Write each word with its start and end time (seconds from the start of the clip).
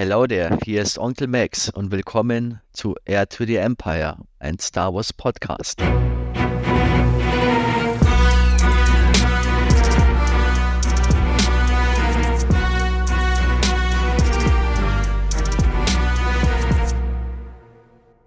Hello 0.00 0.28
there, 0.28 0.56
hier 0.62 0.82
ist 0.82 0.96
Onkel 0.96 1.26
Max 1.26 1.70
und 1.70 1.90
willkommen 1.90 2.60
zu 2.70 2.94
Air 3.04 3.28
to 3.28 3.44
the 3.44 3.56
Empire, 3.56 4.16
ein 4.38 4.56
Star 4.60 4.94
Wars 4.94 5.12
Podcast. 5.12 5.82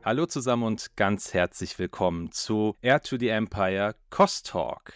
Hallo 0.03 0.25
zusammen 0.25 0.63
und 0.63 0.97
ganz 0.97 1.33
herzlich 1.33 1.79
willkommen 1.79 2.33
zu 2.33 2.75
Air 2.81 3.01
to 3.01 3.15
the 3.17 3.29
Empire 3.29 3.95
Cost 4.09 4.47
Talk. 4.47 4.91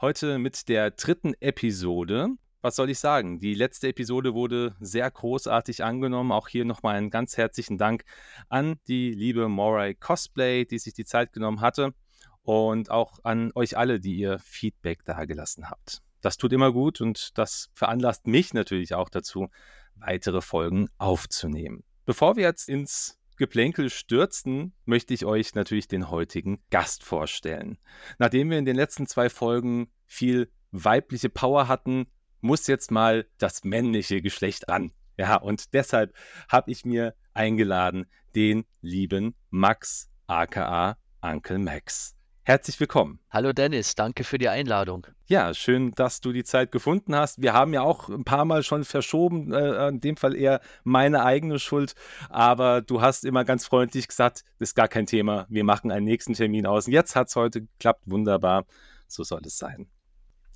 Heute 0.00 0.40
mit 0.40 0.68
der 0.68 0.90
dritten 0.90 1.34
Episode. 1.38 2.30
Was 2.66 2.74
soll 2.74 2.90
ich 2.90 2.98
sagen? 2.98 3.38
Die 3.38 3.54
letzte 3.54 3.86
Episode 3.86 4.34
wurde 4.34 4.74
sehr 4.80 5.08
großartig 5.08 5.84
angenommen. 5.84 6.32
Auch 6.32 6.48
hier 6.48 6.64
nochmal 6.64 6.96
einen 6.96 7.10
ganz 7.10 7.36
herzlichen 7.36 7.78
Dank 7.78 8.04
an 8.48 8.80
die 8.88 9.12
liebe 9.12 9.48
Moray 9.48 9.94
Cosplay, 9.94 10.64
die 10.64 10.80
sich 10.80 10.92
die 10.92 11.04
Zeit 11.04 11.32
genommen 11.32 11.60
hatte. 11.60 11.94
Und 12.42 12.90
auch 12.90 13.20
an 13.22 13.52
euch 13.54 13.78
alle, 13.78 14.00
die 14.00 14.16
ihr 14.16 14.40
Feedback 14.40 15.04
dagelassen 15.04 15.70
habt. 15.70 16.02
Das 16.22 16.38
tut 16.38 16.52
immer 16.52 16.72
gut 16.72 17.00
und 17.00 17.38
das 17.38 17.70
veranlasst 17.72 18.26
mich 18.26 18.52
natürlich 18.52 18.94
auch 18.94 19.10
dazu, 19.10 19.48
weitere 19.94 20.40
Folgen 20.40 20.88
aufzunehmen. 20.98 21.84
Bevor 22.04 22.34
wir 22.34 22.42
jetzt 22.42 22.68
ins 22.68 23.16
Geplänkel 23.36 23.90
stürzen, 23.90 24.72
möchte 24.86 25.14
ich 25.14 25.24
euch 25.24 25.54
natürlich 25.54 25.86
den 25.86 26.10
heutigen 26.10 26.60
Gast 26.70 27.04
vorstellen. 27.04 27.78
Nachdem 28.18 28.50
wir 28.50 28.58
in 28.58 28.64
den 28.64 28.74
letzten 28.74 29.06
zwei 29.06 29.30
Folgen 29.30 29.88
viel 30.04 30.50
weibliche 30.72 31.28
Power 31.28 31.68
hatten, 31.68 32.08
muss 32.46 32.66
jetzt 32.68 32.90
mal 32.90 33.26
das 33.38 33.64
männliche 33.64 34.22
Geschlecht 34.22 34.68
ran. 34.68 34.92
Ja, 35.18 35.36
und 35.36 35.74
deshalb 35.74 36.14
habe 36.48 36.70
ich 36.70 36.84
mir 36.84 37.14
eingeladen 37.34 38.06
den 38.34 38.64
lieben 38.80 39.34
Max, 39.50 40.08
aka 40.26 40.96
Uncle 41.20 41.58
Max. 41.58 42.14
Herzlich 42.44 42.78
willkommen. 42.78 43.18
Hallo 43.30 43.52
Dennis, 43.52 43.96
danke 43.96 44.22
für 44.22 44.38
die 44.38 44.48
Einladung. 44.48 45.08
Ja, 45.26 45.52
schön, 45.54 45.90
dass 45.96 46.20
du 46.20 46.32
die 46.32 46.44
Zeit 46.44 46.70
gefunden 46.70 47.16
hast. 47.16 47.42
Wir 47.42 47.52
haben 47.52 47.74
ja 47.74 47.82
auch 47.82 48.08
ein 48.08 48.22
paar 48.22 48.44
Mal 48.44 48.62
schon 48.62 48.84
verschoben, 48.84 49.52
äh, 49.52 49.88
in 49.88 50.00
dem 50.00 50.16
Fall 50.16 50.36
eher 50.36 50.60
meine 50.84 51.24
eigene 51.24 51.58
Schuld, 51.58 51.96
aber 52.28 52.80
du 52.82 53.00
hast 53.00 53.24
immer 53.24 53.44
ganz 53.44 53.66
freundlich 53.66 54.06
gesagt, 54.06 54.44
das 54.60 54.68
ist 54.68 54.74
gar 54.76 54.86
kein 54.86 55.06
Thema, 55.06 55.46
wir 55.48 55.64
machen 55.64 55.90
einen 55.90 56.04
nächsten 56.04 56.34
Termin 56.34 56.66
aus. 56.66 56.86
Und 56.86 56.92
jetzt 56.92 57.16
hat 57.16 57.26
es 57.26 57.34
heute 57.34 57.62
geklappt, 57.62 58.02
wunderbar, 58.06 58.66
so 59.08 59.24
soll 59.24 59.42
es 59.44 59.58
sein. 59.58 59.88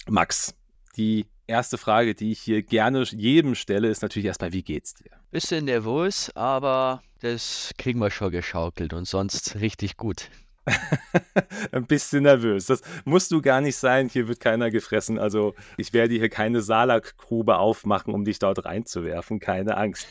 Max, 0.07 0.55
die 0.97 1.27
erste 1.51 1.77
Frage, 1.77 2.15
die 2.15 2.33
ich 2.33 2.41
hier 2.41 2.63
gerne 2.63 3.03
jedem 3.03 3.55
stelle, 3.55 3.89
ist 3.89 4.03
natürlich 4.03 4.27
erstmal, 4.27 4.53
wie 4.53 4.63
geht's 4.63 4.95
dir? 4.95 5.11
Bisschen 5.31 5.67
nervös, 5.67 6.31
aber 6.35 7.03
das 7.21 7.73
kriegen 7.77 8.01
wir 8.01 8.11
schon 8.11 8.31
geschaukelt 8.31 8.95
und 8.95 9.07
sonst 9.07 9.57
richtig 9.57 9.97
gut. 9.97 10.31
ein 11.73 11.87
bisschen 11.87 12.23
nervös. 12.23 12.67
Das 12.67 12.83
musst 13.05 13.33
du 13.33 13.43
gar 13.43 13.61
nicht 13.61 13.77
sein. 13.77 14.09
Hier 14.09 14.29
wird 14.29 14.41
keiner 14.41 14.71
gefressen. 14.71 15.19
Also 15.19 15.55
ich 15.77 15.93
werde 15.93 16.15
hier 16.15 16.29
keine 16.29 16.63
Salakgrube 16.63 17.59
aufmachen, 17.59 18.15
um 18.15 18.25
dich 18.25 18.39
dort 18.39 18.65
reinzuwerfen. 18.65 19.41
Keine 19.41 19.77
Angst. 19.77 20.07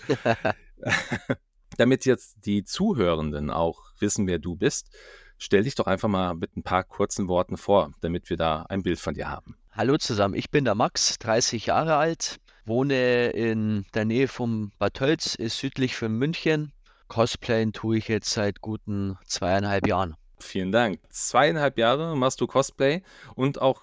Damit 1.77 2.05
jetzt 2.05 2.45
die 2.45 2.63
Zuhörenden 2.63 3.49
auch 3.49 3.93
wissen, 3.99 4.27
wer 4.27 4.39
du 4.39 4.55
bist, 4.55 4.89
stell 5.37 5.63
dich 5.63 5.75
doch 5.75 5.87
einfach 5.87 6.09
mal 6.09 6.35
mit 6.35 6.57
ein 6.57 6.63
paar 6.63 6.83
kurzen 6.83 7.27
Worten 7.27 7.57
vor, 7.57 7.91
damit 8.01 8.29
wir 8.29 8.37
da 8.37 8.63
ein 8.63 8.83
Bild 8.83 8.99
von 8.99 9.13
dir 9.13 9.29
haben. 9.29 9.55
Hallo 9.71 9.97
zusammen, 9.97 10.33
ich 10.33 10.49
bin 10.49 10.65
der 10.65 10.73
Max, 10.73 11.19
30 11.19 11.67
Jahre 11.67 11.95
alt, 11.95 12.39
wohne 12.65 13.29
in 13.29 13.85
der 13.93 14.03
Nähe 14.03 14.27
vom 14.27 14.71
Bad 14.79 14.95
Tölz, 14.95 15.35
ist 15.35 15.59
südlich 15.59 15.95
von 15.95 16.11
München. 16.17 16.73
Cosplayen 17.07 17.71
tue 17.71 17.99
ich 17.99 18.07
jetzt 18.07 18.31
seit 18.31 18.61
guten 18.61 19.17
zweieinhalb 19.25 19.87
Jahren. 19.87 20.15
Vielen 20.39 20.71
Dank. 20.71 20.99
Zweieinhalb 21.09 21.77
Jahre 21.77 22.17
machst 22.17 22.41
du 22.41 22.47
Cosplay 22.47 23.03
und 23.35 23.61
auch 23.61 23.81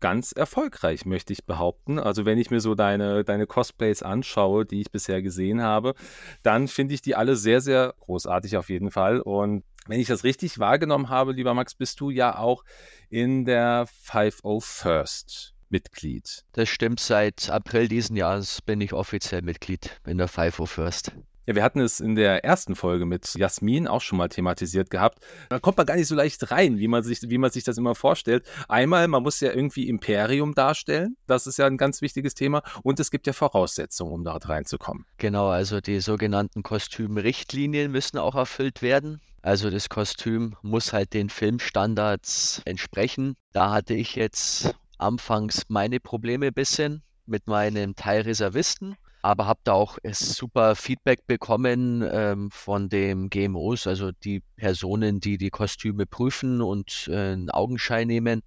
ganz 0.00 0.32
erfolgreich, 0.32 1.06
möchte 1.06 1.32
ich 1.32 1.44
behaupten. 1.44 1.98
Also 1.98 2.24
wenn 2.24 2.38
ich 2.38 2.50
mir 2.50 2.60
so 2.60 2.74
deine, 2.74 3.24
deine 3.24 3.46
Cosplays 3.46 4.02
anschaue, 4.02 4.66
die 4.66 4.80
ich 4.80 4.90
bisher 4.90 5.22
gesehen 5.22 5.62
habe, 5.62 5.94
dann 6.42 6.68
finde 6.68 6.94
ich 6.94 7.00
die 7.00 7.14
alle 7.14 7.36
sehr, 7.36 7.60
sehr 7.60 7.94
großartig 8.00 8.56
auf 8.56 8.70
jeden 8.70 8.90
Fall. 8.90 9.20
Und 9.20 9.64
wenn 9.88 10.00
ich 10.00 10.06
das 10.06 10.24
richtig 10.24 10.58
wahrgenommen 10.58 11.08
habe, 11.08 11.32
lieber 11.32 11.54
Max, 11.54 11.74
bist 11.74 12.00
du 12.00 12.10
ja 12.10 12.38
auch 12.38 12.64
in 13.08 13.44
der 13.44 13.86
501st 14.06 15.52
Mitglied. 15.70 16.44
Das 16.52 16.68
stimmt, 16.68 17.00
seit 17.00 17.50
April 17.50 17.88
diesen 17.88 18.16
Jahres 18.16 18.62
bin 18.62 18.80
ich 18.80 18.92
offiziell 18.92 19.42
Mitglied 19.42 20.00
in 20.06 20.18
der 20.18 20.28
501st. 20.28 21.12
Ja, 21.48 21.54
wir 21.54 21.62
hatten 21.62 21.80
es 21.80 22.00
in 22.00 22.14
der 22.14 22.44
ersten 22.44 22.74
Folge 22.74 23.06
mit 23.06 23.34
Jasmin 23.34 23.88
auch 23.88 24.02
schon 24.02 24.18
mal 24.18 24.28
thematisiert 24.28 24.90
gehabt. 24.90 25.24
Da 25.48 25.58
kommt 25.58 25.78
man 25.78 25.86
gar 25.86 25.96
nicht 25.96 26.06
so 26.06 26.14
leicht 26.14 26.50
rein, 26.50 26.78
wie 26.78 26.88
man 26.88 27.02
sich, 27.02 27.22
wie 27.22 27.38
man 27.38 27.50
sich 27.50 27.64
das 27.64 27.78
immer 27.78 27.94
vorstellt. 27.94 28.46
Einmal, 28.68 29.08
man 29.08 29.22
muss 29.22 29.40
ja 29.40 29.50
irgendwie 29.50 29.88
Imperium 29.88 30.54
darstellen. 30.54 31.16
Das 31.26 31.46
ist 31.46 31.56
ja 31.56 31.66
ein 31.66 31.78
ganz 31.78 32.02
wichtiges 32.02 32.34
Thema. 32.34 32.62
Und 32.82 33.00
es 33.00 33.10
gibt 33.10 33.26
ja 33.26 33.32
Voraussetzungen, 33.32 34.12
um 34.12 34.24
dort 34.24 34.46
reinzukommen. 34.50 35.06
Genau, 35.16 35.48
also 35.48 35.80
die 35.80 36.00
sogenannten 36.00 36.62
Kostümrichtlinien 36.62 37.90
müssen 37.90 38.18
auch 38.18 38.34
erfüllt 38.34 38.82
werden. 38.82 39.22
Also 39.42 39.70
das 39.70 39.88
Kostüm 39.88 40.56
muss 40.62 40.92
halt 40.92 41.14
den 41.14 41.30
Filmstandards 41.30 42.62
entsprechen. 42.64 43.36
Da 43.52 43.70
hatte 43.70 43.94
ich 43.94 44.14
jetzt 44.14 44.74
anfangs 44.98 45.62
meine 45.68 46.00
Probleme 46.00 46.48
ein 46.48 46.54
bisschen 46.54 47.02
mit 47.26 47.46
meinem 47.46 47.94
Teil 47.94 48.22
Reservisten 48.22 48.96
aber 49.22 49.46
habe 49.46 49.60
da 49.64 49.72
auch 49.72 49.98
super 50.10 50.76
Feedback 50.76 51.26
bekommen 51.26 52.08
ähm, 52.10 52.50
von 52.50 52.88
den 52.88 53.30
GMOs, 53.30 53.86
also 53.86 54.12
die 54.12 54.42
Personen, 54.56 55.20
die 55.20 55.38
die 55.38 55.50
Kostüme 55.50 56.06
prüfen 56.06 56.62
und 56.62 57.08
äh, 57.08 57.32
einen 57.32 57.50
Augenschein 57.50 58.06
nehmen. 58.06 58.42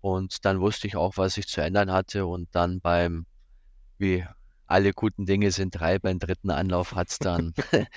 Und 0.00 0.44
dann 0.44 0.60
wusste 0.60 0.86
ich 0.86 0.96
auch, 0.96 1.16
was 1.16 1.36
ich 1.36 1.48
zu 1.48 1.60
ändern 1.60 1.92
hatte. 1.92 2.26
Und 2.26 2.48
dann 2.52 2.80
beim, 2.80 3.26
wie 3.98 4.24
alle 4.66 4.92
guten 4.92 5.26
Dinge 5.26 5.50
sind 5.50 5.78
drei, 5.78 5.98
beim 5.98 6.18
dritten 6.18 6.50
Anlauf 6.50 6.94
hat 6.94 7.10
es 7.10 7.18
dann 7.18 7.52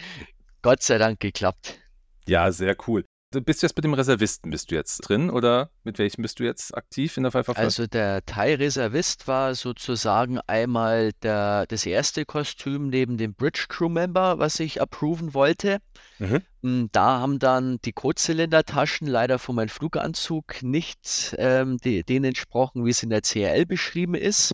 Gott 0.62 0.82
sei 0.82 0.98
Dank 0.98 1.20
geklappt. 1.20 1.80
Ja, 2.28 2.52
sehr 2.52 2.76
cool. 2.88 3.06
Du 3.32 3.42
bist 3.42 3.64
jetzt 3.64 3.76
mit 3.76 3.84
dem 3.84 3.94
Reservisten 3.94 4.50
bist 4.50 4.72
du 4.72 4.76
jetzt 4.76 5.00
drin 5.00 5.30
oder 5.30 5.70
mit 5.84 6.00
welchem 6.00 6.22
bist 6.22 6.40
du 6.40 6.46
jetzt 6.46 6.74
aktiv 6.74 7.18
in 7.18 7.24
der 7.24 7.34
Pfeiffer 7.34 7.58
Also 7.58 7.86
der 7.86 8.26
Teilreservist 8.26 9.28
war 9.28 9.56
sozusagen 9.56 10.40
einmal 10.48 11.12
der, 11.22 11.66
das 11.68 11.86
erste 11.86 12.24
Kostüm 12.24 12.88
neben 12.88 13.18
dem 13.18 13.34
Bridge 13.34 13.66
Crew 13.68 13.90
Member, 13.90 14.40
was 14.40 14.62
ich 14.62 14.82
approven 14.82 15.34
wollte. 15.34 15.80
Mhm. 16.20 16.44
Hm, 16.64 16.90
da 16.94 17.20
haben 17.20 17.40
dann 17.40 17.80
die 17.84 17.92
Kotzylindertaschen 17.92 19.08
leider 19.08 19.38
von 19.38 19.56
meinem 19.56 19.70
Fluganzug 19.70 20.64
nicht 20.64 21.36
ähm, 21.38 21.78
die, 21.84 22.06
denen 22.06 22.26
entsprochen, 22.26 22.86
wie 22.86 22.92
es 22.92 23.04
in 23.04 23.10
der 23.10 23.22
CRL 23.22 23.66
beschrieben 23.66 24.16
ist. 24.16 24.54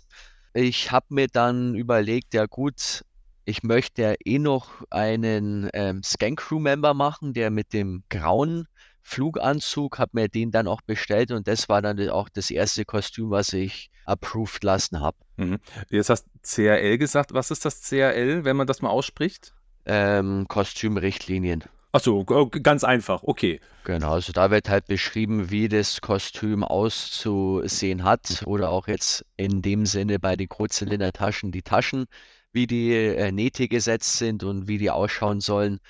Ich 0.54 0.90
habe 0.90 1.06
mir 1.10 1.28
dann 1.28 1.76
überlegt, 1.76 2.34
ja 2.34 2.46
gut, 2.46 3.04
ich 3.44 3.62
möchte 3.62 4.16
eh 4.24 4.38
noch 4.38 4.84
einen 4.90 5.68
ähm, 5.72 6.02
Scan 6.02 6.36
Crew 6.36 6.58
Member 6.58 6.94
machen, 6.94 7.32
der 7.32 7.50
mit 7.50 7.72
dem 7.72 8.04
grauen 8.08 8.66
Fluganzug, 9.02 9.98
habe 9.98 10.12
mir 10.14 10.28
den 10.28 10.50
dann 10.52 10.68
auch 10.68 10.80
bestellt 10.80 11.32
und 11.32 11.48
das 11.48 11.68
war 11.68 11.82
dann 11.82 12.08
auch 12.08 12.28
das 12.28 12.50
erste 12.50 12.84
Kostüm, 12.84 13.30
was 13.30 13.52
ich 13.52 13.90
approved 14.04 14.62
lassen 14.62 15.00
habe. 15.00 15.16
Mhm. 15.36 15.58
Jetzt 15.90 16.10
hast 16.10 16.26
du 16.26 16.30
CRL 16.42 16.98
gesagt. 16.98 17.34
Was 17.34 17.50
ist 17.50 17.64
das 17.64 17.82
CRL, 17.82 18.44
wenn 18.44 18.56
man 18.56 18.66
das 18.66 18.80
mal 18.80 18.90
ausspricht? 18.90 19.54
Ähm, 19.84 20.46
Kostümrichtlinien. 20.48 21.64
Achso, 21.94 22.24
ganz 22.24 22.84
einfach, 22.84 23.22
okay. 23.22 23.60
Genau, 23.84 24.12
also 24.12 24.32
da 24.32 24.50
wird 24.50 24.70
halt 24.70 24.86
beschrieben, 24.86 25.50
wie 25.50 25.68
das 25.68 26.00
Kostüm 26.00 26.64
auszusehen 26.64 28.02
hat 28.02 28.44
oder 28.46 28.70
auch 28.70 28.88
jetzt 28.88 29.26
in 29.36 29.60
dem 29.60 29.84
Sinne 29.84 30.18
bei 30.18 30.36
den 30.36 30.48
Kurzzylindertaschen 30.48 31.52
die 31.52 31.60
Taschen, 31.60 32.06
wie 32.52 32.66
die 32.66 32.92
äh, 32.94 33.32
Nähte 33.32 33.68
gesetzt 33.68 34.18
sind 34.18 34.44
und 34.44 34.68
wie 34.68 34.78
die 34.78 34.90
ausschauen 34.90 35.40
sollen 35.40 35.80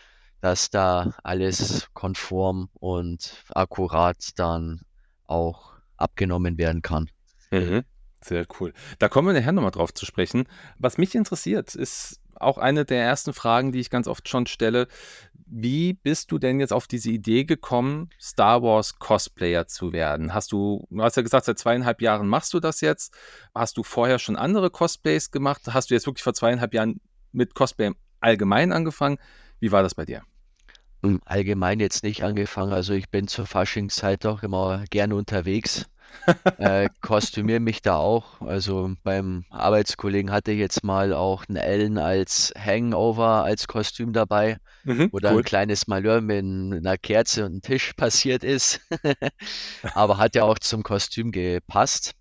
dass 0.43 0.70
da 0.70 1.14
alles 1.23 1.88
konform 1.94 2.69
und 2.75 3.44
akkurat 3.55 4.31
dann 4.37 4.81
auch 5.25 5.73
abgenommen 5.97 6.59
werden 6.59 6.82
kann. 6.82 7.09
Mhm. 7.53 7.85
Sehr 8.20 8.47
cool. 8.61 8.73
Da 8.99 9.09
kommen 9.09 9.29
wir 9.29 9.41
nachher 9.41 9.53
nochmal 9.53 9.70
drauf 9.70 9.94
zu 9.94 10.05
sprechen. 10.05 10.49
Was 10.79 10.99
mich 10.99 11.14
interessiert, 11.14 11.75
ist 11.75 12.20
auch 12.43 12.59
eine 12.59 12.85
der 12.85 13.03
ersten 13.03 13.33
Fragen, 13.33 13.73
die 13.73 13.81
ich 13.81 13.91
ganz 13.91 14.06
oft 14.06 14.29
schon 14.29 14.47
stelle. 14.47 14.89
Wie 15.47 15.93
bist 15.93 16.33
du 16.33 16.39
denn 16.39 16.61
jetzt 16.61 16.73
auf 16.73 16.87
diese 16.87 17.11
Idee 17.11 17.44
gekommen, 17.44 18.09
Star 18.21 18.62
Wars 18.62 18.99
Cosplayer 18.99 19.67
zu 19.67 19.93
werden? 19.93 20.33
Hast 20.33 20.53
du, 20.53 20.87
du 20.91 21.03
hast 21.03 21.17
ja 21.17 21.23
gesagt, 21.23 21.44
seit 21.44 21.59
zweieinhalb 21.59 22.00
Jahren 22.00 22.27
machst 22.27 22.55
du 22.55 22.61
das 22.61 22.81
jetzt. 22.81 23.15
Hast 23.55 23.77
du 23.77 23.83
vorher 23.83 24.19
schon 24.19 24.37
andere 24.37 24.71
Cosplays 24.71 25.31
gemacht? 25.31 25.62
Hast 25.69 25.91
du 25.91 25.94
jetzt 25.94 26.06
wirklich 26.06 26.25
vor 26.25 26.35
zweieinhalb 26.35 26.73
Jahren 26.73 27.00
mit 27.33 27.55
Cosplay 27.55 27.93
allgemein 28.21 28.73
angefangen? 28.73 29.19
Wie 29.61 29.73
war 29.73 29.83
das 29.83 29.94
bei 29.94 30.05
dir? 30.05 30.23
allgemein 31.25 31.81
jetzt 31.81 32.05
nicht 32.05 32.23
angefangen. 32.23 32.73
Also 32.73 32.94
ich 32.94 33.11
bin 33.11 33.27
zur 33.27 33.47
Faschingszeit 33.47 34.25
auch 34.25 34.43
immer 34.43 34.85
gerne 34.91 35.17
unterwegs. 35.17 35.87
äh, 36.56 36.88
kostümiere 37.00 37.61
mich 37.61 37.82
da 37.82 37.97
auch. 37.97 38.41
Also 38.41 38.94
beim 39.03 39.44
Arbeitskollegen 39.50 40.31
hatte 40.32 40.53
ich 40.53 40.59
jetzt 40.59 40.85
mal 40.85 41.12
auch 41.14 41.44
einen 41.49 41.56
Ellen 41.56 41.99
als 41.99 42.53
Hangover 42.59 43.44
als 43.44 43.67
Kostüm 43.67 44.12
dabei, 44.12 44.59
Mhm, 44.85 45.11
wo 45.11 45.19
dann 45.20 45.35
cool. 45.35 45.41
ein 45.41 45.44
kleines 45.44 45.87
Malheur 45.88 46.20
mit 46.20 46.38
einer 46.44 46.99
Kerze 46.99 47.44
und 47.47 47.53
einem 47.53 47.62
Tisch 47.62 47.93
passiert 47.97 48.44
ist. 48.44 48.81
Aber 49.94 50.19
hat 50.19 50.35
ja 50.35 50.44
auch 50.44 50.59
zum 50.59 50.82
Kostüm 50.82 51.32
gepasst. 51.32 52.12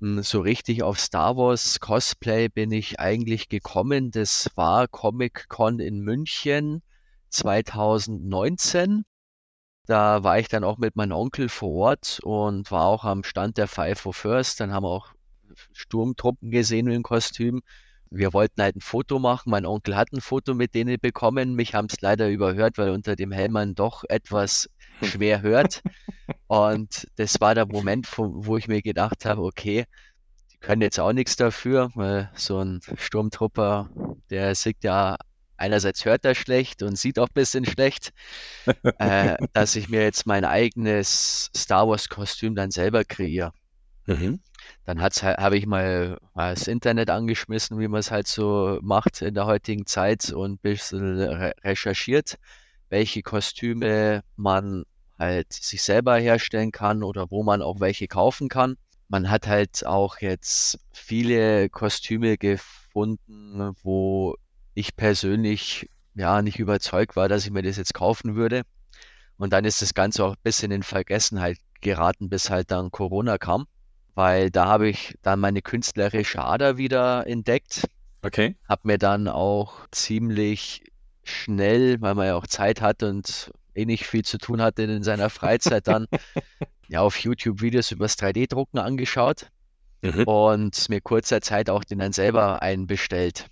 Hm, 0.00 0.22
So 0.22 0.40
richtig 0.40 0.82
auf 0.82 0.98
Star 1.00 1.36
Wars 1.36 1.80
Cosplay 1.80 2.48
bin 2.48 2.72
ich 2.72 3.00
eigentlich 3.00 3.48
gekommen. 3.48 4.10
Das 4.10 4.50
war 4.56 4.88
Comic-Con 4.88 5.80
in 5.80 6.00
München 6.00 6.82
2019. 7.30 9.04
Da 9.90 10.22
war 10.22 10.38
ich 10.38 10.46
dann 10.46 10.62
auch 10.62 10.78
mit 10.78 10.94
meinem 10.94 11.10
Onkel 11.10 11.48
vor 11.48 11.72
Ort 11.72 12.20
und 12.22 12.70
war 12.70 12.84
auch 12.84 13.02
am 13.02 13.24
Stand 13.24 13.58
der 13.58 13.66
Five 13.66 14.06
oh 14.06 14.12
First. 14.12 14.60
Dann 14.60 14.72
haben 14.72 14.84
wir 14.84 14.90
auch 14.90 15.08
Sturmtruppen 15.72 16.52
gesehen 16.52 16.86
im 16.86 17.02
Kostüm. 17.02 17.60
Wir 18.08 18.32
wollten 18.32 18.62
halt 18.62 18.76
ein 18.76 18.82
Foto 18.82 19.18
machen. 19.18 19.50
Mein 19.50 19.66
Onkel 19.66 19.96
hat 19.96 20.12
ein 20.12 20.20
Foto 20.20 20.54
mit 20.54 20.76
denen 20.76 20.96
bekommen. 21.00 21.56
Mich 21.56 21.74
haben 21.74 21.88
es 21.90 22.00
leider 22.02 22.30
überhört, 22.30 22.78
weil 22.78 22.90
unter 22.90 23.16
dem 23.16 23.32
Helm 23.32 23.54
man 23.54 23.74
doch 23.74 24.04
etwas 24.08 24.70
schwer 25.02 25.42
hört. 25.42 25.82
Und 26.46 27.08
das 27.16 27.40
war 27.40 27.56
der 27.56 27.66
Moment, 27.66 28.06
wo, 28.16 28.46
wo 28.46 28.56
ich 28.56 28.68
mir 28.68 28.82
gedacht 28.82 29.24
habe, 29.24 29.42
okay, 29.42 29.86
die 30.52 30.58
können 30.58 30.82
jetzt 30.82 31.00
auch 31.00 31.12
nichts 31.12 31.34
dafür, 31.34 31.90
weil 31.96 32.30
so 32.36 32.60
ein 32.60 32.80
Sturmtrupper, 32.94 33.90
der 34.30 34.54
sieht 34.54 34.84
ja, 34.84 35.16
einerseits 35.60 36.04
hört 36.04 36.24
er 36.24 36.34
schlecht 36.34 36.82
und 36.82 36.98
sieht 36.98 37.18
auch 37.18 37.28
ein 37.28 37.34
bisschen 37.34 37.64
schlecht, 37.64 38.12
äh, 38.98 39.36
dass 39.52 39.76
ich 39.76 39.88
mir 39.88 40.02
jetzt 40.02 40.26
mein 40.26 40.44
eigenes 40.44 41.50
Star 41.56 41.88
Wars-Kostüm 41.88 42.54
dann 42.54 42.70
selber 42.70 43.04
kreiere. 43.04 43.52
Mhm. 44.06 44.40
Dann 44.84 45.00
habe 45.02 45.56
ich 45.56 45.66
mal 45.66 46.18
das 46.34 46.66
Internet 46.66 47.10
angeschmissen, 47.10 47.78
wie 47.78 47.88
man 47.88 48.00
es 48.00 48.10
halt 48.10 48.26
so 48.26 48.78
macht 48.82 49.22
in 49.22 49.34
der 49.34 49.46
heutigen 49.46 49.86
Zeit 49.86 50.30
und 50.32 50.52
ein 50.52 50.58
bisschen 50.58 51.18
re 51.18 51.52
recherchiert, 51.62 52.38
welche 52.88 53.22
Kostüme 53.22 54.22
man 54.36 54.84
halt 55.18 55.52
sich 55.52 55.82
selber 55.82 56.16
herstellen 56.16 56.72
kann 56.72 57.02
oder 57.02 57.30
wo 57.30 57.42
man 57.42 57.62
auch 57.62 57.80
welche 57.80 58.08
kaufen 58.08 58.48
kann. 58.48 58.76
Man 59.08 59.30
hat 59.30 59.46
halt 59.46 59.84
auch 59.86 60.18
jetzt 60.18 60.78
viele 60.92 61.68
Kostüme 61.68 62.38
gefunden, 62.38 63.74
wo 63.82 64.36
ich 64.80 64.96
persönlich 64.96 65.88
ja 66.14 66.42
nicht 66.42 66.58
überzeugt 66.58 67.16
war, 67.16 67.28
dass 67.28 67.44
ich 67.44 67.50
mir 67.52 67.62
das 67.62 67.76
jetzt 67.76 67.94
kaufen 67.94 68.34
würde. 68.34 68.62
Und 69.36 69.52
dann 69.52 69.64
ist 69.64 69.80
das 69.80 69.94
Ganze 69.94 70.24
auch 70.24 70.32
ein 70.32 70.42
bisschen 70.42 70.70
in 70.70 70.82
Vergessenheit 70.82 71.58
geraten, 71.80 72.28
bis 72.28 72.50
halt 72.50 72.70
dann 72.70 72.90
Corona 72.90 73.38
kam, 73.38 73.66
weil 74.14 74.50
da 74.50 74.66
habe 74.66 74.88
ich 74.88 75.14
dann 75.22 75.40
meine 75.40 75.62
künstlerische 75.62 76.42
Ader 76.42 76.76
wieder 76.76 77.26
entdeckt, 77.26 77.84
Okay. 78.22 78.56
habe 78.68 78.82
mir 78.84 78.98
dann 78.98 79.28
auch 79.28 79.86
ziemlich 79.92 80.84
schnell, 81.24 82.00
weil 82.02 82.14
man 82.14 82.26
ja 82.26 82.34
auch 82.34 82.46
Zeit 82.46 82.82
hat 82.82 83.02
und 83.02 83.50
eh 83.74 83.86
nicht 83.86 84.06
viel 84.06 84.24
zu 84.24 84.36
tun 84.36 84.60
hatte 84.60 84.82
in 84.82 85.02
seiner 85.02 85.30
Freizeit, 85.30 85.86
dann 85.86 86.06
ja 86.88 87.00
auf 87.00 87.18
YouTube 87.18 87.62
Videos 87.62 87.90
übers 87.92 88.18
3D-Drucken 88.18 88.78
angeschaut 88.78 89.46
Mhm. 90.02 90.24
und 90.24 90.88
mir 90.88 91.00
kurzer 91.02 91.40
Zeit 91.42 91.68
auch 91.70 91.84
den 91.84 91.98
dann 91.98 92.12
selber 92.12 92.62
einbestellt. 92.62 93.46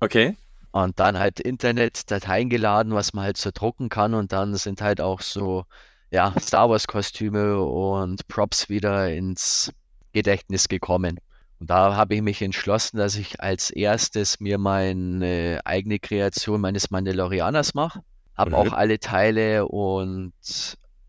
Okay. 0.00 0.36
Und 0.84 1.00
dann 1.00 1.18
halt 1.18 1.40
Internetdateien 1.40 2.50
geladen, 2.50 2.92
was 2.92 3.14
man 3.14 3.24
halt 3.24 3.38
so 3.38 3.50
drucken 3.50 3.88
kann. 3.88 4.12
Und 4.12 4.32
dann 4.32 4.54
sind 4.56 4.82
halt 4.82 5.00
auch 5.00 5.22
so, 5.22 5.64
ja, 6.10 6.34
Star 6.38 6.68
Wars-Kostüme 6.68 7.62
und 7.62 8.28
Props 8.28 8.68
wieder 8.68 9.10
ins 9.10 9.72
Gedächtnis 10.12 10.68
gekommen. 10.68 11.18
Und 11.60 11.70
da 11.70 11.96
habe 11.96 12.14
ich 12.16 12.20
mich 12.20 12.42
entschlossen, 12.42 12.98
dass 12.98 13.16
ich 13.16 13.40
als 13.40 13.70
erstes 13.70 14.38
mir 14.38 14.58
meine 14.58 15.62
eigene 15.64 15.98
Kreation 15.98 16.60
meines 16.60 16.90
Mandalorianers 16.90 17.72
mache. 17.72 18.02
Habe 18.36 18.50
Mhm. 18.50 18.56
auch 18.56 18.72
alle 18.74 19.00
Teile 19.00 19.66
und 19.66 20.34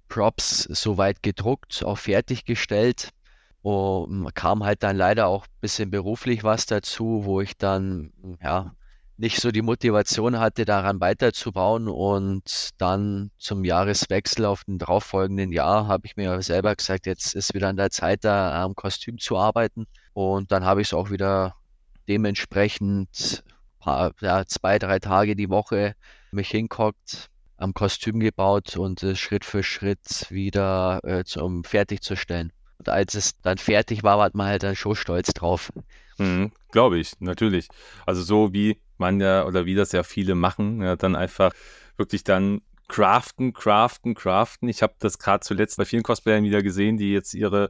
Props 0.08 0.64
soweit 0.64 1.22
gedruckt, 1.22 1.84
auch 1.84 1.98
fertiggestellt. 1.98 3.10
Und 3.64 4.34
kam 4.34 4.64
halt 4.64 4.82
dann 4.84 4.96
leider 4.96 5.28
auch 5.28 5.44
ein 5.44 5.60
bisschen 5.60 5.92
beruflich 5.92 6.46
was 6.46 6.68
dazu, 6.68 7.24
wo 7.26 7.42
ich 7.42 7.58
dann, 7.58 8.14
ja, 8.42 8.72
nicht 9.18 9.42
so 9.42 9.52
die 9.52 9.62
Motivation 9.62 10.40
hatte, 10.40 10.66
daran 10.66 11.00
weiterzubauen. 11.00 11.88
Und 11.88 12.70
dann 12.78 13.32
zum 13.38 13.66
Jahreswechsel 13.66 14.46
auf 14.46 14.64
den 14.64 14.78
darauffolgenden 14.78 15.52
Jahr 15.52 15.88
habe 15.88 16.06
ich 16.06 16.16
mir 16.16 16.42
selber 16.42 16.76
gesagt, 16.76 17.06
jetzt 17.06 17.36
ist 17.36 17.54
wieder 17.54 17.70
an 17.70 17.78
der 17.78 17.90
Zeit, 17.90 18.24
da 18.24 18.64
am 18.64 18.76
Kostüm 18.76 19.18
zu 19.18 19.38
arbeiten. 19.38 19.88
Und 20.14 20.52
dann 20.52 20.66
habe 20.66 20.82
ich 20.82 20.90
es 20.90 20.94
auch 20.94 21.10
wieder 21.10 21.56
dementsprechend 22.08 23.44
paar, 23.88 24.12
ja, 24.22 24.46
zwei, 24.46 24.80
drei 24.80 25.00
Tage 25.00 25.36
die 25.36 25.50
Woche 25.50 25.96
mich 26.32 26.50
hinkockt, 26.50 27.30
am 27.56 27.74
Kostüm 27.74 28.20
gebaut 28.20 28.78
und 28.78 29.02
es 29.02 29.18
Schritt 29.18 29.46
für 29.46 29.64
Schritt 29.64 30.28
wieder 30.30 31.00
äh, 31.04 31.24
zum 31.24 31.64
fertigzustellen. 31.64 32.52
Und 32.78 32.90
als 32.90 33.16
es 33.16 33.40
dann 33.42 33.58
fertig 33.58 34.04
war, 34.04 34.20
war 34.20 34.30
man 34.34 34.48
halt 34.48 34.64
dann 34.64 34.76
schon 34.76 34.96
stolz 34.96 35.34
drauf. 35.34 35.72
Mhm. 36.18 36.52
Glaube 36.72 37.00
ich, 37.00 37.14
natürlich. 37.20 37.68
Also 38.06 38.22
so 38.22 38.54
wie 38.54 38.78
man 39.00 39.20
ja 39.20 39.46
oder 39.46 39.66
wie 39.66 39.76
das 39.76 39.92
ja 39.92 40.04
viele 40.04 40.36
machen, 40.36 40.82
ja, 40.82 40.96
dann 40.96 41.16
einfach 41.16 41.52
wirklich 41.98 42.24
dann 42.24 42.62
craften, 42.88 43.54
craften, 43.54 44.16
craften. 44.16 44.70
Ich 44.70 44.82
habe 44.82 44.94
das 45.00 45.20
gerade 45.20 45.42
zuletzt 45.42 45.78
bei 45.78 45.86
vielen 45.86 46.04
Cosplayern 46.04 46.44
wieder 46.44 46.64
gesehen, 46.64 46.98
die 46.98 47.12
jetzt 47.12 47.34
ihre 47.34 47.70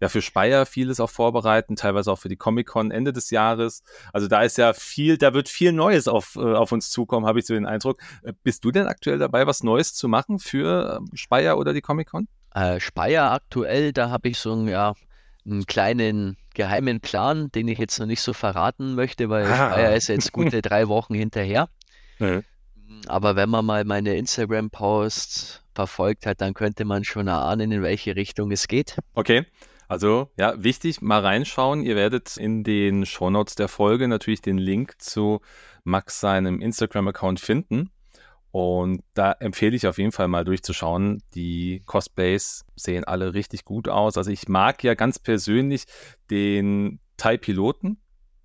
ja 0.00 0.08
für 0.08 0.22
Speyer 0.22 0.66
vieles 0.66 0.98
auch 0.98 1.10
vorbereiten, 1.10 1.76
teilweise 1.76 2.10
auch 2.10 2.18
für 2.18 2.28
die 2.28 2.36
Comic-Con 2.36 2.90
Ende 2.90 3.12
des 3.12 3.30
Jahres. 3.30 3.82
Also 4.12 4.28
da 4.28 4.42
ist 4.42 4.56
ja 4.58 4.72
viel, 4.72 5.18
da 5.18 5.34
wird 5.34 5.48
viel 5.48 5.72
Neues 5.72 6.08
auf, 6.08 6.36
äh, 6.36 6.40
auf 6.40 6.72
uns 6.72 6.90
zukommen, 6.90 7.26
habe 7.26 7.38
ich 7.38 7.46
so 7.46 7.54
den 7.54 7.66
Eindruck. 7.66 8.00
Äh, 8.22 8.32
Bist 8.42 8.64
du 8.64 8.70
denn 8.70 8.86
aktuell 8.86 9.18
dabei, 9.18 9.46
was 9.46 9.62
Neues 9.62 9.94
zu 9.94 10.08
machen 10.08 10.38
für 10.38 11.00
äh, 11.02 11.16
Speyer 11.16 11.58
oder 11.58 11.72
die 11.74 11.82
Comic-Con? 11.82 12.28
Äh, 12.54 12.80
Speyer 12.80 13.30
aktuell, 13.30 13.92
da 13.92 14.10
habe 14.10 14.28
ich 14.28 14.38
so 14.38 14.52
einen, 14.52 14.68
ja, 14.68 14.94
einen 15.44 15.66
kleinen 15.66 16.36
geheimen 16.54 17.00
Plan, 17.00 17.50
den 17.52 17.68
ich 17.68 17.78
jetzt 17.78 17.98
noch 17.98 18.06
nicht 18.06 18.20
so 18.20 18.32
verraten 18.32 18.94
möchte, 18.94 19.30
weil 19.30 19.46
Ah. 19.46 19.72
Speyer 19.72 19.96
ist 19.96 20.08
jetzt 20.08 20.32
gute 20.32 20.62
drei 20.62 20.88
Wochen 20.88 21.14
hinterher. 21.14 21.68
Mhm. 22.18 22.44
Aber 23.06 23.36
wenn 23.36 23.48
man 23.48 23.64
mal 23.64 23.84
meine 23.84 24.16
Instagram-Posts 24.16 25.62
verfolgt 25.74 26.26
hat, 26.26 26.40
dann 26.40 26.54
könnte 26.54 26.84
man 26.84 27.04
schon 27.04 27.28
erahnen, 27.28 27.70
in 27.72 27.82
welche 27.82 28.16
Richtung 28.16 28.50
es 28.50 28.68
geht. 28.68 28.96
Okay. 29.14 29.46
Also, 29.88 30.30
ja, 30.36 30.54
wichtig, 30.62 31.00
mal 31.02 31.20
reinschauen. 31.20 31.82
Ihr 31.82 31.96
werdet 31.96 32.36
in 32.36 32.62
den 32.62 33.06
Shownotes 33.06 33.56
der 33.56 33.66
Folge 33.66 34.06
natürlich 34.06 34.40
den 34.40 34.58
Link 34.58 34.94
zu 35.00 35.40
Max 35.82 36.20
seinem 36.20 36.60
Instagram-Account 36.60 37.40
finden. 37.40 37.90
Und 38.52 39.02
da 39.14 39.32
empfehle 39.32 39.76
ich 39.76 39.86
auf 39.86 39.98
jeden 39.98 40.10
Fall 40.12 40.26
mal 40.26 40.44
durchzuschauen. 40.44 41.22
Die 41.34 41.82
Cosplays 41.86 42.64
sehen 42.74 43.04
alle 43.04 43.32
richtig 43.34 43.64
gut 43.64 43.88
aus. 43.88 44.16
Also 44.16 44.30
ich 44.30 44.48
mag 44.48 44.82
ja 44.82 44.94
ganz 44.94 45.18
persönlich 45.20 45.84
den 46.30 46.98
Thai-Piloten. 47.16 48.00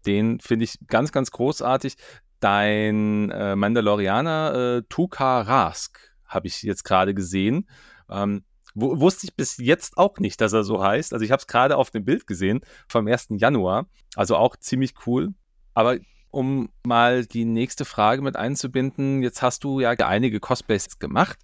Den 0.05 0.39
finde 0.39 0.65
ich 0.65 0.77
ganz, 0.87 1.11
ganz 1.11 1.31
großartig. 1.31 1.95
Dein 2.39 3.31
äh, 3.31 3.55
Mandalorianer 3.55 4.77
äh, 4.77 4.81
Tuka 4.89 5.41
Rask 5.41 5.97
habe 6.25 6.47
ich 6.47 6.61
jetzt 6.61 6.83
gerade 6.83 7.15
gesehen. 7.15 7.67
Ähm, 8.07 8.43
wu- 8.75 8.99
wusste 8.99 9.25
ich 9.25 9.35
bis 9.35 9.57
jetzt 9.57 9.97
auch 9.97 10.19
nicht, 10.19 10.39
dass 10.41 10.53
er 10.53 10.63
so 10.63 10.83
heißt. 10.83 11.13
Also 11.13 11.25
ich 11.25 11.31
habe 11.31 11.39
es 11.39 11.47
gerade 11.47 11.77
auf 11.77 11.89
dem 11.89 12.05
Bild 12.05 12.27
gesehen 12.27 12.61
vom 12.87 13.07
1. 13.07 13.29
Januar. 13.37 13.87
Also 14.15 14.35
auch 14.35 14.55
ziemlich 14.57 14.93
cool. 15.07 15.33
Aber 15.73 15.97
um 16.35 16.69
mal 16.83 17.25
die 17.25 17.45
nächste 17.45 17.85
Frage 17.85 18.21
mit 18.21 18.35
einzubinden, 18.35 19.23
jetzt 19.23 19.41
hast 19.41 19.63
du 19.63 19.79
ja 19.79 19.91
einige 19.91 20.41
Cosplays 20.41 20.99
gemacht. 20.99 21.39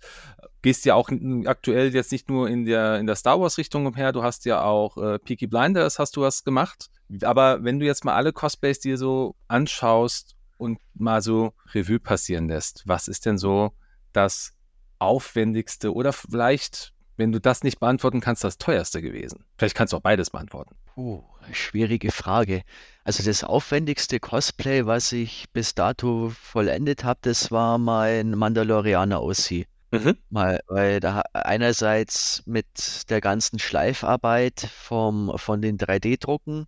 Gehst 0.62 0.84
ja 0.84 0.96
auch 0.96 1.10
aktuell 1.46 1.94
jetzt 1.94 2.12
nicht 2.12 2.30
nur 2.30 2.50
in 2.50 2.66
der, 2.66 3.00
in 3.00 3.08
der 3.08 3.16
Star 3.16 3.40
Wars-Richtung 3.40 3.86
umher, 3.86 4.12
du 4.12 4.22
hast 4.22 4.44
ja 4.44 4.62
auch 4.62 4.98
äh, 4.98 5.18
Peaky 5.18 5.48
Blinders, 5.48 5.98
hast 5.98 6.18
du 6.18 6.22
was 6.22 6.44
gemacht. 6.44 6.90
Aber 7.24 7.64
wenn 7.64 7.80
du 7.80 7.86
jetzt 7.86 8.04
mal 8.04 8.16
alle 8.16 8.34
Cosplays 8.34 8.80
dir 8.80 8.98
so 8.98 9.36
anschaust 9.48 10.36
und 10.58 10.78
mal 10.94 11.22
so 11.22 11.54
Revue 11.74 12.00
passieren 12.00 12.50
lässt, 12.50 12.84
was 12.86 13.08
ist 13.08 13.26
denn 13.26 13.38
so 13.38 13.72
das 14.12 14.54
aufwendigste 15.00 15.94
oder 15.94 16.12
vielleicht, 16.12 16.94
wenn 17.16 17.32
du 17.32 17.40
das 17.40 17.64
nicht 17.64 17.80
beantworten 17.80 18.20
kannst, 18.20 18.44
das 18.44 18.58
teuerste 18.58 19.02
gewesen? 19.02 19.46
Vielleicht 19.58 19.76
kannst 19.76 19.94
du 19.94 19.98
auch 19.98 20.02
beides 20.02 20.32
beantworten. 20.32 20.76
Puh, 20.94 21.24
schwierige 21.54 22.12
Frage. 22.12 22.64
Also 23.04 23.24
das 23.24 23.44
aufwendigste 23.44 24.20
Cosplay, 24.20 24.86
was 24.86 25.12
ich 25.12 25.46
bis 25.54 25.74
dato 25.74 26.30
vollendet 26.30 27.04
habe, 27.04 27.20
das 27.24 27.50
war 27.50 27.78
mein 27.80 28.32
Mandalorianer 28.32 29.24
OC. 29.24 29.66
Mhm. 29.92 30.18
Mal, 30.30 30.62
weil 30.68 31.00
da 31.00 31.24
einerseits 31.34 32.44
mit 32.46 33.10
der 33.10 33.20
ganzen 33.20 33.60
Schleifarbeit 33.60 34.70
vom, 34.72 35.34
von 35.38 35.62
den 35.62 35.78
3D-Drucken, 35.78 36.68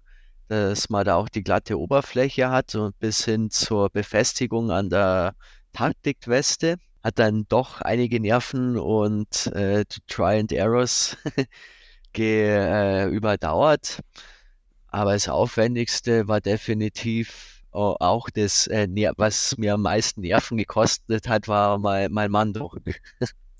dass 0.49 0.89
man 0.89 1.05
da 1.05 1.15
auch 1.15 1.29
die 1.29 1.43
glatte 1.43 1.79
Oberfläche 1.79 2.49
hat 2.49 2.75
und 2.75 2.99
bis 2.99 3.23
hin 3.23 3.49
zur 3.49 3.89
Befestigung 3.89 4.71
an 4.71 4.89
der 4.89 5.35
Taktikweste, 5.71 6.77
hat 7.03 7.19
dann 7.19 7.45
doch 7.47 7.81
einige 7.81 8.19
Nerven 8.19 8.77
und 8.77 9.47
äh, 9.47 9.85
Try 10.07 10.39
and 10.39 10.51
Errors 10.51 11.15
äh, 12.17 13.07
überdauert. 13.07 13.99
Aber 14.93 15.13
das 15.13 15.27
Aufwendigste 15.27 16.27
war 16.27 16.39
definitiv 16.39 17.63
auch 17.71 18.29
das, 18.29 18.67
äh, 18.67 18.87
was 19.17 19.57
mir 19.57 19.73
am 19.73 19.81
meisten 19.81 20.21
Nerven 20.21 20.57
gekostet 20.57 21.27
hat, 21.27 21.47
war 21.47 21.79
mein, 21.79 22.11
mein 22.11 22.29
Mando. 22.29 22.71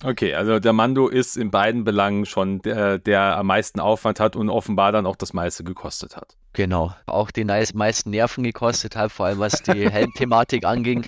Okay, 0.04 0.36
also 0.36 0.60
der 0.60 0.74
Mando 0.74 1.08
ist 1.08 1.38
in 1.38 1.50
beiden 1.50 1.86
Belangen 1.86 2.26
schon 2.26 2.62
der, 2.62 3.00
der 3.00 3.38
am 3.38 3.48
meisten 3.48 3.80
Aufwand 3.80 4.20
hat 4.20 4.36
und 4.36 4.50
offenbar 4.50 4.92
dann 4.92 5.06
auch 5.06 5.16
das 5.16 5.34
meiste 5.34 5.64
gekostet 5.64 6.18
hat. 6.18 6.36
Genau, 6.52 6.94
auch 7.08 7.32
die 7.32 7.46
meisten 7.46 8.10
Nerven 8.10 8.44
gekostet 8.44 8.96
hat, 8.96 9.12
vor 9.12 9.28
allem 9.28 9.40
was 9.40 9.64
die 9.64 9.90
Helmthematik 9.90 10.66
anging. 10.66 11.08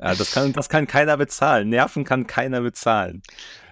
ja, 0.00 0.14
das 0.14 0.32
kann, 0.32 0.52
das 0.54 0.68
kann 0.68 0.86
keiner 0.88 1.16
bezahlen. 1.18 1.68
Nerven 1.68 2.04
kann 2.04 2.26
keiner 2.26 2.62
bezahlen. 2.62 3.22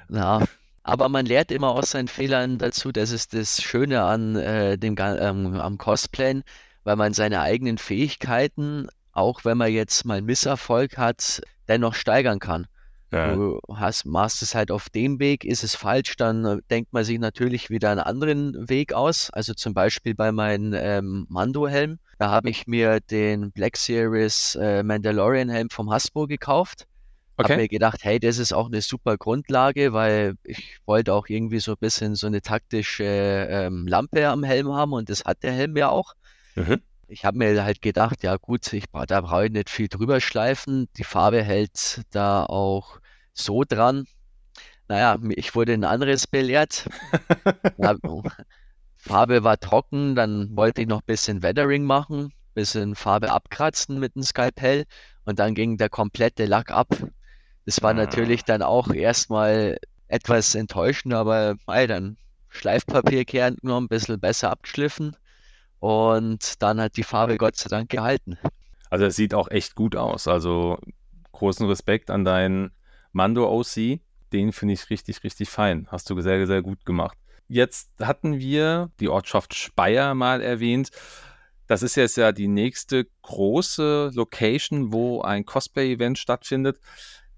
Ja, 0.09 0.43
aber 0.83 1.09
man 1.09 1.27
lernt 1.27 1.53
immer 1.53 1.71
aus 1.71 1.93
seinen 1.93 2.09
Fehlern 2.09 2.59
dazu. 2.59 2.93
Das 2.93 3.11
ist 3.11 3.35
das 3.35 3.63
Schöne 3.63 4.03
an 4.03 4.37
äh, 4.37 4.77
dem 4.79 4.97
ähm, 4.99 5.61
am 5.61 5.79
Cosplayen, 5.79 6.43
weil 6.85 6.97
man 6.97 7.13
seine 7.13 7.41
eigenen 7.41 7.79
Fähigkeiten, 7.79 8.89
auch 9.13 9.45
wenn 9.45 9.59
man 9.59 9.73
jetzt 9.73 10.05
mal 10.05 10.23
Misserfolg 10.23 10.99
hat, 10.99 11.43
dennoch 11.69 11.95
steigern 11.95 12.39
kann. 12.39 12.67
Ja. 13.13 13.35
Du 13.35 13.61
hast, 13.69 14.07
machst 14.07 14.41
es 14.41 14.55
halt 14.55 14.71
auf 14.71 14.89
dem 14.89 15.21
Weg, 15.21 15.45
ist 15.45 15.63
es 15.63 15.75
falsch, 15.75 16.17
dann 16.17 16.45
äh, 16.47 16.57
denkt 16.71 16.95
man 16.95 17.05
sich 17.05 17.19
natürlich 17.19 17.69
wieder 17.69 17.91
einen 17.91 18.01
anderen 18.01 18.71
Weg 18.71 18.95
aus. 18.95 19.29
Also 19.31 19.53
zum 19.53 19.75
Beispiel 19.75 20.15
bei 20.15 20.33
meinem 20.33 20.73
ähm, 20.75 21.27
Mando-Helm, 21.29 21.99
da 22.19 22.31
habe 22.31 22.49
ich 22.49 22.67
mir 22.67 23.01
den 23.01 23.53
Black 23.53 23.77
Series 23.77 24.55
äh, 24.55 24.83
Mandalorian-Helm 24.83 25.69
vom 25.69 25.93
Hasbro 25.93 26.27
gekauft. 26.27 26.87
Okay. 27.43 27.53
Habe 27.53 27.63
mir 27.63 27.69
gedacht, 27.69 28.05
hey, 28.05 28.19
das 28.19 28.39
ist 28.39 28.53
auch 28.53 28.67
eine 28.67 28.81
super 28.81 29.17
Grundlage, 29.17 29.93
weil 29.93 30.35
ich 30.45 30.79
wollte 30.87 31.13
auch 31.15 31.29
irgendwie 31.29 31.61
so 31.61 31.73
ein 31.73 31.79
bisschen 31.79 32.15
so 32.15 32.27
eine 32.27 32.43
taktische 32.43 33.05
ähm, 33.05 33.87
Lampe 33.87 34.29
am 34.29 34.45
Helm 34.45 34.73
haben 34.73 34.93
und 34.93 35.09
das 35.09 35.25
hat 35.25 35.43
der 35.43 35.53
Helm 35.53 35.77
ja 35.77 35.89
auch. 35.89 36.15
Mhm. 36.55 36.81
Ich 37.09 37.25
habe 37.25 37.39
mir 37.39 37.63
halt 37.63 37.83
gedacht, 37.83 38.23
ja 38.23 38.37
gut, 38.37 38.73
ich, 38.73 38.85
da 38.91 39.21
brauche 39.21 39.47
ich 39.47 39.53
nicht 39.53 39.69
viel 39.69 39.89
drüber 39.89 40.21
schleifen. 40.21 40.89
Die 40.97 41.05
Farbe 41.05 41.43
hält 41.43 42.03
da 42.11 42.47
auch 42.47 43.01
so 43.35 43.65
dran. 43.65 44.07
Naja, 44.89 45.19
ich 45.31 45.55
wurde 45.55 45.75
ein 45.75 45.85
anderes 45.85 46.27
belehrt. 46.27 46.89
Farbe 48.97 49.43
war 49.43 49.59
trocken, 49.59 50.15
dann 50.15 50.57
wollte 50.57 50.83
ich 50.83 50.87
noch 50.87 51.01
ein 51.01 51.07
bisschen 51.07 51.43
Weathering 51.43 51.83
machen, 51.83 52.33
bisschen 52.55 52.95
Farbe 52.95 53.33
abkratzen 53.33 53.99
mit 53.99 54.15
dem 54.15 54.23
Skalpell 54.23 54.85
und 55.25 55.41
dann 55.41 55.55
ging 55.55 55.77
der 55.77 55.89
komplette 55.89 56.47
Lack 56.47 56.71
ab. 56.71 56.89
Das 57.67 57.83
war 57.83 57.91
ah. 57.91 57.95
natürlich 57.95 58.45
dann 58.45 58.63
auch 58.63 58.93
erstmal 58.93 59.79
etwas 60.09 60.55
enttäuschend, 60.55 61.15
aber 61.15 61.57
hey, 61.69 61.87
dann 61.87 62.17
Schleifpapierkern 62.49 63.57
noch 63.63 63.79
ein 63.79 63.89
bisschen 63.89 64.21
besser 64.21 64.51
abgeschliffen 64.51 65.17
und 65.79 66.63
dann 66.63 66.81
hat 66.81 66.97
die 66.97 67.03
Farbe 67.03 67.39
Gott 67.39 67.57
sei 67.57 67.69
Dank 67.69 67.91
gehalten. 67.91 68.39
Also 68.91 69.07
es 69.07 69.17
sieht 69.17 69.33
auch 69.33 69.51
echt 69.51 69.75
gut 69.75 69.97
aus. 69.97 70.29
Also 70.29 70.79
großen 71.33 71.67
Respekt 71.67 72.11
an 72.11 72.25
deinen 72.25 72.73
Mando 73.11 73.51
OC. 73.51 74.01
Den 74.33 74.53
finde 74.53 74.75
ich 74.75 74.91
richtig, 74.91 75.25
richtig 75.25 75.49
fein. 75.49 75.89
Hast 75.91 76.11
du 76.11 76.21
sehr, 76.21 76.47
sehr 76.47 76.63
gut 76.63 76.85
gemacht. 76.85 77.17
Jetzt 77.49 77.91
hatten 78.01 78.39
wir 78.39 78.91
die 79.01 79.09
Ortschaft 79.09 79.55
Speyer 79.55 80.15
mal 80.15 80.41
erwähnt. 80.41 80.91
Das 81.67 81.83
ist 81.83 81.97
jetzt 81.97 82.17
ja 82.17 82.33
die 82.33 82.49
nächste 82.49 83.07
große 83.23 84.11
Location, 84.15 84.93
wo 84.93 85.23
ein 85.23 85.45
Cosplay-Event 85.45 86.19
stattfindet. 86.19 86.79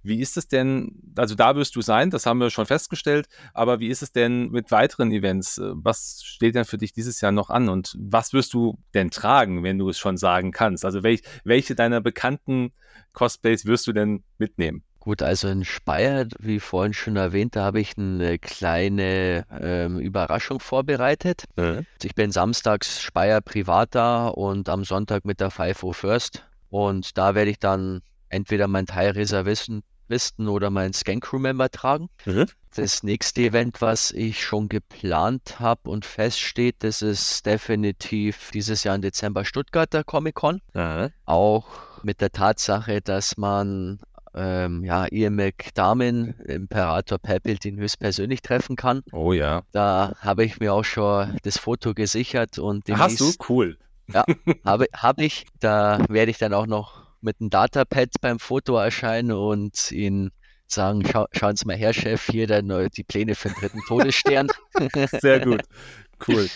Wie 0.04 0.20
ist 0.20 0.36
es 0.36 0.48
denn, 0.48 1.00
also 1.16 1.34
da 1.34 1.56
wirst 1.56 1.74
du 1.76 1.80
sein, 1.80 2.10
das 2.10 2.26
haben 2.26 2.38
wir 2.38 2.50
schon 2.50 2.66
festgestellt, 2.66 3.26
aber 3.54 3.80
wie 3.80 3.88
ist 3.88 4.02
es 4.02 4.12
denn 4.12 4.50
mit 4.50 4.70
weiteren 4.70 5.10
Events? 5.10 5.60
Was 5.60 6.20
steht 6.22 6.54
denn 6.54 6.66
für 6.66 6.78
dich 6.78 6.92
dieses 6.92 7.22
Jahr 7.22 7.32
noch 7.32 7.48
an 7.48 7.70
und 7.70 7.96
was 7.98 8.34
wirst 8.34 8.52
du 8.52 8.78
denn 8.92 9.10
tragen, 9.10 9.62
wenn 9.62 9.78
du 9.78 9.88
es 9.88 9.98
schon 9.98 10.18
sagen 10.18 10.52
kannst? 10.52 10.84
Also 10.84 11.02
welch, 11.02 11.22
welche 11.44 11.74
deiner 11.74 12.02
bekannten 12.02 12.72
Cosplays 13.14 13.64
wirst 13.64 13.86
du 13.86 13.92
denn 13.92 14.22
mitnehmen? 14.36 14.84
Gut, 15.00 15.22
also 15.22 15.48
in 15.48 15.64
Speyer, 15.64 16.26
wie 16.38 16.60
vorhin 16.60 16.94
schon 16.94 17.16
erwähnt, 17.16 17.56
da 17.56 17.64
habe 17.64 17.78
ich 17.78 17.98
eine 17.98 18.38
kleine 18.38 19.44
ähm, 19.60 19.98
Überraschung 19.98 20.60
vorbereitet. 20.60 21.44
Mhm. 21.56 21.84
Ich 22.02 22.14
bin 22.14 22.30
samstags 22.30 23.02
Speyer 23.02 23.42
privat 23.42 23.94
da 23.94 24.28
und 24.28 24.70
am 24.70 24.84
Sonntag 24.84 25.26
mit 25.26 25.40
der 25.40 25.50
5 25.50 25.94
First. 25.94 26.46
Und 26.70 27.18
da 27.18 27.34
werde 27.34 27.50
ich 27.50 27.58
dann 27.58 28.00
entweder 28.30 28.66
mein 28.66 28.86
Teil 28.86 29.10
Reservisten 29.10 29.82
Listen 30.08 30.48
oder 30.48 30.70
meinen 30.70 30.92
Scan 30.92 31.20
Crew 31.20 31.38
Member 31.38 31.70
tragen. 31.70 32.08
Mhm. 32.24 32.46
Das 32.74 33.02
nächste 33.02 33.42
Event, 33.42 33.80
was 33.80 34.10
ich 34.10 34.42
schon 34.42 34.68
geplant 34.68 35.60
habe 35.60 35.88
und 35.88 36.04
feststeht, 36.04 36.76
das 36.80 37.02
ist 37.02 37.46
definitiv 37.46 38.50
dieses 38.52 38.82
Jahr 38.84 38.96
im 38.96 39.02
Dezember 39.02 39.44
Stuttgarter 39.44 40.02
Comic 40.02 40.34
Con. 40.34 40.60
Mhm. 40.74 41.10
Auch 41.24 41.66
mit 42.02 42.20
der 42.20 42.32
Tatsache, 42.32 43.00
dass 43.00 43.36
man 43.36 44.00
ähm, 44.34 44.84
ja, 44.84 45.06
Ian 45.10 45.36
McDarmin, 45.36 46.34
Imperator 46.46 47.18
Palpatine 47.18 47.80
höchstpersönlich 47.80 48.42
treffen 48.42 48.76
kann. 48.76 49.02
Oh 49.12 49.32
ja. 49.32 49.62
Da 49.72 50.14
habe 50.18 50.44
ich 50.44 50.58
mir 50.58 50.74
auch 50.74 50.84
schon 50.84 51.36
das 51.42 51.58
Foto 51.58 51.94
gesichert 51.94 52.58
und 52.58 52.84
Hast 52.90 53.20
du? 53.20 53.32
Cool. 53.48 53.78
Ja, 54.12 54.24
habe 54.64 54.86
hab 54.92 55.20
ich. 55.20 55.46
Da 55.60 55.98
werde 56.08 56.30
ich 56.30 56.38
dann 56.38 56.52
auch 56.52 56.66
noch 56.66 57.03
mit 57.24 57.40
einem 57.40 57.50
Datapad 57.50 58.10
beim 58.20 58.38
Foto 58.38 58.76
erscheinen 58.76 59.32
und 59.32 59.90
ihn 59.90 60.30
sagen, 60.66 61.02
schau, 61.10 61.26
schauen 61.32 61.56
Sie 61.56 61.66
mal 61.66 61.76
her, 61.76 61.92
Chef, 61.92 62.26
hier 62.26 62.46
dann 62.46 62.88
die 62.96 63.04
Pläne 63.04 63.34
für 63.34 63.48
den 63.48 63.56
dritten 63.56 63.80
Todesstern. 63.86 64.48
Sehr 65.20 65.40
gut, 65.40 65.62
cool. 66.28 66.48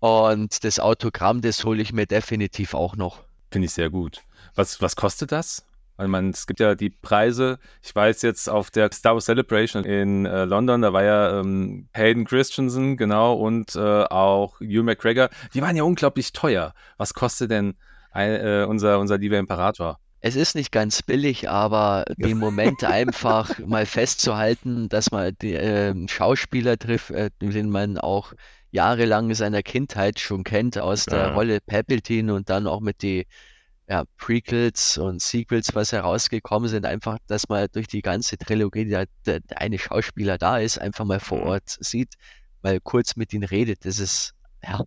Und 0.00 0.64
das 0.64 0.80
Autogramm, 0.80 1.42
das 1.42 1.64
hole 1.64 1.80
ich 1.80 1.92
mir 1.92 2.06
definitiv 2.06 2.74
auch 2.74 2.96
noch. 2.96 3.20
Finde 3.52 3.66
ich 3.66 3.72
sehr 3.72 3.88
gut. 3.88 4.22
Was, 4.56 4.82
was 4.82 4.96
kostet 4.96 5.30
das? 5.30 5.64
Weil 5.96 6.08
man, 6.08 6.30
es 6.30 6.48
gibt 6.48 6.58
ja 6.58 6.74
die 6.74 6.90
Preise, 6.90 7.60
ich 7.82 7.94
weiß 7.94 8.22
jetzt 8.22 8.48
auf 8.48 8.70
der 8.72 8.90
Star 8.90 9.14
Wars 9.14 9.26
Celebration 9.26 9.84
in 9.84 10.26
äh, 10.26 10.44
London, 10.44 10.82
da 10.82 10.92
war 10.92 11.04
ja 11.04 11.38
ähm, 11.38 11.88
Hayden 11.94 12.24
Christensen, 12.24 12.96
genau, 12.96 13.34
und 13.34 13.76
äh, 13.76 14.04
auch 14.04 14.58
Hugh 14.58 14.82
McGregor, 14.82 15.28
die 15.54 15.62
waren 15.62 15.76
ja 15.76 15.84
unglaublich 15.84 16.32
teuer. 16.32 16.74
Was 16.96 17.14
kostet 17.14 17.52
denn 17.52 17.74
ein, 18.10 18.32
äh, 18.32 18.66
unser, 18.68 18.98
unser 18.98 19.18
lieber 19.18 19.38
Imperator? 19.38 20.00
Es 20.24 20.36
ist 20.36 20.54
nicht 20.54 20.70
ganz 20.70 21.02
billig, 21.02 21.50
aber 21.50 22.04
ja. 22.08 22.28
den 22.28 22.38
Moment 22.38 22.84
einfach 22.84 23.58
mal 23.58 23.86
festzuhalten, 23.86 24.88
dass 24.88 25.10
man 25.10 25.36
die, 25.42 25.54
äh, 25.54 25.94
Schauspieler 26.08 26.78
trifft, 26.78 27.10
äh, 27.10 27.30
den 27.40 27.68
man 27.68 27.98
auch 27.98 28.32
jahrelang 28.70 29.30
in 29.30 29.34
seiner 29.34 29.62
Kindheit 29.62 30.20
schon 30.20 30.44
kennt 30.44 30.78
aus 30.78 31.06
der 31.06 31.18
ja. 31.18 31.34
Rolle 31.34 31.60
Palpatine 31.60 32.32
und 32.32 32.50
dann 32.50 32.68
auch 32.68 32.80
mit 32.80 33.02
die 33.02 33.26
ja, 33.88 34.04
Prequels 34.16 34.96
und 34.96 35.20
Sequels, 35.20 35.74
was 35.74 35.90
herausgekommen 35.90 36.68
sind, 36.68 36.86
einfach, 36.86 37.18
dass 37.26 37.48
man 37.48 37.66
durch 37.72 37.88
die 37.88 38.00
ganze 38.00 38.38
Trilogie, 38.38 38.84
der, 38.86 39.06
der, 39.26 39.40
der 39.40 39.60
eine 39.60 39.78
Schauspieler 39.78 40.38
da 40.38 40.58
ist, 40.58 40.78
einfach 40.78 41.04
mal 41.04 41.20
vor 41.20 41.38
mhm. 41.38 41.46
Ort 41.48 41.76
sieht, 41.80 42.14
mal 42.62 42.78
kurz 42.80 43.16
mit 43.16 43.32
ihm 43.32 43.42
redet. 43.42 43.84
Das 43.84 43.98
ist, 43.98 44.34
ja, 44.62 44.84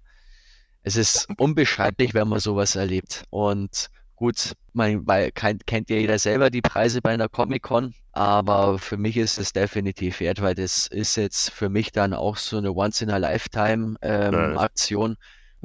es 0.84 0.96
ist 0.96 1.28
unbeschreiblich, 1.38 2.14
wenn 2.14 2.30
man 2.30 2.40
sowas 2.40 2.78
erlebt. 2.78 3.26
Und 3.32 3.90
Gut, 4.16 4.54
man, 4.74 5.06
weil 5.06 5.32
kennt 5.32 5.90
ja 5.90 5.98
jeder 5.98 6.18
selber 6.20 6.50
die 6.50 6.62
Preise 6.62 7.02
bei 7.02 7.12
einer 7.12 7.28
Comic-Con, 7.28 7.94
aber 8.14 8.80
für 8.80 8.96
mich 8.98 9.18
ist 9.18 9.38
es 9.38 9.52
definitiv 9.52 10.22
wert, 10.22 10.42
weil 10.42 10.56
das 10.56 10.88
ist 10.88 11.18
jetzt 11.18 11.52
für 11.52 11.68
mich 11.70 11.92
dann 11.92 12.14
auch 12.14 12.38
so 12.38 12.58
eine 12.58 12.74
Once-in-a-Lifetime-Aktion. 12.74 15.12
Ähm, 15.12 15.18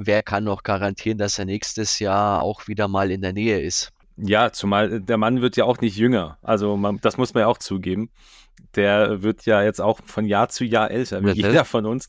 Wer 0.02 0.22
kann 0.22 0.44
noch 0.44 0.62
garantieren, 0.62 1.18
dass 1.18 1.38
er 1.38 1.44
nächstes 1.44 1.98
Jahr 1.98 2.42
auch 2.42 2.68
wieder 2.68 2.88
mal 2.88 3.10
in 3.10 3.20
der 3.20 3.34
Nähe 3.34 3.60
ist? 3.60 3.90
Ja, 4.16 4.50
zumal 4.50 5.00
der 5.00 5.18
Mann 5.18 5.42
wird 5.42 5.56
ja 5.56 5.64
auch 5.64 5.80
nicht 5.80 5.96
jünger. 5.96 6.38
Also 6.42 6.76
man, 6.76 7.00
das 7.02 7.18
muss 7.18 7.34
man 7.34 7.42
ja 7.42 7.46
auch 7.48 7.58
zugeben. 7.58 8.10
Der 8.76 9.22
wird 9.22 9.44
ja 9.46 9.62
jetzt 9.62 9.80
auch 9.80 10.00
von 10.04 10.24
Jahr 10.24 10.48
zu 10.48 10.64
Jahr 10.64 10.90
älter, 10.90 11.22
wie 11.22 11.32
jeder 11.32 11.64
von 11.64 11.86
uns. 11.86 12.08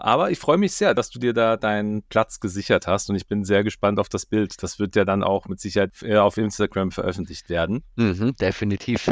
Aber 0.00 0.30
ich 0.30 0.38
freue 0.38 0.58
mich 0.58 0.74
sehr, 0.74 0.94
dass 0.94 1.10
du 1.10 1.18
dir 1.18 1.32
da 1.32 1.56
deinen 1.56 2.02
Platz 2.04 2.40
gesichert 2.40 2.86
hast 2.86 3.10
und 3.10 3.16
ich 3.16 3.26
bin 3.26 3.44
sehr 3.44 3.64
gespannt 3.64 3.98
auf 3.98 4.08
das 4.08 4.26
Bild. 4.26 4.62
Das 4.62 4.78
wird 4.78 4.94
ja 4.96 5.04
dann 5.04 5.24
auch 5.24 5.46
mit 5.48 5.60
Sicherheit 5.60 6.02
äh, 6.02 6.16
auf 6.16 6.36
Instagram 6.36 6.92
veröffentlicht 6.92 7.48
werden. 7.48 7.82
Mhm, 7.96 8.36
definitiv. 8.36 9.10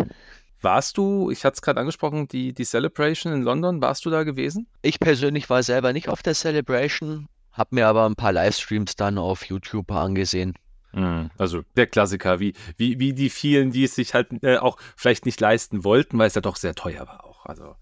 Warst 0.60 0.96
du, 0.96 1.30
ich 1.30 1.44
hatte 1.44 1.56
es 1.56 1.62
gerade 1.62 1.80
angesprochen, 1.80 2.28
die, 2.28 2.52
die 2.52 2.64
Celebration 2.64 3.32
in 3.32 3.42
London, 3.42 3.82
warst 3.82 4.06
du 4.06 4.10
da 4.10 4.22
gewesen? 4.22 4.68
Ich 4.82 5.00
persönlich 5.00 5.50
war 5.50 5.62
selber 5.62 5.92
nicht 5.92 6.08
auf 6.08 6.22
der 6.22 6.34
Celebration, 6.34 7.28
habe 7.52 7.74
mir 7.74 7.88
aber 7.88 8.06
ein 8.06 8.16
paar 8.16 8.32
Livestreams 8.32 8.96
dann 8.96 9.18
auf 9.18 9.44
YouTube 9.44 9.90
angesehen. 9.90 10.54
Mhm, 10.92 11.30
also 11.36 11.62
der 11.76 11.86
Klassiker, 11.86 12.40
wie, 12.40 12.54
wie, 12.76 12.98
wie 12.98 13.12
die 13.12 13.28
vielen, 13.28 13.70
die 13.70 13.84
es 13.84 13.94
sich 13.94 14.14
halt 14.14 14.28
äh, 14.42 14.56
auch 14.56 14.78
vielleicht 14.96 15.26
nicht 15.26 15.40
leisten 15.40 15.84
wollten, 15.84 16.18
weil 16.18 16.28
es 16.28 16.34
ja 16.34 16.40
doch 16.40 16.56
sehr 16.56 16.74
teuer 16.74 17.06
war 17.06 17.24
auch. 17.24 17.44
Also 17.44 17.76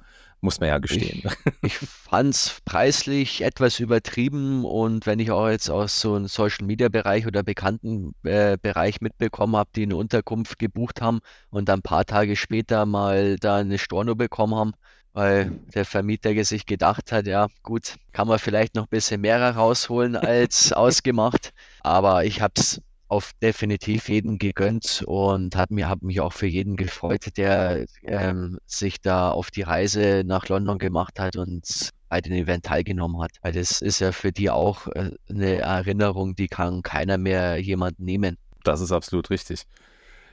muss 0.44 0.60
man 0.60 0.68
ja 0.68 0.78
gestehen. 0.78 1.22
Ich, 1.62 1.80
ich 1.82 1.88
fand 1.88 2.34
es 2.34 2.60
preislich 2.64 3.40
etwas 3.42 3.80
übertrieben 3.80 4.64
und 4.64 5.06
wenn 5.06 5.18
ich 5.18 5.30
auch 5.30 5.48
jetzt 5.48 5.70
aus 5.70 6.00
so 6.00 6.14
einem 6.14 6.28
Social 6.28 6.66
Media 6.66 6.88
Bereich 6.88 7.26
oder 7.26 7.42
bekannten 7.42 8.14
äh, 8.22 8.58
Bereich 8.60 9.00
mitbekommen 9.00 9.56
habe, 9.56 9.70
die 9.74 9.84
eine 9.84 9.96
Unterkunft 9.96 10.58
gebucht 10.58 11.00
haben 11.00 11.20
und 11.50 11.68
dann 11.68 11.80
ein 11.80 11.82
paar 11.82 12.04
Tage 12.04 12.36
später 12.36 12.86
mal 12.86 13.36
da 13.36 13.56
eine 13.56 13.78
Storno 13.78 14.14
bekommen 14.14 14.54
haben, 14.54 14.72
weil 15.14 15.50
der 15.74 15.84
Vermieter 15.84 16.44
sich 16.44 16.66
gedacht 16.66 17.10
hat, 17.12 17.26
ja 17.26 17.48
gut, 17.62 17.96
kann 18.12 18.28
man 18.28 18.38
vielleicht 18.38 18.74
noch 18.74 18.84
ein 18.84 18.90
bisschen 18.90 19.22
mehr 19.22 19.56
rausholen 19.56 20.16
als 20.16 20.72
ausgemacht. 20.74 21.52
Aber 21.80 22.24
ich 22.24 22.42
habe 22.42 22.54
es 22.58 22.82
auf 23.14 23.30
definitiv 23.40 24.08
jeden 24.08 24.38
gegönnt 24.38 25.04
und 25.06 25.54
habe 25.54 25.72
mir 25.72 25.88
hab 25.88 26.02
mich 26.02 26.20
auch 26.20 26.32
für 26.32 26.48
jeden 26.48 26.76
gefreut, 26.76 27.36
der 27.36 27.86
ähm, 28.02 28.58
sich 28.66 29.00
da 29.00 29.30
auf 29.30 29.52
die 29.52 29.62
Reise 29.62 30.24
nach 30.26 30.48
London 30.48 30.78
gemacht 30.78 31.20
hat 31.20 31.36
und 31.36 31.90
bei 32.08 32.20
dem 32.20 32.32
Event 32.32 32.64
teilgenommen 32.64 33.22
hat. 33.22 33.30
Weil 33.42 33.52
das 33.52 33.80
ist 33.82 34.00
ja 34.00 34.10
für 34.10 34.32
die 34.32 34.50
auch 34.50 34.88
äh, 34.88 35.12
eine 35.28 35.58
Erinnerung, 35.58 36.34
die 36.34 36.48
kann 36.48 36.82
keiner 36.82 37.16
mehr 37.16 37.58
jemand 37.58 38.00
nehmen. 38.00 38.36
Das 38.64 38.80
ist 38.80 38.90
absolut 38.90 39.30
richtig. 39.30 39.62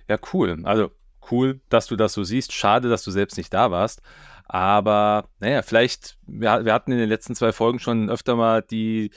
Ja, 0.09 0.17
cool. 0.33 0.59
Also 0.63 0.89
cool, 1.29 1.61
dass 1.69 1.85
du 1.85 1.95
das 1.95 2.13
so 2.13 2.23
siehst. 2.23 2.51
Schade, 2.51 2.89
dass 2.89 3.03
du 3.03 3.11
selbst 3.11 3.37
nicht 3.37 3.53
da 3.53 3.69
warst. 3.69 4.01
Aber 4.45 5.29
naja, 5.39 5.61
vielleicht, 5.61 6.17
wir, 6.25 6.65
wir 6.65 6.73
hatten 6.73 6.91
in 6.91 6.97
den 6.97 7.09
letzten 7.09 7.35
zwei 7.35 7.51
Folgen 7.51 7.77
schon 7.77 8.09
öfter 8.09 8.35
mal 8.35 8.63
die, 8.63 9.11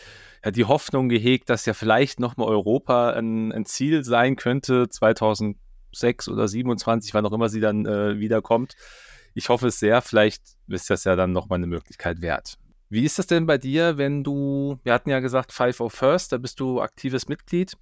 die 0.50 0.64
Hoffnung 0.64 1.08
gehegt, 1.08 1.50
dass 1.50 1.66
ja 1.66 1.74
vielleicht 1.74 2.20
nochmal 2.20 2.48
Europa 2.48 3.10
ein, 3.10 3.52
ein, 3.52 3.64
Ziel 3.64 4.04
sein 4.04 4.36
könnte, 4.36 4.88
2006 4.88 6.28
oder 6.28 6.48
27, 6.48 7.14
wann 7.14 7.26
auch 7.26 7.32
immer 7.32 7.48
sie 7.48 7.60
dann 7.60 7.86
äh, 7.86 8.18
wiederkommt. 8.18 8.74
Ich 9.34 9.48
hoffe 9.48 9.68
es 9.68 9.78
sehr, 9.78 10.02
vielleicht 10.02 10.42
ist 10.68 10.90
das 10.90 11.04
ja 11.04 11.16
dann 11.16 11.32
nochmal 11.32 11.58
eine 11.58 11.66
Möglichkeit 11.66 12.20
wert. 12.20 12.58
Wie 12.88 13.04
ist 13.04 13.18
das 13.18 13.26
denn 13.26 13.46
bei 13.46 13.58
dir, 13.58 13.98
wenn 13.98 14.22
du, 14.22 14.78
wir 14.84 14.92
hatten 14.92 15.10
ja 15.10 15.20
gesagt, 15.20 15.52
Five 15.52 15.80
of 15.80 15.92
First, 15.92 16.32
da 16.32 16.38
bist 16.38 16.60
du 16.60 16.80
aktives 16.80 17.28
Mitglied, 17.28 17.76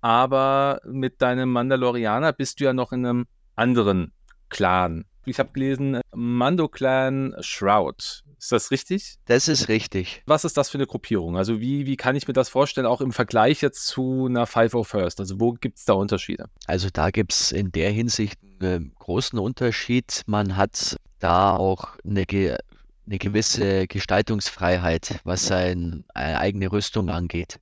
aber 0.00 0.80
mit 0.84 1.22
deinem 1.22 1.50
Mandalorianer 1.50 2.32
bist 2.32 2.60
du 2.60 2.64
ja 2.64 2.72
noch 2.72 2.92
in 2.92 3.06
einem 3.06 3.26
anderen 3.54 4.12
Clan 4.50 5.06
ich 5.24 5.38
habe 5.38 5.52
gelesen, 5.52 6.00
Mando-Clan 6.12 7.36
Shroud. 7.40 8.24
Ist 8.42 8.50
das 8.50 8.72
richtig? 8.72 9.18
Das 9.26 9.46
ist 9.46 9.68
richtig. 9.68 10.24
Was 10.26 10.44
ist 10.44 10.56
das 10.56 10.68
für 10.68 10.76
eine 10.76 10.88
Gruppierung? 10.88 11.36
Also 11.36 11.60
wie, 11.60 11.86
wie 11.86 11.96
kann 11.96 12.16
ich 12.16 12.26
mir 12.26 12.34
das 12.34 12.48
vorstellen, 12.48 12.88
auch 12.88 13.00
im 13.00 13.12
Vergleich 13.12 13.60
jetzt 13.60 13.86
zu 13.86 14.26
einer 14.26 14.48
501st? 14.48 15.20
Also 15.20 15.38
wo 15.38 15.52
gibt 15.52 15.78
es 15.78 15.84
da 15.84 15.92
Unterschiede? 15.92 16.46
Also 16.66 16.88
da 16.92 17.10
gibt 17.10 17.34
es 17.34 17.52
in 17.52 17.70
der 17.70 17.92
Hinsicht 17.92 18.40
einen 18.60 18.96
großen 18.98 19.38
Unterschied. 19.38 20.22
Man 20.26 20.56
hat 20.56 20.96
da 21.20 21.54
auch 21.54 21.90
eine, 22.04 22.26
eine 22.26 23.18
gewisse 23.18 23.86
Gestaltungsfreiheit, 23.86 25.20
was 25.22 25.46
seine 25.46 26.02
eigene 26.12 26.72
Rüstung 26.72 27.10
angeht. 27.10 27.60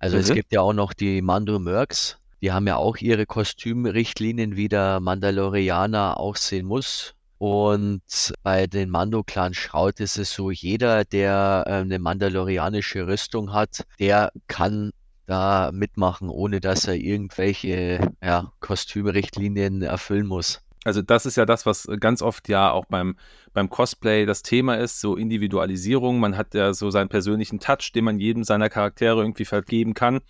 Also 0.00 0.18
mhm. 0.18 0.22
es 0.22 0.34
gibt 0.34 0.52
ja 0.52 0.60
auch 0.60 0.74
noch 0.74 0.92
die 0.92 1.22
Mando 1.22 1.58
Mercs, 1.58 2.18
die 2.42 2.52
haben 2.52 2.66
ja 2.66 2.76
auch 2.76 2.98
ihre 2.98 3.24
Kostümrichtlinien, 3.24 4.54
wie 4.54 4.68
der 4.68 5.00
Mandalorianer 5.00 6.20
auch 6.20 6.36
sehen 6.36 6.66
muss. 6.66 7.14
Und 7.40 8.34
bei 8.42 8.66
den 8.66 8.90
Mando-Clan 8.90 9.54
Schraut 9.54 9.98
ist 9.98 10.18
es 10.18 10.30
so, 10.30 10.50
jeder, 10.50 11.06
der 11.06 11.64
äh, 11.66 11.70
eine 11.76 11.98
mandalorianische 11.98 13.06
Rüstung 13.06 13.54
hat, 13.54 13.86
der 13.98 14.30
kann 14.46 14.90
da 15.24 15.70
mitmachen, 15.72 16.28
ohne 16.28 16.60
dass 16.60 16.86
er 16.86 16.96
irgendwelche 16.96 18.12
ja, 18.22 18.52
Kostümrichtlinien 18.60 19.80
erfüllen 19.80 20.26
muss. 20.26 20.60
Also 20.84 21.00
das 21.00 21.24
ist 21.24 21.38
ja 21.38 21.46
das, 21.46 21.64
was 21.64 21.88
ganz 21.98 22.20
oft 22.20 22.46
ja 22.50 22.72
auch 22.72 22.84
beim, 22.84 23.16
beim 23.54 23.70
Cosplay 23.70 24.26
das 24.26 24.42
Thema 24.42 24.74
ist, 24.74 25.00
so 25.00 25.16
Individualisierung. 25.16 26.20
Man 26.20 26.36
hat 26.36 26.52
ja 26.52 26.74
so 26.74 26.90
seinen 26.90 27.08
persönlichen 27.08 27.58
Touch, 27.58 27.92
den 27.94 28.04
man 28.04 28.18
jedem 28.18 28.44
seiner 28.44 28.68
Charaktere 28.68 29.22
irgendwie 29.22 29.46
vergeben 29.46 29.94
kann. 29.94 30.20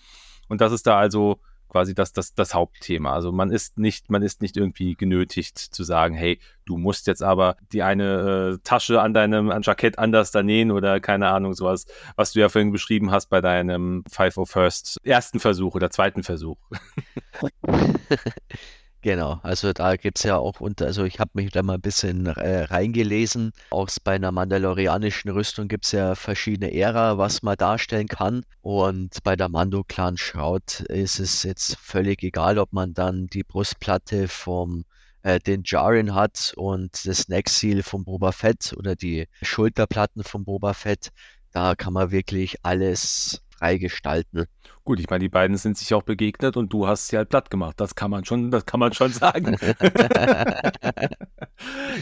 Und 0.49 0.61
das 0.61 0.71
ist 0.71 0.87
da 0.87 0.97
also 0.97 1.40
quasi 1.71 1.95
das, 1.95 2.12
das, 2.12 2.35
das 2.35 2.55
Hauptthema. 2.55 3.15
Also 3.15 3.33
man 3.33 3.50
ist 3.50 3.79
nicht, 3.79 4.11
man 4.11 4.23
ist 4.23 4.43
nicht 4.43 4.57
irgendwie 4.57 4.95
genötigt 4.95 5.59
zu 5.59 5.85
sagen, 5.85 6.15
hey, 6.15 6.41
du 6.67 6.77
musst 6.77 7.07
jetzt 7.07 7.23
aber 7.23 7.57
die 7.73 7.83
eine 7.83 8.59
äh, 8.59 8.59
Tasche 8.62 9.00
an 9.00 9.15
deinem 9.15 9.50
an 9.50 9.62
Jackett 9.62 9.99
anders 9.99 10.31
da 10.31 10.43
nähen 10.43 10.71
oder 10.71 11.00
keine 11.00 11.29
Ahnung, 11.29 11.55
sowas, 11.55 11.87
was 12.17 12.33
du 12.33 12.41
ja 12.41 12.49
vorhin 12.49 12.73
beschrieben 12.73 13.11
hast 13.11 13.27
bei 13.27 13.41
deinem 13.41 14.05
Five 14.11 14.37
of 14.37 14.50
First 14.50 14.99
ersten 15.05 15.41
Versuch 15.41 15.75
oder 15.75 15.91
zweiten 15.91 16.23
Versuch. 16.23 16.59
Genau, 19.02 19.40
also 19.42 19.73
da 19.73 19.97
gibt 19.97 20.19
es 20.19 20.25
ja 20.25 20.37
auch 20.37 20.61
unter, 20.61 20.85
also 20.85 21.04
ich 21.04 21.19
habe 21.21 21.30
mich 21.33 21.50
da 21.52 21.62
mal 21.62 21.75
ein 21.75 21.80
bisschen 21.80 22.26
äh, 22.26 22.64
reingelesen. 22.64 23.52
Auch 23.71 23.88
bei 24.04 24.16
einer 24.16 24.30
mandalorianischen 24.30 25.31
Rüstung 25.31 25.68
gibt 25.68 25.87
es 25.87 25.92
ja 25.92 26.14
verschiedene 26.14 26.75
Ära, 26.75 27.16
was 27.16 27.42
man 27.42 27.57
darstellen 27.57 28.09
kann. 28.09 28.44
Und 28.61 29.22
bei 29.22 29.37
der 29.37 29.48
Mando-Clan 29.48 30.18
Shroud 30.18 30.81
ist 30.81 31.18
es 31.18 31.44
jetzt 31.44 31.79
völlig 31.79 32.22
egal, 32.22 32.59
ob 32.59 32.75
man 32.75 32.92
dann 32.92 33.27
die 33.29 33.42
Brustplatte 33.42 34.29
vom 34.29 34.85
äh, 35.22 35.38
den 35.38 35.62
Jarin 35.64 36.14
hat 36.14 36.53
und 36.57 37.07
das 37.07 37.29
Neck 37.29 37.48
Seal 37.48 37.83
vom 37.83 38.05
Boba 38.05 38.33
Fett 38.33 38.75
oder 38.77 38.96
die 38.96 39.29
Schulterplatten 39.40 40.25
vom 40.25 40.44
Boba 40.44 40.75
Fett. 40.75 41.09
Da 41.53 41.75
kann 41.75 41.94
man 41.94 42.11
wirklich 42.11 42.57
alles 42.64 43.40
frei 43.57 43.79
gestalten. 43.79 44.44
Gut, 44.90 44.98
ich 44.98 45.09
meine, 45.09 45.20
die 45.20 45.29
beiden 45.29 45.57
sind 45.57 45.79
sich 45.79 45.94
auch 45.94 46.03
begegnet 46.03 46.57
und 46.57 46.72
du 46.72 46.88
hast 46.88 47.07
sie 47.07 47.16
halt 47.16 47.29
platt 47.29 47.48
gemacht. 47.48 47.79
Das 47.79 47.94
kann 47.94 48.11
man 48.11 48.24
schon, 48.24 48.50
das 48.50 48.66
kann 48.66 48.81
man 48.81 48.92
schon 48.92 49.12
sagen. 49.12 49.57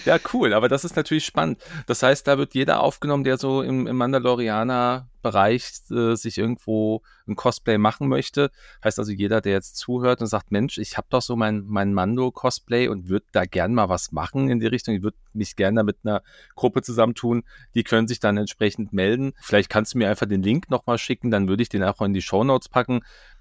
ja, 0.06 0.18
cool, 0.32 0.54
aber 0.54 0.70
das 0.70 0.86
ist 0.86 0.96
natürlich 0.96 1.26
spannend. 1.26 1.60
Das 1.86 2.02
heißt, 2.02 2.26
da 2.26 2.38
wird 2.38 2.54
jeder 2.54 2.80
aufgenommen, 2.80 3.24
der 3.24 3.36
so 3.36 3.60
im, 3.60 3.86
im 3.86 3.96
Mandalorianer-Bereich 3.98 5.70
äh, 5.90 6.14
sich 6.14 6.38
irgendwo 6.38 7.02
ein 7.26 7.36
Cosplay 7.36 7.76
machen 7.76 8.08
möchte. 8.08 8.50
Heißt 8.82 8.98
also, 8.98 9.12
jeder, 9.12 9.42
der 9.42 9.52
jetzt 9.52 9.76
zuhört 9.76 10.22
und 10.22 10.26
sagt, 10.26 10.50
Mensch, 10.50 10.78
ich 10.78 10.96
habe 10.96 11.08
doch 11.10 11.20
so 11.20 11.36
mein, 11.36 11.64
mein 11.66 11.92
Mando-Cosplay 11.92 12.88
und 12.88 13.10
würde 13.10 13.26
da 13.32 13.44
gern 13.44 13.74
mal 13.74 13.90
was 13.90 14.12
machen 14.12 14.48
in 14.48 14.60
die 14.60 14.66
Richtung. 14.66 14.94
Ich 14.94 15.02
würde 15.02 15.18
mich 15.34 15.56
gerne 15.56 15.84
mit 15.84 15.98
einer 16.04 16.22
Gruppe 16.56 16.80
zusammentun. 16.80 17.44
Die 17.74 17.84
können 17.84 18.08
sich 18.08 18.18
dann 18.18 18.38
entsprechend 18.38 18.94
melden. 18.94 19.34
Vielleicht 19.42 19.68
kannst 19.68 19.92
du 19.92 19.98
mir 19.98 20.08
einfach 20.08 20.26
den 20.26 20.42
Link 20.42 20.70
nochmal 20.70 20.96
schicken, 20.96 21.30
dann 21.30 21.48
würde 21.48 21.62
ich 21.62 21.68
den 21.68 21.84
auch 21.84 22.00
in 22.00 22.14
die 22.14 22.22
Show 22.22 22.44
Notes 22.44 22.68
packen 22.68 22.77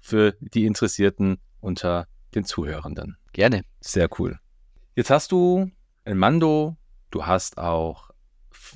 für 0.00 0.34
die 0.40 0.66
Interessierten 0.66 1.38
unter 1.60 2.06
den 2.34 2.44
Zuhörenden. 2.44 3.16
Gerne. 3.32 3.62
Sehr 3.80 4.08
cool. 4.18 4.38
Jetzt 4.94 5.10
hast 5.10 5.32
du 5.32 5.70
ein 6.04 6.18
Mando, 6.18 6.76
du 7.10 7.26
hast 7.26 7.58
auch 7.58 8.10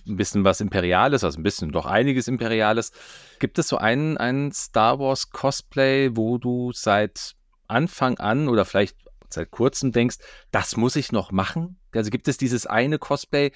ein 0.06 0.16
bisschen 0.16 0.44
was 0.44 0.60
Imperiales, 0.60 1.24
also 1.24 1.38
ein 1.38 1.42
bisschen, 1.42 1.72
doch 1.72 1.86
einiges 1.86 2.28
Imperiales. 2.28 2.92
Gibt 3.38 3.58
es 3.58 3.68
so 3.68 3.76
einen, 3.76 4.16
einen 4.16 4.52
Star 4.52 4.98
Wars 4.98 5.30
Cosplay, 5.30 6.10
wo 6.14 6.38
du 6.38 6.72
seit 6.72 7.34
Anfang 7.68 8.18
an 8.18 8.48
oder 8.48 8.64
vielleicht 8.64 8.96
seit 9.30 9.50
kurzem 9.50 9.92
denkst, 9.92 10.18
das 10.50 10.76
muss 10.76 10.96
ich 10.96 11.12
noch 11.12 11.32
machen? 11.32 11.78
Also 11.92 12.10
gibt 12.10 12.28
es 12.28 12.36
dieses 12.36 12.66
eine 12.66 12.98
Cosplay, 12.98 13.52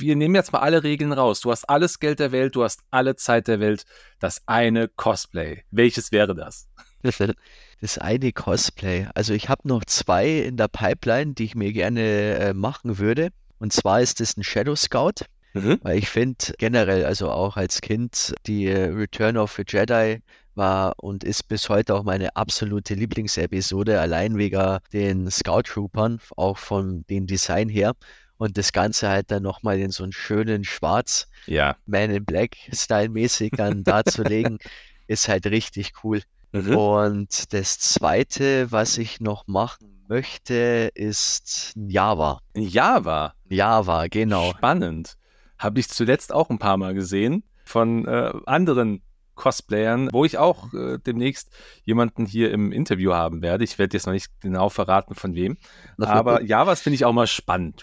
wir 0.00 0.16
nehmen 0.16 0.34
jetzt 0.34 0.52
mal 0.52 0.60
alle 0.60 0.82
Regeln 0.82 1.12
raus. 1.12 1.40
Du 1.40 1.50
hast 1.50 1.68
alles 1.68 1.98
Geld 1.98 2.20
der 2.20 2.32
Welt, 2.32 2.56
du 2.56 2.64
hast 2.64 2.80
alle 2.90 3.16
Zeit 3.16 3.48
der 3.48 3.60
Welt. 3.60 3.84
Das 4.18 4.42
eine 4.46 4.88
Cosplay. 4.88 5.64
Welches 5.70 6.12
wäre 6.12 6.34
das? 6.34 6.68
Das 7.82 7.96
eine 7.96 8.30
Cosplay. 8.30 9.06
Also 9.14 9.32
ich 9.32 9.48
habe 9.48 9.66
noch 9.66 9.86
zwei 9.86 10.40
in 10.40 10.58
der 10.58 10.68
Pipeline, 10.68 11.32
die 11.32 11.44
ich 11.44 11.54
mir 11.54 11.72
gerne 11.72 12.00
äh, 12.34 12.52
machen 12.52 12.98
würde. 12.98 13.30
Und 13.58 13.72
zwar 13.72 14.02
ist 14.02 14.20
es 14.20 14.36
ein 14.36 14.42
Shadow 14.42 14.76
Scout. 14.76 15.24
Mhm. 15.54 15.78
Weil 15.82 15.96
ich 15.96 16.10
finde 16.10 16.52
generell, 16.58 17.06
also 17.06 17.30
auch 17.30 17.56
als 17.56 17.80
Kind, 17.80 18.34
die 18.46 18.66
äh, 18.66 18.90
Return 18.90 19.38
of 19.38 19.54
the 19.56 19.64
Jedi 19.66 20.20
war 20.54 20.92
und 20.98 21.24
ist 21.24 21.48
bis 21.48 21.70
heute 21.70 21.94
auch 21.94 22.02
meine 22.02 22.36
absolute 22.36 22.94
Lieblingsepisode, 22.94 23.98
allein 23.98 24.36
wegen 24.36 24.78
den 24.92 25.30
Scout 25.30 25.62
Troopern, 25.62 26.20
auch 26.36 26.58
von 26.58 27.06
dem 27.08 27.26
Design 27.26 27.70
her 27.70 27.94
und 28.40 28.56
das 28.56 28.72
Ganze 28.72 29.10
halt 29.10 29.30
dann 29.30 29.42
nochmal 29.42 29.78
in 29.78 29.90
so 29.90 30.02
einen 30.02 30.14
schönen 30.14 30.64
Schwarz, 30.64 31.28
ja. 31.44 31.76
Man 31.84 32.10
in 32.10 32.24
Black 32.24 32.56
Style 32.72 33.10
mäßig 33.10 33.52
dann 33.54 33.84
darzulegen, 33.84 34.58
ist 35.06 35.28
halt 35.28 35.46
richtig 35.46 35.92
cool. 36.02 36.22
Mhm. 36.52 36.74
Und 36.74 37.52
das 37.52 37.78
zweite, 37.78 38.72
was 38.72 38.96
ich 38.96 39.20
noch 39.20 39.46
machen 39.46 40.06
möchte, 40.08 40.90
ist 40.94 41.74
Java. 41.76 42.40
Java? 42.56 43.34
Java, 43.50 44.06
genau. 44.06 44.52
Spannend. 44.52 45.16
Habe 45.58 45.78
ich 45.78 45.90
zuletzt 45.90 46.32
auch 46.32 46.48
ein 46.48 46.58
paar 46.58 46.78
Mal 46.78 46.94
gesehen 46.94 47.44
von 47.66 48.08
äh, 48.08 48.32
anderen 48.46 49.02
Cosplayern, 49.40 50.10
wo 50.12 50.26
ich 50.26 50.36
auch 50.36 50.74
äh, 50.74 50.98
demnächst 50.98 51.50
jemanden 51.84 52.26
hier 52.26 52.52
im 52.52 52.72
Interview 52.72 53.14
haben 53.14 53.40
werde. 53.40 53.64
Ich 53.64 53.78
werde 53.78 53.96
jetzt 53.96 54.04
noch 54.04 54.12
nicht 54.12 54.30
genau 54.40 54.68
verraten, 54.68 55.14
von 55.14 55.34
wem. 55.34 55.56
Aber 55.98 56.42
ja, 56.42 56.66
was 56.66 56.82
finde 56.82 56.96
ich 56.96 57.06
auch 57.06 57.14
mal 57.14 57.26
spannend. 57.26 57.82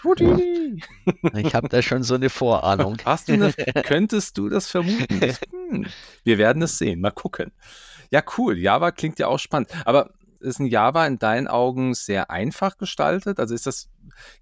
ich 1.34 1.54
habe 1.56 1.68
da 1.68 1.82
schon 1.82 2.04
so 2.04 2.14
eine 2.14 2.30
Vorahnung. 2.30 2.98
Hast 3.04 3.28
du 3.28 3.32
eine, 3.32 3.52
könntest 3.82 4.38
du 4.38 4.48
das 4.48 4.70
vermuten? 4.70 5.36
Hm, 5.70 5.86
wir 6.24 6.38
werden 6.38 6.62
es 6.62 6.78
sehen. 6.78 7.00
Mal 7.00 7.10
gucken. 7.10 7.52
Ja, 8.10 8.22
cool. 8.38 8.56
Java 8.56 8.92
klingt 8.92 9.18
ja 9.18 9.26
auch 9.26 9.38
spannend. 9.38 9.68
Aber 9.84 10.12
ist 10.40 10.60
ein 10.60 10.66
Java 10.66 11.06
in 11.06 11.18
deinen 11.18 11.48
Augen 11.48 11.92
sehr 11.94 12.30
einfach 12.30 12.78
gestaltet? 12.78 13.40
Also 13.40 13.54
ist 13.54 13.66
das 13.66 13.90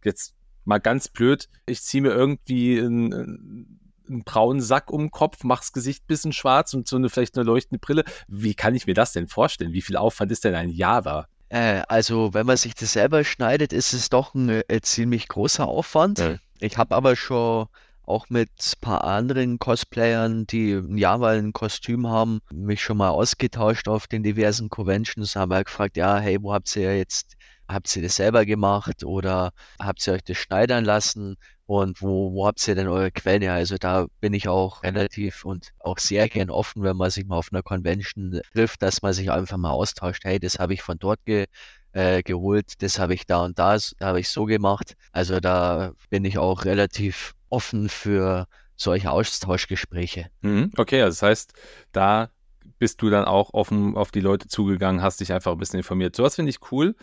jetzt 0.04 0.34
mal 0.64 0.78
ganz 0.78 1.08
blöd, 1.08 1.48
ich 1.64 1.82
ziehe 1.82 2.02
mir 2.02 2.10
irgendwie 2.10 2.78
ein, 2.78 3.80
einen 4.08 4.24
braunen 4.24 4.60
Sack 4.60 4.90
um 4.90 5.02
den 5.02 5.10
Kopf, 5.10 5.44
mach's 5.44 5.72
Gesicht 5.72 6.04
ein 6.04 6.08
bisschen 6.08 6.32
schwarz 6.32 6.74
und 6.74 6.88
so 6.88 6.96
eine 6.96 7.08
vielleicht 7.08 7.36
eine 7.36 7.44
leuchtende 7.44 7.78
Brille. 7.78 8.04
Wie 8.28 8.54
kann 8.54 8.74
ich 8.74 8.86
mir 8.86 8.94
das 8.94 9.12
denn 9.12 9.28
vorstellen? 9.28 9.72
Wie 9.72 9.82
viel 9.82 9.96
Aufwand 9.96 10.32
ist 10.32 10.44
denn 10.44 10.54
ein 10.54 10.70
Java? 10.70 11.26
Äh, 11.48 11.82
also, 11.88 12.34
wenn 12.34 12.46
man 12.46 12.56
sich 12.56 12.74
das 12.74 12.92
selber 12.92 13.24
schneidet, 13.24 13.72
ist 13.72 13.92
es 13.92 14.08
doch 14.08 14.34
ein 14.34 14.48
äh, 14.48 14.80
ziemlich 14.82 15.28
großer 15.28 15.66
Aufwand. 15.66 16.18
Ja. 16.18 16.36
Ich 16.58 16.76
habe 16.78 16.94
aber 16.94 17.16
schon 17.16 17.66
auch 18.06 18.30
mit 18.30 18.48
ein 18.48 18.80
paar 18.80 19.04
anderen 19.04 19.58
Cosplayern, 19.58 20.46
die 20.46 20.74
ein 20.74 20.94
mal 20.94 21.38
ein 21.38 21.52
Kostüm 21.52 22.06
haben, 22.06 22.40
mich 22.52 22.80
schon 22.80 22.96
mal 22.96 23.10
ausgetauscht 23.10 23.88
auf 23.88 24.06
den 24.06 24.22
diversen 24.22 24.68
Conventions, 24.70 25.36
haben 25.36 25.52
halt 25.52 25.66
gefragt, 25.66 25.96
ja, 25.96 26.18
hey, 26.18 26.38
wo 26.40 26.54
habt 26.54 26.74
ihr 26.76 26.96
jetzt, 26.96 27.34
habt 27.68 27.94
ihr 27.96 28.02
das 28.02 28.16
selber 28.16 28.46
gemacht 28.46 29.04
oder 29.04 29.50
habt 29.80 30.06
ihr 30.06 30.14
euch 30.14 30.24
das 30.24 30.36
schneidern 30.36 30.84
lassen? 30.84 31.36
Und 31.66 32.00
wo, 32.00 32.32
wo 32.32 32.46
habt 32.46 32.66
ihr 32.68 32.76
denn 32.76 32.86
eure 32.86 33.10
Quellen 33.10 33.42
her? 33.42 33.54
Also 33.54 33.76
da 33.76 34.06
bin 34.20 34.32
ich 34.34 34.48
auch 34.48 34.84
relativ 34.84 35.44
und 35.44 35.72
auch 35.80 35.98
sehr 35.98 36.28
gern 36.28 36.48
offen, 36.48 36.82
wenn 36.82 36.96
man 36.96 37.10
sich 37.10 37.26
mal 37.26 37.36
auf 37.36 37.48
einer 37.52 37.62
Convention 37.62 38.40
trifft, 38.52 38.82
dass 38.82 39.02
man 39.02 39.12
sich 39.12 39.32
einfach 39.32 39.56
mal 39.56 39.72
austauscht. 39.72 40.24
Hey, 40.24 40.38
das 40.38 40.60
habe 40.60 40.74
ich 40.74 40.82
von 40.82 40.98
dort 40.98 41.24
ge 41.24 41.46
äh, 41.92 42.22
geholt, 42.22 42.82
das 42.82 42.98
habe 42.98 43.14
ich 43.14 43.26
da 43.26 43.44
und 43.44 43.58
da, 43.58 43.76
da 43.98 44.06
habe 44.06 44.20
ich 44.20 44.28
so 44.28 44.44
gemacht. 44.44 44.94
Also 45.12 45.40
da 45.40 45.92
bin 46.10 46.24
ich 46.24 46.38
auch 46.38 46.64
relativ 46.64 47.34
offen 47.48 47.88
für 47.88 48.46
solche 48.76 49.10
Austauschgespräche. 49.10 50.26
Mhm, 50.42 50.70
okay, 50.76 51.02
also 51.02 51.14
das 51.14 51.22
heißt, 51.22 51.52
da 51.92 52.30
bist 52.78 53.02
du 53.02 53.10
dann 53.10 53.24
auch 53.24 53.54
offen 53.54 53.96
auf 53.96 54.10
die 54.10 54.20
Leute 54.20 54.48
zugegangen, 54.48 55.02
hast 55.02 55.20
dich 55.20 55.32
einfach 55.32 55.52
ein 55.52 55.58
bisschen 55.58 55.78
informiert. 55.78 56.16
Sowas 56.16 56.36
finde 56.36 56.50
ich 56.50 56.58
cool. 56.70 56.94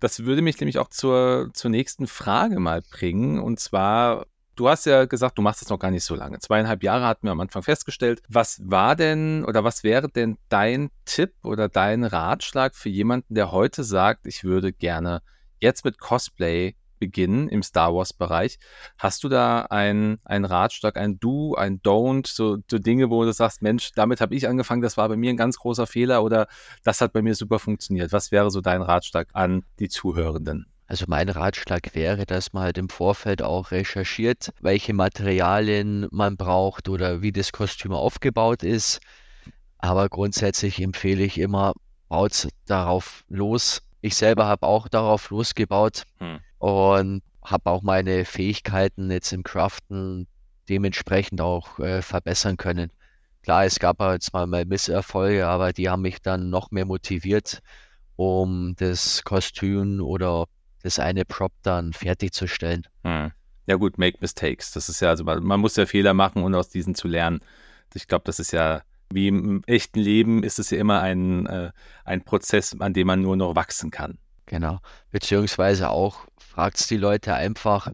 Das 0.00 0.24
würde 0.24 0.42
mich 0.42 0.58
nämlich 0.60 0.78
auch 0.78 0.88
zur, 0.88 1.50
zur 1.52 1.70
nächsten 1.70 2.06
Frage 2.06 2.60
mal 2.60 2.82
bringen. 2.82 3.38
Und 3.38 3.60
zwar, 3.60 4.26
du 4.56 4.68
hast 4.68 4.86
ja 4.86 5.06
gesagt, 5.06 5.38
du 5.38 5.42
machst 5.42 5.62
das 5.62 5.70
noch 5.70 5.78
gar 5.78 5.90
nicht 5.90 6.04
so 6.04 6.14
lange. 6.14 6.38
Zweieinhalb 6.38 6.82
Jahre 6.82 7.06
hatten 7.06 7.26
wir 7.26 7.32
am 7.32 7.40
Anfang 7.40 7.62
festgestellt. 7.62 8.22
Was 8.28 8.60
war 8.64 8.96
denn 8.96 9.44
oder 9.44 9.64
was 9.64 9.84
wäre 9.84 10.08
denn 10.08 10.38
dein 10.48 10.90
Tipp 11.04 11.32
oder 11.42 11.68
dein 11.68 12.04
Ratschlag 12.04 12.74
für 12.74 12.90
jemanden, 12.90 13.34
der 13.34 13.52
heute 13.52 13.84
sagt, 13.84 14.26
ich 14.26 14.44
würde 14.44 14.72
gerne 14.72 15.22
jetzt 15.60 15.84
mit 15.84 15.98
Cosplay 15.98 16.74
beginnen 17.02 17.48
im 17.48 17.64
Star 17.64 17.92
Wars-Bereich. 17.92 18.60
Hast 18.96 19.24
du 19.24 19.28
da 19.28 19.62
ein, 19.62 20.20
ein 20.24 20.44
Ratschlag, 20.44 20.96
ein 20.96 21.18
Do, 21.18 21.56
ein 21.56 21.80
Don't, 21.82 22.28
so, 22.28 22.58
so 22.70 22.78
Dinge, 22.78 23.10
wo 23.10 23.24
du 23.24 23.32
sagst, 23.32 23.60
Mensch, 23.60 23.90
damit 23.96 24.20
habe 24.20 24.36
ich 24.36 24.46
angefangen, 24.46 24.82
das 24.82 24.96
war 24.96 25.08
bei 25.08 25.16
mir 25.16 25.30
ein 25.30 25.36
ganz 25.36 25.58
großer 25.58 25.88
Fehler 25.88 26.22
oder 26.22 26.46
das 26.84 27.00
hat 27.00 27.12
bei 27.12 27.20
mir 27.20 27.34
super 27.34 27.58
funktioniert? 27.58 28.12
Was 28.12 28.30
wäre 28.30 28.52
so 28.52 28.60
dein 28.60 28.82
Ratschlag 28.82 29.30
an 29.32 29.64
die 29.80 29.88
Zuhörenden? 29.88 30.66
Also 30.86 31.06
mein 31.08 31.28
Ratschlag 31.28 31.92
wäre, 31.96 32.24
dass 32.24 32.52
man 32.52 32.62
halt 32.62 32.78
im 32.78 32.88
Vorfeld 32.88 33.42
auch 33.42 33.72
recherchiert, 33.72 34.52
welche 34.60 34.94
Materialien 34.94 36.06
man 36.12 36.36
braucht 36.36 36.88
oder 36.88 37.20
wie 37.20 37.32
das 37.32 37.50
Kostüm 37.50 37.90
aufgebaut 37.90 38.62
ist. 38.62 39.00
Aber 39.78 40.08
grundsätzlich 40.08 40.80
empfehle 40.80 41.24
ich 41.24 41.38
immer, 41.38 41.72
baut 42.08 42.46
darauf 42.66 43.24
los. 43.28 43.82
Ich 44.02 44.14
selber 44.14 44.46
habe 44.46 44.68
auch 44.68 44.86
darauf 44.86 45.30
losgebaut. 45.30 46.04
Hm 46.20 46.38
und 46.62 47.22
habe 47.44 47.70
auch 47.70 47.82
meine 47.82 48.24
Fähigkeiten 48.24 49.10
jetzt 49.10 49.32
im 49.32 49.42
Craften 49.42 50.28
dementsprechend 50.68 51.40
auch 51.40 51.80
äh, 51.80 52.02
verbessern 52.02 52.56
können. 52.56 52.92
Klar, 53.42 53.64
es 53.64 53.80
gab 53.80 54.00
jetzt 54.00 54.32
mal, 54.32 54.46
Misserfolge, 54.46 55.48
aber 55.48 55.72
die 55.72 55.90
haben 55.90 56.02
mich 56.02 56.22
dann 56.22 56.50
noch 56.50 56.70
mehr 56.70 56.84
motiviert, 56.84 57.62
um 58.14 58.76
das 58.76 59.24
Kostüm 59.24 60.00
oder 60.00 60.44
das 60.84 61.00
eine 61.00 61.24
Prop 61.24 61.52
dann 61.62 61.92
fertigzustellen. 61.92 62.86
Hm. 63.02 63.32
Ja 63.66 63.74
gut, 63.74 63.98
make 63.98 64.18
mistakes. 64.20 64.70
Das 64.70 64.88
ist 64.88 65.00
ja, 65.00 65.08
also 65.08 65.24
man, 65.24 65.42
man 65.42 65.58
muss 65.58 65.74
ja 65.74 65.84
Fehler 65.84 66.14
machen, 66.14 66.44
um 66.44 66.54
aus 66.54 66.68
diesen 66.68 66.94
zu 66.94 67.08
lernen. 67.08 67.40
Ich 67.94 68.06
glaube, 68.06 68.22
das 68.24 68.38
ist 68.38 68.52
ja 68.52 68.82
wie 69.12 69.28
im 69.28 69.62
echten 69.66 69.98
Leben 69.98 70.42
ist 70.42 70.58
es 70.58 70.70
ja 70.70 70.78
immer 70.78 71.00
ein, 71.00 71.44
äh, 71.46 71.72
ein 72.04 72.24
Prozess, 72.24 72.74
an 72.78 72.94
dem 72.94 73.08
man 73.08 73.20
nur 73.20 73.36
noch 73.36 73.56
wachsen 73.56 73.90
kann. 73.90 74.16
Genau. 74.46 74.80
Beziehungsweise 75.10 75.90
auch 75.90 76.26
fragt 76.38 76.90
die 76.90 76.96
Leute 76.96 77.34
einfach, 77.34 77.92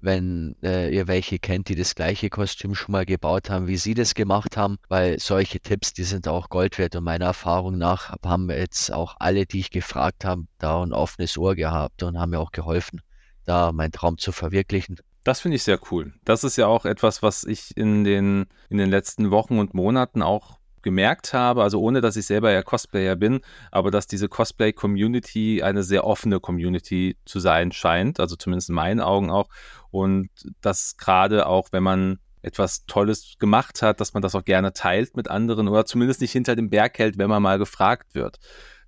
wenn 0.00 0.56
äh, 0.62 0.94
ihr 0.94 1.08
welche 1.08 1.38
kennt, 1.38 1.68
die 1.68 1.74
das 1.74 1.94
gleiche 1.94 2.30
Kostüm 2.30 2.74
schon 2.74 2.92
mal 2.92 3.04
gebaut 3.04 3.50
haben, 3.50 3.66
wie 3.66 3.76
sie 3.76 3.94
das 3.94 4.14
gemacht 4.14 4.56
haben, 4.56 4.78
weil 4.88 5.18
solche 5.18 5.60
Tipps, 5.60 5.92
die 5.92 6.04
sind 6.04 6.28
auch 6.28 6.48
Gold 6.48 6.78
wert 6.78 6.96
und 6.96 7.04
meiner 7.04 7.26
Erfahrung 7.26 7.78
nach 7.78 8.14
haben 8.24 8.50
jetzt 8.50 8.92
auch 8.92 9.16
alle, 9.18 9.46
die 9.46 9.60
ich 9.60 9.70
gefragt 9.70 10.24
habe, 10.24 10.44
da 10.58 10.82
ein 10.82 10.92
offenes 10.92 11.36
Ohr 11.38 11.54
gehabt 11.54 12.02
und 12.02 12.18
haben 12.18 12.30
mir 12.30 12.40
auch 12.40 12.52
geholfen, 12.52 13.00
da 13.44 13.72
meinen 13.72 13.92
Traum 13.92 14.18
zu 14.18 14.32
verwirklichen. 14.32 14.96
Das 15.24 15.40
finde 15.40 15.56
ich 15.56 15.64
sehr 15.64 15.80
cool. 15.90 16.14
Das 16.24 16.44
ist 16.44 16.56
ja 16.56 16.68
auch 16.68 16.84
etwas, 16.84 17.22
was 17.22 17.42
ich 17.42 17.76
in 17.76 18.04
den, 18.04 18.46
in 18.68 18.78
den 18.78 18.90
letzten 18.90 19.32
Wochen 19.32 19.58
und 19.58 19.74
Monaten 19.74 20.22
auch 20.22 20.58
gemerkt 20.86 21.34
habe, 21.34 21.64
also 21.64 21.80
ohne 21.80 22.00
dass 22.00 22.14
ich 22.14 22.26
selber 22.26 22.52
ja 22.52 22.62
Cosplayer 22.62 23.16
bin, 23.16 23.40
aber 23.72 23.90
dass 23.90 24.06
diese 24.06 24.28
Cosplay-Community 24.28 25.60
eine 25.64 25.82
sehr 25.82 26.04
offene 26.04 26.38
Community 26.38 27.16
zu 27.24 27.40
sein 27.40 27.72
scheint, 27.72 28.20
also 28.20 28.36
zumindest 28.36 28.68
in 28.68 28.76
meinen 28.76 29.00
Augen 29.00 29.28
auch. 29.28 29.48
Und 29.90 30.30
dass 30.60 30.96
gerade 30.96 31.48
auch, 31.48 31.72
wenn 31.72 31.82
man 31.82 32.20
etwas 32.40 32.86
Tolles 32.86 33.34
gemacht 33.40 33.82
hat, 33.82 34.00
dass 34.00 34.14
man 34.14 34.22
das 34.22 34.36
auch 34.36 34.44
gerne 34.44 34.72
teilt 34.74 35.16
mit 35.16 35.28
anderen 35.28 35.66
oder 35.66 35.86
zumindest 35.86 36.20
nicht 36.20 36.30
hinter 36.30 36.54
dem 36.54 36.70
Berg 36.70 36.96
hält, 37.00 37.18
wenn 37.18 37.28
man 37.28 37.42
mal 37.42 37.58
gefragt 37.58 38.14
wird. 38.14 38.38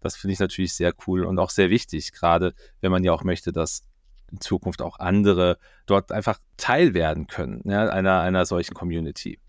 Das 0.01 0.15
finde 0.15 0.35
ich 0.35 0.39
natürlich 0.39 0.75
sehr 0.75 0.93
cool 1.09 1.25
und 1.25 1.41
auch 1.41 1.51
sehr 1.51 1.69
wichtig, 1.69 2.13
gerade 2.13 2.55
wenn 2.81 2.93
man 2.93 3.03
ja 3.03 3.11
auch 3.11 3.25
möchte, 3.25 3.51
dass 3.51 3.83
in 4.31 4.41
Zukunft 4.41 4.83
auch 4.83 5.01
andere 5.01 5.59
dort 5.87 6.13
einfach 6.13 6.39
Teil 6.59 6.95
werden 6.95 7.27
können, 7.27 7.61
ja, 7.65 7.89
einer, 7.89 8.21
einer 8.21 8.47
solchen 8.47 8.75
Community. 8.75 9.41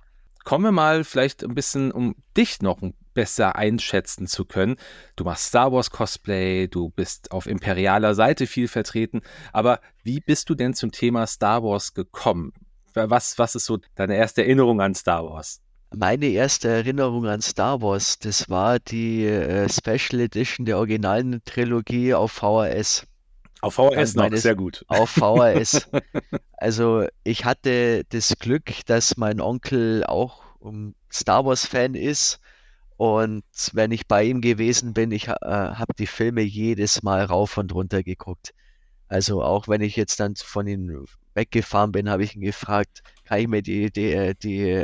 Kommen 0.50 0.64
wir 0.64 0.72
mal 0.72 1.04
vielleicht 1.04 1.44
ein 1.44 1.54
bisschen, 1.54 1.92
um 1.92 2.16
dich 2.36 2.64
noch 2.64 2.80
besser 3.14 3.56
einschätzen 3.56 4.26
zu 4.26 4.46
können. 4.46 4.78
Du 5.16 5.24
machst 5.24 5.46
Star 5.46 5.72
Wars 5.72 5.92
Cosplay, 5.92 6.68
du 6.68 6.90
bist 6.90 7.32
auf 7.32 7.46
imperialer 7.46 8.16
Seite 8.16 8.48
viel 8.48 8.68
vertreten, 8.68 9.22
aber 9.54 9.80
wie 10.02 10.20
bist 10.20 10.50
du 10.50 10.56
denn 10.56 10.74
zum 10.74 10.92
Thema 10.92 11.28
Star 11.28 11.62
Wars 11.62 11.94
gekommen? 11.94 12.52
Was, 12.96 13.38
was 13.38 13.54
ist 13.54 13.66
so 13.66 13.78
deine 13.94 14.16
erste 14.16 14.42
Erinnerung 14.42 14.82
an 14.82 14.96
Star 14.96 15.24
Wars? 15.24 15.62
Meine 15.96 16.26
erste 16.26 16.68
Erinnerung 16.68 17.28
an 17.28 17.44
Star 17.44 17.84
Wars, 17.84 18.18
das 18.18 18.50
war 18.50 18.80
die 18.80 19.28
äh, 19.28 19.70
Special 19.70 20.20
Edition 20.20 20.66
der 20.66 20.80
originalen 20.80 21.44
Trilogie 21.46 22.16
auf 22.16 22.32
VHS. 22.32 23.06
Auf 23.62 23.76
VHS 23.76 24.16
noch, 24.16 24.36
sehr 24.36 24.56
gut. 24.56 24.84
Auf 24.88 25.12
VHS. 25.12 25.88
also 26.60 27.08
ich 27.24 27.45
hatte 27.45 28.04
das 28.10 28.36
Glück, 28.39 28.86
dass 28.86 29.17
mein 29.17 29.39
Onkel 29.41 30.04
auch 30.04 30.43
Star 31.12 31.45
Wars-Fan 31.45 31.95
ist. 31.95 32.39
Und 32.98 33.45
wenn 33.72 33.91
ich 33.91 34.08
bei 34.08 34.26
ihm 34.26 34.41
gewesen 34.41 34.93
bin, 34.93 35.12
ich 35.12 35.30
äh, 35.30 35.34
habe 35.41 35.93
die 35.98 36.08
Filme 36.08 36.41
jedes 36.41 37.02
Mal 37.02 37.24
rauf 37.24 37.58
und 37.58 37.74
runter 37.74 38.04
geguckt. 38.04 38.54
Also 39.08 39.41
auch 39.41 39.67
wenn 39.69 39.82
ich 39.82 39.95
jetzt 39.95 40.19
dann 40.19 40.36
von 40.36 40.67
ihm 40.67 41.06
weggefahren 41.34 41.93
bin, 41.93 42.10
habe 42.10 42.24
ich 42.24 42.36
ihn 42.36 42.41
gefragt, 42.41 43.04
kann 43.24 43.39
ich 43.39 43.48
mir 43.48 43.62
die, 43.62 43.91
die, 43.91 44.36
die 44.43 44.84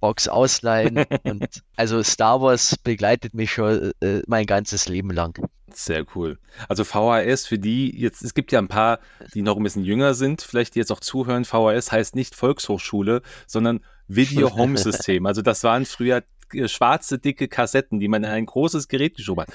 Box 0.00 0.28
ausleihen? 0.28 1.04
und 1.24 1.62
also 1.76 2.02
Star 2.02 2.40
Wars 2.40 2.76
begleitet 2.76 3.34
mich 3.34 3.52
schon 3.52 3.92
äh, 4.00 4.22
mein 4.26 4.46
ganzes 4.46 4.88
Leben 4.88 5.10
lang. 5.10 5.38
Sehr 5.72 6.06
cool. 6.14 6.38
Also 6.68 6.84
VHS 6.84 7.46
für 7.46 7.58
die 7.58 7.98
jetzt, 7.98 8.22
es 8.22 8.34
gibt 8.34 8.50
ja 8.52 8.58
ein 8.58 8.68
paar, 8.68 8.98
die 9.34 9.42
noch 9.42 9.56
ein 9.56 9.62
bisschen 9.62 9.84
jünger 9.84 10.14
sind, 10.14 10.40
vielleicht 10.42 10.74
die 10.74 10.78
jetzt 10.78 10.92
auch 10.92 11.00
zuhören. 11.00 11.44
VHS 11.44 11.92
heißt 11.92 12.14
nicht 12.14 12.34
Volkshochschule, 12.34 13.20
sondern 13.46 13.80
Video 14.08 14.54
Home 14.56 14.78
System. 14.78 15.26
Also 15.26 15.42
das 15.42 15.64
waren 15.64 15.84
früher 15.84 16.22
äh, 16.52 16.68
schwarze, 16.68 17.18
dicke 17.18 17.48
Kassetten, 17.48 17.98
die 17.98 18.08
man 18.08 18.24
in 18.24 18.30
ein 18.30 18.46
großes 18.46 18.88
Gerät 18.88 19.16
geschoben 19.16 19.42
hat. 19.42 19.52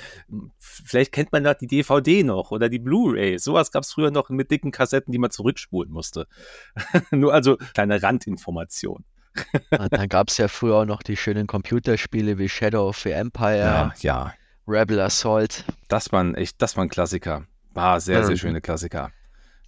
Vielleicht 0.59 1.11
kennt 1.11 1.31
man 1.31 1.43
da 1.43 1.53
die 1.53 1.67
DVD 1.67 2.23
noch 2.23 2.51
oder 2.51 2.69
die 2.69 2.79
Blu-ray. 2.79 3.39
Sowas 3.39 3.71
gab 3.71 3.83
es 3.83 3.93
früher 3.93 4.11
noch 4.11 4.29
mit 4.29 4.51
dicken 4.51 4.71
Kassetten, 4.71 5.11
die 5.11 5.19
man 5.19 5.31
zurückspulen 5.31 5.91
musste. 5.91 6.27
Nur 7.11 7.33
also 7.33 7.57
kleine 7.73 8.03
Randinformation. 8.03 9.05
Ja, 9.71 9.89
dann 9.89 10.09
gab 10.09 10.29
es 10.29 10.37
ja 10.37 10.47
früher 10.47 10.77
auch 10.77 10.85
noch 10.85 11.03
die 11.03 11.17
schönen 11.17 11.47
Computerspiele 11.47 12.37
wie 12.37 12.49
Shadow 12.49 12.89
of 12.89 12.97
the 12.99 13.11
Empire. 13.11 13.57
Ja, 13.57 13.93
ja. 13.99 14.33
Rebel 14.67 14.99
Assault. 14.99 15.65
Das 15.87 16.11
waren 16.11 16.35
echt, 16.35 16.61
das 16.61 16.77
waren 16.77 16.89
Klassiker. 16.89 17.45
War 17.73 17.99
sehr, 17.99 18.23
sehr 18.23 18.35
mhm. 18.35 18.39
schöne 18.39 18.61
Klassiker. 18.61 19.11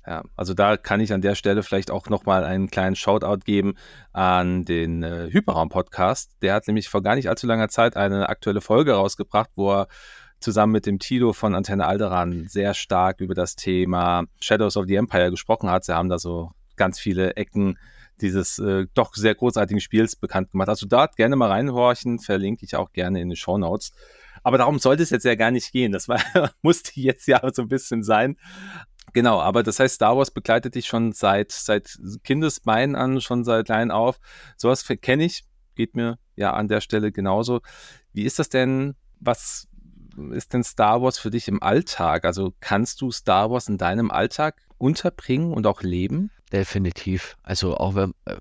Ja, 0.06 0.24
also 0.36 0.54
da 0.54 0.76
kann 0.76 1.00
ich 1.00 1.14
an 1.14 1.22
der 1.22 1.36
Stelle 1.36 1.64
vielleicht 1.64 1.90
auch 1.90 2.10
nochmal 2.10 2.44
einen 2.44 2.70
kleinen 2.70 2.96
Shoutout 2.96 3.46
geben 3.46 3.76
an 4.12 4.66
den 4.66 5.02
äh, 5.02 5.30
Hyperraum-Podcast. 5.32 6.32
Der 6.42 6.56
hat 6.56 6.68
nämlich 6.68 6.90
vor 6.90 7.02
gar 7.02 7.16
nicht 7.16 7.30
allzu 7.30 7.48
langer 7.48 7.70
Zeit 7.70 7.96
eine 7.96 8.28
aktuelle 8.28 8.60
Folge 8.60 8.94
rausgebracht, 8.94 9.50
wo 9.56 9.72
er 9.72 9.88
zusammen 10.42 10.74
mit 10.74 10.86
dem 10.86 11.00
Tilo 11.00 11.32
von 11.32 11.56
Antenne 11.56 11.88
Alderan 11.88 12.48
sehr 12.50 12.74
stark 12.74 13.22
über 13.22 13.34
das 13.34 13.56
Thema 13.56 14.26
Shadows 14.42 14.76
of 14.76 14.88
the 14.88 14.96
Empire 14.96 15.32
gesprochen 15.32 15.70
hat. 15.70 15.86
Sie 15.86 15.96
haben 15.96 16.10
da 16.10 16.20
so 16.20 16.52
ganz 16.76 17.00
viele 17.00 17.38
Ecken 17.38 17.78
dieses 18.22 18.60
äh, 18.60 18.88
doch 18.94 19.14
sehr 19.16 19.36
großartigen 19.36 19.82
Spiels 19.82 20.16
bekannt 20.16 20.52
gemacht. 20.52 20.70
Also 20.70 20.86
dort 20.86 21.16
gerne 21.16 21.36
mal 21.36 21.50
reinhorchen, 21.50 22.20
verlinke 22.20 22.66
ich 22.66 22.76
auch 22.76 22.92
gerne 22.92 23.22
in 23.22 23.30
den 23.30 23.36
Show 23.36 23.58
Notes. 23.58 23.92
Aber 24.44 24.58
darum 24.58 24.80
sollte 24.80 25.04
es 25.04 25.10
jetzt 25.10 25.26
ja 25.26 25.36
gar 25.36 25.52
nicht 25.52 25.72
gehen. 25.72 25.92
Das 25.92 26.08
war, 26.08 26.20
musste 26.62 26.92
jetzt 27.00 27.28
ja 27.28 27.42
so 27.54 27.64
ein 27.64 27.70
bisschen 27.70 28.04
sein. 28.04 28.38
Genau, 29.14 29.40
aber 29.40 29.64
das 29.64 29.80
heißt, 29.80 29.96
Star 29.96 30.18
Wars 30.18 30.32
begleitet 30.32 30.76
dich 30.76 30.88
schon 30.88 31.12
seit, 31.12 31.52
seit 31.52 32.00
Kindesbeinen 32.24 32.96
an, 32.96 33.22
schon 33.22 33.44
seit 33.44 33.66
klein 33.68 33.92
auf. 33.92 34.20
Sowas 34.58 34.86
kenne 35.02 35.26
ich, 35.26 35.46
geht 35.76 35.96
mir 35.96 36.18
ja 36.36 36.54
an 36.54 36.68
der 36.68 36.82
Stelle 36.82 37.12
genauso. 37.12 37.62
Wie 38.12 38.24
ist 38.24 38.40
das 38.40 38.50
denn? 38.50 38.96
Was 39.20 39.68
ist 40.32 40.54
denn 40.54 40.64
Star 40.64 41.02
Wars 41.02 41.18
für 41.20 41.30
dich 41.30 41.48
im 41.48 41.62
Alltag? 41.62 42.26
Also 42.26 42.54
kannst 42.60 43.02
du 43.02 43.12
Star 43.12 43.52
Wars 43.52 43.68
in 43.68 43.78
deinem 43.78 44.12
Alltag 44.12 44.62
unterbringen 44.78 45.54
und 45.54 45.68
auch 45.68 45.82
leben? 45.82 46.32
Definitiv. 46.54 47.36
Also 47.44 47.76
auch 47.78 47.96
wenn, 47.96 48.14
äh, 48.26 48.38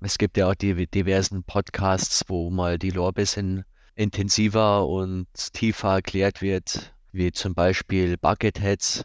Es 0.00 0.18
gibt 0.18 0.36
ja 0.36 0.48
auch 0.50 0.54
die 0.54 0.86
diversen 0.86 1.42
Podcasts, 1.42 2.24
wo 2.28 2.50
mal 2.50 2.78
die 2.78 2.90
Lore 2.90 3.10
ein 3.10 3.14
bisschen 3.14 3.64
intensiver 3.96 4.86
und 4.86 5.26
tiefer 5.52 5.94
erklärt 5.94 6.42
wird, 6.42 6.94
wie 7.12 7.32
zum 7.32 7.54
Beispiel 7.54 8.16
Bucketheads. 8.18 9.04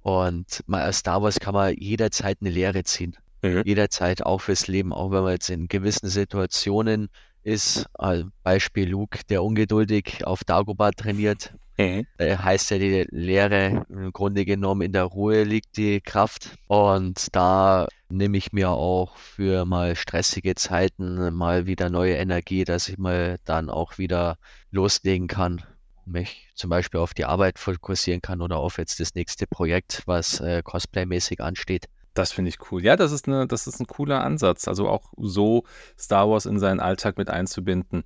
Und 0.00 0.64
aus 0.68 0.98
Star 0.98 1.22
Wars 1.22 1.38
kann 1.38 1.54
man 1.54 1.74
jederzeit 1.76 2.38
eine 2.40 2.50
Lehre 2.50 2.82
ziehen. 2.84 3.16
Mhm. 3.42 3.62
Jederzeit 3.64 4.24
auch 4.26 4.40
fürs 4.40 4.66
Leben, 4.68 4.92
auch 4.92 5.10
wenn 5.12 5.22
man 5.22 5.32
jetzt 5.32 5.50
in 5.50 5.68
gewissen 5.68 6.08
Situationen 6.08 7.08
ist. 7.44 7.86
Also 7.94 8.28
Beispiel 8.42 8.88
Luke, 8.88 9.20
der 9.28 9.44
ungeduldig 9.44 10.26
auf 10.26 10.44
Dagobah 10.44 10.92
trainiert. 10.92 11.54
Mhm. 11.78 12.06
Heißt 12.20 12.70
ja 12.70 12.78
die 12.78 13.06
Lehre, 13.10 13.86
im 13.88 14.12
Grunde 14.12 14.44
genommen 14.44 14.82
in 14.82 14.92
der 14.92 15.04
Ruhe 15.04 15.44
liegt 15.44 15.76
die 15.76 16.00
Kraft. 16.00 16.56
Und 16.66 17.34
da 17.34 17.88
nehme 18.08 18.36
ich 18.36 18.52
mir 18.52 18.70
auch 18.70 19.16
für 19.16 19.64
mal 19.64 19.96
stressige 19.96 20.54
Zeiten 20.54 21.34
mal 21.34 21.66
wieder 21.66 21.90
neue 21.90 22.16
Energie, 22.16 22.64
dass 22.64 22.88
ich 22.88 22.98
mal 22.98 23.38
dann 23.44 23.70
auch 23.70 23.98
wieder 23.98 24.36
loslegen 24.70 25.28
kann 25.28 25.62
mich 26.04 26.48
zum 26.54 26.70
Beispiel 26.70 27.00
auf 27.00 27.14
die 27.14 27.24
Arbeit 27.24 27.58
fokussieren 27.58 28.20
kann 28.20 28.40
oder 28.40 28.56
auf 28.56 28.78
jetzt 28.78 29.00
das 29.00 29.14
nächste 29.14 29.46
Projekt, 29.46 30.02
was 30.06 30.40
äh, 30.40 30.62
Cosplay-mäßig 30.64 31.40
ansteht. 31.40 31.86
Das 32.14 32.32
finde 32.32 32.50
ich 32.50 32.58
cool. 32.70 32.82
Ja, 32.84 32.96
das 32.96 33.12
ist, 33.12 33.26
eine, 33.26 33.46
das 33.46 33.66
ist 33.66 33.80
ein 33.80 33.86
cooler 33.86 34.22
Ansatz. 34.22 34.68
Also 34.68 34.88
auch 34.88 35.12
so 35.16 35.64
Star 35.98 36.28
Wars 36.28 36.46
in 36.46 36.58
seinen 36.58 36.80
Alltag 36.80 37.16
mit 37.16 37.30
einzubinden. 37.30 38.04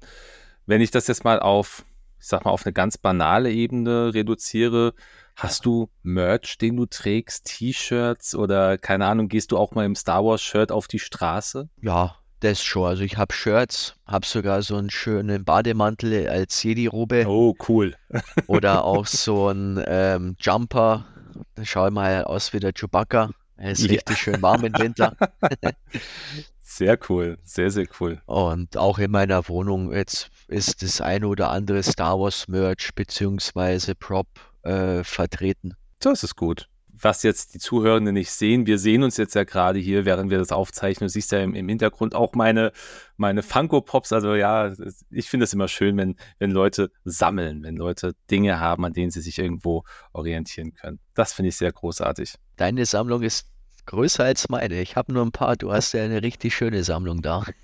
Wenn 0.66 0.80
ich 0.80 0.90
das 0.90 1.06
jetzt 1.08 1.24
mal 1.24 1.40
auf, 1.40 1.84
ich 2.26 2.30
sag 2.30 2.44
mal, 2.44 2.50
auf 2.50 2.66
eine 2.66 2.72
ganz 2.72 2.98
banale 2.98 3.52
Ebene 3.52 4.12
reduziere, 4.12 4.94
hast 5.36 5.64
du 5.64 5.90
Merch, 6.02 6.58
den 6.58 6.76
du 6.76 6.84
trägst, 6.84 7.44
T-Shirts 7.44 8.34
oder 8.34 8.78
keine 8.78 9.06
Ahnung, 9.06 9.28
gehst 9.28 9.52
du 9.52 9.56
auch 9.56 9.76
mal 9.76 9.84
im 9.84 9.94
Star 9.94 10.24
Wars-Shirt 10.24 10.72
auf 10.72 10.88
die 10.88 10.98
Straße? 10.98 11.68
Ja, 11.82 12.16
das 12.40 12.64
schon. 12.64 12.88
Also 12.88 13.04
ich 13.04 13.16
habe 13.16 13.32
Shirts, 13.32 13.94
habe 14.06 14.26
sogar 14.26 14.62
so 14.62 14.74
einen 14.74 14.90
schönen 14.90 15.44
Bademantel 15.44 16.28
als 16.28 16.60
Jedi-Robe. 16.64 17.26
Oh, 17.28 17.54
cool. 17.68 17.94
oder 18.48 18.82
auch 18.82 19.06
so 19.06 19.46
einen 19.46 19.80
ähm, 19.86 20.34
Jumper. 20.40 21.06
Da 21.54 21.64
schaue 21.64 21.90
ich 21.90 21.94
mal 21.94 22.24
aus 22.24 22.52
wie 22.52 22.58
der 22.58 22.72
Chewbacca. 22.72 23.30
Es 23.56 23.78
ist 23.78 23.86
ja. 23.86 23.92
richtig 23.92 24.18
schön 24.18 24.42
warm 24.42 24.64
im 24.64 24.72
Winter. 24.72 25.14
sehr 26.76 26.98
cool, 27.08 27.38
sehr, 27.44 27.70
sehr 27.70 27.86
cool. 28.00 28.20
Und 28.26 28.76
auch 28.76 28.98
in 28.98 29.10
meiner 29.10 29.48
Wohnung 29.48 29.92
jetzt 29.92 30.30
ist 30.48 30.82
das 30.82 31.00
eine 31.00 31.28
oder 31.28 31.50
andere 31.50 31.82
Star 31.82 32.18
Wars 32.20 32.48
Merch 32.48 32.90
beziehungsweise 32.94 33.94
Prop 33.94 34.28
äh, 34.62 35.02
vertreten. 35.02 35.74
Das 36.00 36.22
ist 36.22 36.36
gut. 36.36 36.68
Was 36.98 37.22
jetzt 37.22 37.52
die 37.54 37.58
Zuhörenden 37.58 38.14
nicht 38.14 38.30
sehen, 38.30 38.66
wir 38.66 38.78
sehen 38.78 39.02
uns 39.02 39.18
jetzt 39.18 39.34
ja 39.34 39.44
gerade 39.44 39.78
hier, 39.78 40.06
während 40.06 40.30
wir 40.30 40.38
das 40.38 40.50
aufzeichnen. 40.50 41.08
Du 41.08 41.12
siehst 41.12 41.30
ja 41.30 41.40
im, 41.40 41.54
im 41.54 41.68
Hintergrund 41.68 42.14
auch 42.14 42.32
meine, 42.34 42.72
meine 43.18 43.42
Funko-Pops. 43.42 44.12
Also 44.12 44.34
ja, 44.34 44.72
ich 45.10 45.28
finde 45.28 45.44
es 45.44 45.52
immer 45.52 45.68
schön, 45.68 45.96
wenn, 45.98 46.16
wenn 46.38 46.50
Leute 46.50 46.90
sammeln, 47.04 47.62
wenn 47.64 47.76
Leute 47.76 48.14
Dinge 48.30 48.60
haben, 48.60 48.84
an 48.86 48.94
denen 48.94 49.10
sie 49.10 49.20
sich 49.20 49.38
irgendwo 49.38 49.84
orientieren 50.12 50.72
können. 50.72 50.98
Das 51.14 51.34
finde 51.34 51.50
ich 51.50 51.56
sehr 51.56 51.72
großartig. 51.72 52.34
Deine 52.56 52.86
Sammlung 52.86 53.22
ist 53.22 53.46
größer 53.86 54.24
als 54.24 54.48
meine. 54.48 54.80
Ich 54.80 54.96
habe 54.96 55.12
nur 55.12 55.24
ein 55.24 55.32
paar. 55.32 55.56
Du 55.56 55.72
hast 55.72 55.92
ja 55.92 56.02
eine 56.02 56.22
richtig 56.22 56.54
schöne 56.54 56.84
Sammlung 56.84 57.22
da. 57.22 57.44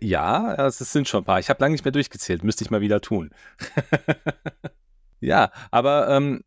Ja, 0.00 0.54
es 0.66 0.78
sind 0.78 1.08
schon 1.08 1.22
ein 1.22 1.24
paar. 1.24 1.40
Ich 1.40 1.50
habe 1.50 1.60
lange 1.60 1.72
nicht 1.72 1.84
mehr 1.84 1.90
durchgezählt. 1.90 2.44
Müsste 2.44 2.62
ich 2.62 2.70
mal 2.70 2.80
wieder 2.80 3.00
tun. 3.00 3.30
ja, 5.20 5.50
aber 5.72 6.08
ähm, 6.10 6.44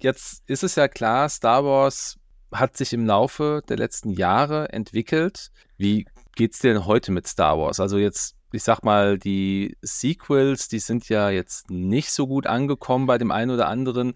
jetzt 0.00 0.42
ist 0.46 0.62
es 0.62 0.74
ja 0.74 0.86
klar, 0.86 1.30
Star 1.30 1.64
Wars 1.64 2.18
hat 2.52 2.76
sich 2.76 2.92
im 2.92 3.06
Laufe 3.06 3.62
der 3.70 3.78
letzten 3.78 4.10
Jahre 4.10 4.68
entwickelt. 4.70 5.50
Wie 5.78 6.04
geht 6.36 6.52
es 6.52 6.58
denn 6.58 6.84
heute 6.84 7.10
mit 7.10 7.26
Star 7.26 7.58
Wars? 7.58 7.80
Also 7.80 7.96
jetzt 7.96 8.38
ich 8.52 8.62
sag 8.62 8.82
mal, 8.82 9.18
die 9.18 9.76
Sequels, 9.82 10.68
die 10.68 10.78
sind 10.78 11.08
ja 11.08 11.30
jetzt 11.30 11.70
nicht 11.70 12.10
so 12.10 12.26
gut 12.26 12.46
angekommen 12.46 13.06
bei 13.06 13.18
dem 13.18 13.30
einen 13.30 13.50
oder 13.50 13.68
anderen. 13.68 14.14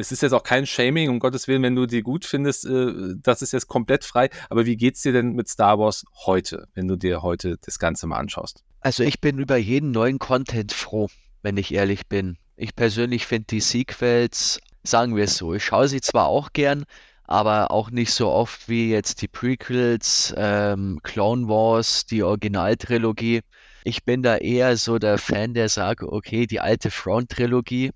Es 0.00 0.12
ist 0.12 0.22
jetzt 0.22 0.32
auch 0.32 0.42
kein 0.42 0.66
Shaming, 0.66 1.10
um 1.10 1.18
Gottes 1.18 1.46
Willen, 1.46 1.62
wenn 1.62 1.76
du 1.76 1.86
die 1.86 2.02
gut 2.02 2.24
findest, 2.24 2.66
äh, 2.66 3.14
das 3.22 3.42
ist 3.42 3.52
jetzt 3.52 3.68
komplett 3.68 4.04
frei. 4.04 4.30
Aber 4.48 4.66
wie 4.66 4.76
geht's 4.76 5.02
dir 5.02 5.12
denn 5.12 5.32
mit 5.32 5.48
Star 5.48 5.78
Wars 5.78 6.04
heute, 6.24 6.68
wenn 6.74 6.88
du 6.88 6.96
dir 6.96 7.22
heute 7.22 7.58
das 7.64 7.78
Ganze 7.78 8.06
mal 8.06 8.18
anschaust? 8.18 8.64
Also 8.80 9.02
ich 9.02 9.20
bin 9.20 9.38
über 9.38 9.56
jeden 9.56 9.90
neuen 9.90 10.18
Content 10.18 10.72
froh, 10.72 11.08
wenn 11.42 11.56
ich 11.56 11.74
ehrlich 11.74 12.06
bin. 12.06 12.38
Ich 12.56 12.74
persönlich 12.74 13.26
finde 13.26 13.46
die 13.50 13.60
Sequels, 13.60 14.60
sagen 14.82 15.16
wir 15.16 15.24
es 15.24 15.36
so, 15.36 15.54
ich 15.54 15.64
schaue 15.64 15.88
sie 15.88 16.00
zwar 16.00 16.26
auch 16.26 16.52
gern, 16.52 16.84
aber 17.24 17.70
auch 17.70 17.90
nicht 17.90 18.12
so 18.12 18.30
oft 18.30 18.68
wie 18.68 18.90
jetzt 18.90 19.22
die 19.22 19.28
Prequels, 19.28 20.34
ähm, 20.36 20.98
Clone 21.02 21.46
Wars, 21.48 22.06
die 22.06 22.22
Originaltrilogie. 22.22 23.42
Ich 23.84 24.04
bin 24.04 24.22
da 24.22 24.36
eher 24.36 24.76
so 24.76 24.98
der 24.98 25.18
Fan, 25.18 25.54
der 25.54 25.68
sagt, 25.68 26.02
okay, 26.02 26.46
die 26.46 26.60
alte 26.60 26.90
Front-Trilogie, 26.90 27.90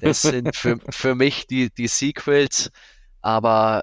das 0.00 0.22
sind 0.22 0.56
für, 0.56 0.78
für 0.88 1.14
mich 1.14 1.46
die, 1.46 1.70
die 1.70 1.88
Sequels, 1.88 2.70
aber 3.20 3.82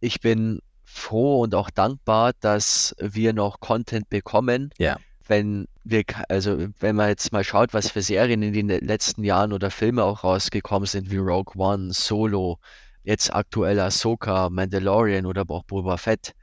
ich 0.00 0.20
bin 0.20 0.60
froh 0.84 1.42
und 1.42 1.54
auch 1.54 1.70
dankbar, 1.70 2.32
dass 2.40 2.94
wir 3.00 3.32
noch 3.32 3.60
Content 3.60 4.08
bekommen. 4.08 4.70
Ja. 4.78 4.98
Wenn 5.26 5.66
wir, 5.82 6.04
also 6.28 6.68
wenn 6.80 6.96
man 6.96 7.08
jetzt 7.08 7.32
mal 7.32 7.44
schaut, 7.44 7.74
was 7.74 7.90
für 7.90 8.02
Serien 8.02 8.42
in 8.42 8.52
den 8.52 8.68
letzten 8.68 9.24
Jahren 9.24 9.52
oder 9.52 9.70
Filme 9.70 10.04
auch 10.04 10.22
rausgekommen 10.22 10.86
sind, 10.86 11.10
wie 11.10 11.16
Rogue 11.16 11.54
One, 11.56 11.92
Solo, 11.92 12.58
jetzt 13.02 13.34
aktuell 13.34 13.80
Ahsoka, 13.80 14.50
Mandalorian 14.50 15.26
oder 15.26 15.44
auch 15.48 15.64
Boba 15.64 15.96
Fett, 15.96 16.34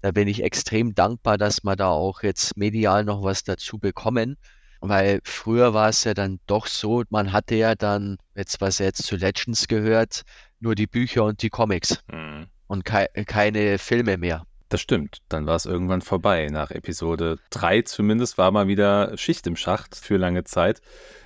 da 0.00 0.10
bin 0.12 0.28
ich 0.28 0.42
extrem 0.42 0.94
dankbar, 0.94 1.38
dass 1.38 1.62
wir 1.64 1.76
da 1.76 1.88
auch 1.88 2.22
jetzt 2.22 2.56
medial 2.56 3.04
noch 3.04 3.22
was 3.22 3.44
dazu 3.44 3.78
bekommen. 3.78 4.36
Weil 4.80 5.20
früher 5.24 5.74
war 5.74 5.88
es 5.88 6.04
ja 6.04 6.14
dann 6.14 6.38
doch 6.46 6.66
so, 6.66 7.02
man 7.10 7.32
hatte 7.32 7.56
ja 7.56 7.74
dann, 7.74 8.16
jetzt 8.36 8.60
was 8.60 8.78
jetzt 8.78 9.02
zu 9.02 9.16
Legends 9.16 9.66
gehört, 9.66 10.22
nur 10.60 10.76
die 10.76 10.86
Bücher 10.86 11.24
und 11.24 11.42
die 11.42 11.50
Comics 11.50 11.98
mhm. 12.12 12.46
und 12.68 12.84
kei 12.84 13.08
keine 13.26 13.78
Filme 13.78 14.16
mehr. 14.18 14.44
Das 14.68 14.80
stimmt. 14.80 15.18
Dann 15.28 15.46
war 15.46 15.56
es 15.56 15.66
irgendwann 15.66 16.02
vorbei. 16.02 16.48
Nach 16.50 16.70
Episode 16.70 17.38
3 17.50 17.82
zumindest 17.82 18.38
war 18.38 18.50
mal 18.50 18.68
wieder 18.68 19.16
Schicht 19.16 19.46
im 19.46 19.56
Schacht 19.56 19.96
für 19.96 20.16
lange 20.16 20.44
Zeit. 20.44 20.80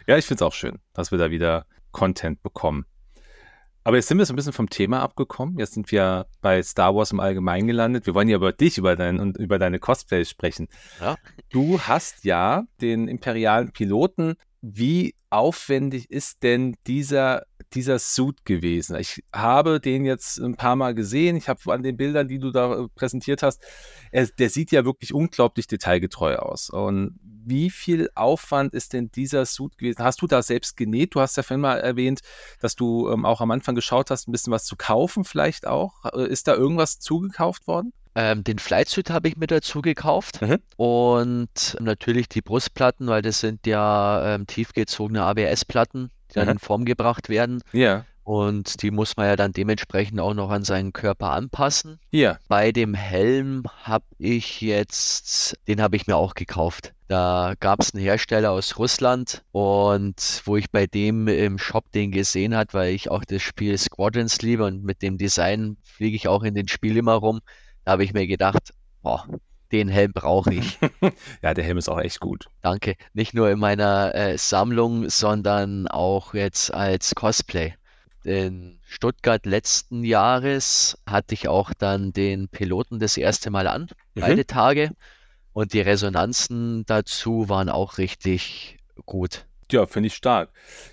Ja, 0.07 0.17
ich 0.17 0.27
finde 0.27 0.45
es 0.45 0.49
auch 0.49 0.55
schön, 0.55 0.79
dass 0.95 1.11
wir 1.11 1.19
da 1.19 1.31
wieder 1.31 1.67
Content 1.91 2.43
bekommen. 2.43 2.87
Aber 3.85 3.97
jetzt 3.97 4.09
sind 4.09 4.19
wir 4.19 4.27
so 4.27 4.33
ein 4.33 4.37
bisschen 4.37 4.53
vom 4.53 4.71
Thema 4.71 5.01
abgekommen. 5.01 5.59
Jetzt 5.59 5.75
sind 5.75 5.91
wir 5.91 6.27
bei 6.41 6.63
Star 6.63 6.95
Wars 6.95 7.11
im 7.11 7.21
Allgemeinen 7.21 7.67
gelandet. 7.67 8.07
Wir 8.07 8.15
wollen 8.15 8.29
ja 8.29 8.37
über 8.37 8.53
dich, 8.53 8.79
über, 8.79 8.95
dein, 8.95 9.19
und 9.19 9.37
über 9.39 9.59
deine 9.59 9.81
Cosplays 9.81 10.31
sprechen. 10.31 10.69
Ja. 11.01 11.17
Du 11.51 11.81
hast 11.81 12.25
ja 12.25 12.65
den 12.81 13.09
imperialen 13.09 13.73
Piloten. 13.73 14.35
Wie 14.61 15.17
aufwendig 15.31 16.11
ist 16.11 16.45
denn 16.45 16.77
dieser, 16.87 17.43
dieser 17.75 17.99
Suit 17.99 18.45
gewesen? 18.45 18.97
Ich 18.97 19.23
habe 19.33 19.81
den 19.81 20.05
jetzt 20.05 20.39
ein 20.39 20.57
paar 20.57 20.77
Mal 20.77 20.95
gesehen. 20.95 21.37
Ich 21.37 21.49
habe 21.49 21.61
an 21.73 21.83
den 21.83 21.97
Bildern, 21.97 22.29
die 22.29 22.39
du 22.39 22.51
da 22.51 22.87
präsentiert 22.95 23.43
hast, 23.43 23.63
er, 24.11 24.27
der 24.27 24.51
sieht 24.51 24.71
ja 24.73 24.85
wirklich 24.85 25.15
unglaublich 25.15 25.67
detailgetreu 25.67 26.37
aus. 26.37 26.71
Und 26.71 27.19
wie 27.45 27.71
viel 27.71 28.11
Aufwand 28.15 28.75
ist 28.75 28.93
denn 28.93 29.11
dieser 29.11 29.47
Suit 29.47 29.77
gewesen? 29.79 30.05
Hast 30.05 30.23
du 30.23 30.27
da 30.27 30.43
selbst 30.43 30.77
genäht? 30.77 31.15
Du 31.15 31.21
hast 31.21 31.37
ja 31.37 31.43
vorhin 31.43 31.61
mal 31.61 31.81
erwähnt, 31.81 32.21
dass 32.61 32.77
du 32.77 33.11
ähm, 33.11 33.25
auch 33.25 33.41
am 33.41 33.51
Anfang 33.51 33.75
geschaut 33.75 34.11
hast, 34.11 34.29
ein 34.29 34.33
bisschen 34.33 34.53
was 34.53 34.65
zu 34.65 34.77
kaufen 34.77 35.25
vielleicht 35.25 35.67
auch. 35.67 36.05
Äh, 36.13 36.27
ist 36.29 36.49
da 36.49 36.55
irgendwas 36.55 36.99
zugekauft 36.99 37.67
worden? 37.67 37.93
Ähm, 38.15 38.45
den 38.45 38.59
Flightsuit 38.59 39.11
habe 39.11 39.29
ich 39.29 39.37
mir 39.37 39.47
dazu 39.47 39.81
gekauft 39.81 40.43
mhm. 40.43 40.59
und 40.77 41.77
natürlich 41.81 42.29
die 42.29 42.43
Brustplatten, 42.43 43.07
weil 43.07 43.23
das 43.23 43.41
sind 43.41 43.67
ja 43.67 44.35
ähm, 44.35 44.47
tiefgezogene 44.47 45.23
ABS-Platten, 45.23 46.11
die 46.31 46.35
dann 46.35 46.47
mhm. 46.47 46.53
in 46.53 46.59
Form 46.59 46.85
gebracht 46.85 47.29
werden. 47.29 47.63
Ja. 47.73 48.05
Und 48.25 48.83
die 48.83 48.91
muss 48.91 49.17
man 49.17 49.27
ja 49.27 49.37
dann 49.37 49.53
dementsprechend 49.53 50.21
auch 50.21 50.35
noch 50.35 50.51
an 50.51 50.63
seinen 50.63 50.93
Körper 50.93 51.31
anpassen. 51.31 51.99
Ja. 52.11 52.39
Bei 52.49 52.71
dem 52.71 52.95
Helm 52.95 53.65
habe 53.83 54.05
ich 54.19 54.61
jetzt, 54.61 55.57
den 55.67 55.83
habe 55.83 55.97
ich 55.97 56.07
mir 56.07 56.17
auch 56.17 56.35
gekauft. 56.35 56.93
Da 57.09 57.55
gab 57.61 57.81
es 57.81 57.93
einen 57.93 58.03
Hersteller 58.03 58.53
aus 58.53 58.79
Russland 58.79 59.43
und 59.51 60.43
wo 60.45 60.57
ich 60.57 60.71
bei 60.71 60.87
dem 60.87 61.29
im 61.29 61.59
Shop 61.59 61.91
den 61.93 62.11
gesehen 62.11 62.57
hat, 62.57 62.75
weil 62.75 62.95
ich 62.95 63.11
auch 63.11 63.25
das 63.25 63.43
Spiel 63.43 63.77
Squadrons 63.77 64.41
liebe 64.41 64.65
und 64.65 64.85
mit 64.85 65.03
dem 65.03 65.19
Design 65.19 65.77
fliege 65.83 66.17
ich 66.17 66.29
auch 66.29 66.43
in 66.43 66.55
den 66.55 66.69
Spiel 66.69 66.97
immer 66.97 67.15
rum, 67.15 67.41
da 67.85 67.93
habe 67.93 68.05
ich 68.05 68.13
mir 68.13 68.27
gedacht, 68.27 68.73
boah, 69.03 69.27
den 69.73 69.89
Helm 69.89 70.13
brauche 70.13 70.53
ich. 70.53 70.79
ja, 71.43 71.55
der 71.55 71.65
Helm 71.65 71.79
ist 71.79 71.89
auch 71.89 72.01
echt 72.01 72.21
gut. 72.21 72.47
Danke. 72.61 72.95
Nicht 73.15 73.35
nur 73.35 73.51
in 73.51 73.59
meiner 73.59 74.15
äh, 74.15 74.39
Sammlung, 74.39 75.09
sondern 75.09 75.89
auch 75.89 76.35
jetzt 76.35 76.73
als 76.73 77.15
Cosplay 77.15 77.75
in 78.25 78.79
Stuttgart 78.85 79.47
letzten 79.47 80.05
Jahres 80.05 80.99
hatte 81.07 81.35
ich 81.35 81.49
auch 81.49 81.73
dann 81.75 82.13
den 82.13 82.49
Piloten 82.49 82.99
das 82.99 83.17
erste 83.17 83.51
Mal 83.51 83.67
an, 83.67 83.89
mhm. 84.15 84.21
beide 84.21 84.47
Tage. 84.47 84.91
Und 85.53 85.75
die 85.75 85.81
Resonanzen 85.81 86.85
dazu 86.87 87.49
waren 87.49 87.69
auch 87.69 87.99
richtig 87.99 88.79
gut. 89.05 89.47
Ja, 89.73 89.87
finde 89.87 90.09
ich 90.09 90.15
stark. 90.15 90.51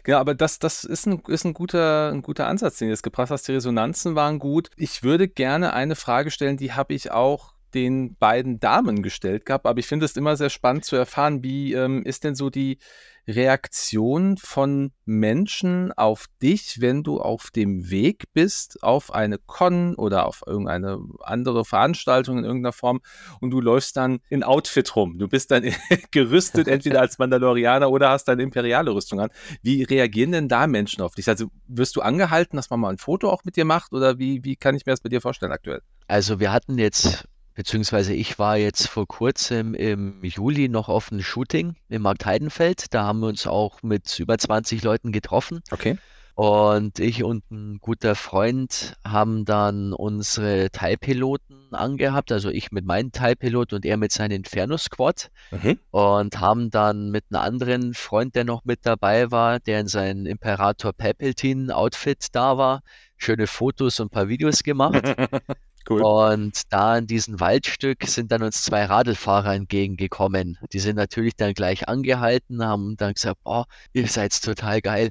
Ja, 0.07 0.19
aber 0.19 0.33
das, 0.33 0.57
das 0.57 0.85
ist, 0.85 1.05
ein, 1.05 1.21
ist 1.27 1.43
ein, 1.45 1.53
guter, 1.53 2.11
ein 2.11 2.21
guter 2.21 2.47
Ansatz, 2.47 2.77
den 2.77 2.87
du 2.87 2.93
jetzt 2.93 3.03
gebracht 3.03 3.29
hast. 3.29 3.47
Die 3.47 3.51
Resonanzen 3.51 4.15
waren 4.15 4.39
gut. 4.39 4.69
Ich 4.77 5.03
würde 5.03 5.27
gerne 5.27 5.73
eine 5.73 5.95
Frage 5.95 6.31
stellen, 6.31 6.57
die 6.57 6.73
habe 6.73 6.93
ich 6.93 7.11
auch 7.11 7.53
den 7.73 8.15
beiden 8.15 8.59
Damen 8.59 9.03
gestellt 9.03 9.45
gehabt, 9.45 9.65
aber 9.65 9.79
ich 9.79 9.85
finde 9.85 10.05
es 10.05 10.17
immer 10.17 10.35
sehr 10.35 10.49
spannend 10.49 10.85
zu 10.85 10.95
erfahren, 10.95 11.43
wie 11.43 11.73
ähm, 11.73 12.03
ist 12.03 12.23
denn 12.23 12.33
so 12.33 12.49
die 12.49 12.79
Reaktion 13.27 14.37
von 14.37 14.91
Menschen 15.05 15.91
auf 15.93 16.25
dich, 16.41 16.81
wenn 16.81 17.03
du 17.03 17.19
auf 17.19 17.51
dem 17.51 17.89
Weg 17.89 18.25
bist, 18.33 18.83
auf 18.83 19.13
eine 19.13 19.37
Con 19.37 19.95
oder 19.95 20.25
auf 20.25 20.43
irgendeine 20.45 20.99
andere 21.21 21.65
Veranstaltung 21.65 22.37
in 22.37 22.43
irgendeiner 22.43 22.73
Form 22.73 23.01
und 23.39 23.51
du 23.51 23.61
läufst 23.61 23.97
dann 23.97 24.19
in 24.29 24.43
Outfit 24.43 24.95
rum. 24.95 25.17
Du 25.17 25.27
bist 25.27 25.51
dann 25.51 25.63
gerüstet, 26.11 26.67
entweder 26.67 27.01
als 27.01 27.17
Mandalorianer 27.17 27.89
oder 27.89 28.09
hast 28.09 28.25
deine 28.25 28.43
imperiale 28.43 28.91
Rüstung 28.91 29.19
an. 29.19 29.29
Wie 29.61 29.83
reagieren 29.83 30.31
denn 30.31 30.47
da 30.47 30.67
Menschen 30.67 31.01
auf 31.01 31.15
dich? 31.15 31.27
Also 31.27 31.47
wirst 31.67 31.95
du 31.95 32.01
angehalten, 32.01 32.57
dass 32.57 32.69
man 32.69 32.79
mal 32.79 32.89
ein 32.89 32.97
Foto 32.97 33.29
auch 33.29 33.43
mit 33.43 33.55
dir 33.55 33.65
macht 33.65 33.93
oder 33.93 34.19
wie, 34.19 34.43
wie 34.43 34.55
kann 34.55 34.75
ich 34.75 34.85
mir 34.85 34.93
das 34.93 35.01
bei 35.01 35.09
dir 35.09 35.21
vorstellen 35.21 35.51
aktuell? 35.51 35.81
Also 36.07 36.39
wir 36.39 36.51
hatten 36.51 36.77
jetzt 36.79 37.28
beziehungsweise 37.59 38.13
ich 38.13 38.39
war 38.39 38.55
jetzt 38.55 38.87
vor 38.87 39.05
kurzem 39.05 39.73
im 39.73 40.23
Juli 40.23 40.69
noch 40.69 40.87
auf 40.87 41.11
einem 41.11 41.21
Shooting 41.21 41.75
im 41.89 42.03
Markt 42.03 42.25
Heidenfeld. 42.25 42.93
Da 42.93 43.03
haben 43.03 43.19
wir 43.19 43.27
uns 43.27 43.47
auch 43.47 43.83
mit 43.83 44.17
über 44.17 44.37
20 44.37 44.81
Leuten 44.81 45.11
getroffen. 45.11 45.59
Okay. 45.69 45.97
Und 46.35 46.99
ich 46.99 47.21
und 47.25 47.43
ein 47.51 47.79
guter 47.81 48.15
Freund 48.15 48.93
haben 49.05 49.43
dann 49.43 49.91
unsere 49.91 50.71
Teilpiloten 50.71 51.73
angehabt, 51.73 52.31
also 52.31 52.47
ich 52.47 52.71
mit 52.71 52.85
meinem 52.85 53.11
Teilpilot 53.11 53.73
und 53.73 53.85
er 53.85 53.97
mit 53.97 54.13
seinem 54.13 54.37
Inferno 54.37 54.77
Squad 54.77 55.29
Mhm. 55.51 55.79
und 55.91 56.39
haben 56.39 56.69
dann 56.69 57.11
mit 57.11 57.25
einem 57.29 57.41
anderen 57.41 57.93
Freund, 57.93 58.35
der 58.35 58.45
noch 58.45 58.63
mit 58.63 58.85
dabei 58.85 59.31
war, 59.31 59.59
der 59.59 59.81
in 59.81 59.87
seinem 59.87 60.25
Imperator 60.25 60.93
Palpatine 60.93 61.75
Outfit 61.75 62.27
da 62.31 62.57
war, 62.57 62.83
schöne 63.17 63.47
Fotos 63.47 63.99
und 63.99 64.05
ein 64.05 64.11
paar 64.11 64.29
Videos 64.29 64.63
gemacht. 64.63 65.03
Cool. 65.89 66.03
Und 66.03 66.61
da 66.71 66.97
in 66.97 67.07
diesem 67.07 67.39
Waldstück 67.39 68.05
sind 68.05 68.31
dann 68.31 68.43
uns 68.43 68.61
zwei 68.61 68.85
Radlfahrer 68.85 69.55
entgegengekommen. 69.55 70.57
Die 70.71 70.79
sind 70.79 70.97
natürlich 70.97 71.35
dann 71.35 71.53
gleich 71.53 71.87
angehalten, 71.87 72.63
haben 72.63 72.95
dann 72.95 73.13
gesagt, 73.13 73.43
boah, 73.43 73.65
ihr 73.93 74.07
seid 74.07 74.39
total 74.41 74.81
geil, 74.81 75.09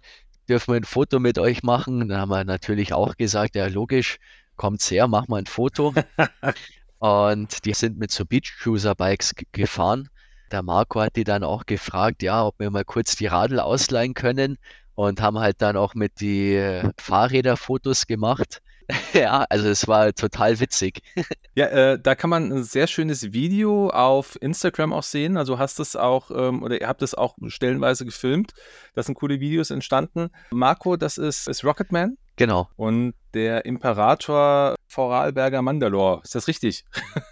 dürfen 0.49 0.73
wir 0.73 0.81
ein 0.81 0.85
Foto 0.85 1.19
mit 1.19 1.39
euch 1.39 1.63
machen? 1.65 2.09
Dann 2.09 2.21
haben 2.21 2.31
wir 2.31 2.45
natürlich 2.45 2.93
auch 2.93 3.17
gesagt, 3.17 3.57
ja 3.57 3.67
logisch, 3.67 4.19
kommt's 4.57 4.91
her, 4.91 5.09
mach 5.09 5.27
mal 5.27 5.39
ein 5.39 5.47
Foto. 5.47 5.95
Und 6.99 7.65
die 7.65 7.75
sind 7.75 7.99
mit 7.99 8.11
so 8.11 8.25
Beach 8.25 8.57
Cruiser 8.61 8.95
Bikes 8.95 9.35
gefahren. 9.53 10.09
Der 10.51 10.63
Marco 10.63 11.01
hat 11.01 11.17
die 11.17 11.25
dann 11.25 11.45
auch 11.45 11.67
gefragt, 11.67 12.23
ja, 12.23 12.45
ob 12.47 12.59
wir 12.59 12.71
mal 12.71 12.85
kurz 12.85 13.17
die 13.17 13.27
Radl 13.27 13.61
ausleihen 13.61 14.15
können 14.15 14.59
und 14.95 15.21
haben 15.21 15.39
halt 15.39 15.61
dann 15.61 15.77
auch 15.77 15.95
mit 15.95 16.21
die 16.21 16.55
äh, 16.55 16.91
Fahrräder 16.99 17.57
Fotos 17.57 18.07
gemacht. 18.07 18.63
Ja, 19.13 19.47
also 19.49 19.69
es 19.69 19.89
war 19.89 20.13
total 20.15 20.61
witzig. 20.61 21.03
Ja, 21.55 21.67
äh, 21.67 21.99
da 22.01 22.15
kann 22.15 22.31
man 22.31 22.53
ein 22.53 22.63
sehr 22.63 22.87
schönes 22.87 23.33
Video 23.33 23.91
auf 23.91 24.39
Instagram 24.41 24.93
auch 24.93 25.03
sehen. 25.03 25.37
Also 25.37 25.59
hast 25.59 25.81
es 25.81 25.97
auch, 25.97 26.31
ähm, 26.31 26.63
oder 26.63 26.81
ihr 26.81 26.87
habt 26.87 27.03
es 27.03 27.17
auch 27.17 27.35
stellenweise 27.49 28.05
gefilmt. 28.05 28.53
Da 28.95 29.03
sind 29.03 29.17
coole 29.17 29.41
Videos 29.41 29.73
entstanden. 29.73 30.31
Marco, 30.53 30.97
das 30.97 31.19
ist, 31.19 31.49
ist 31.49 31.65
Rocketman 31.65 32.17
Genau, 32.39 32.69
und 32.77 33.15
der 33.35 33.65
Imperator 33.67 34.77
Vorarlberger 34.99 35.63
Mandalore. 35.63 36.23
Ist 36.25 36.35
das 36.35 36.49
richtig? 36.49 36.85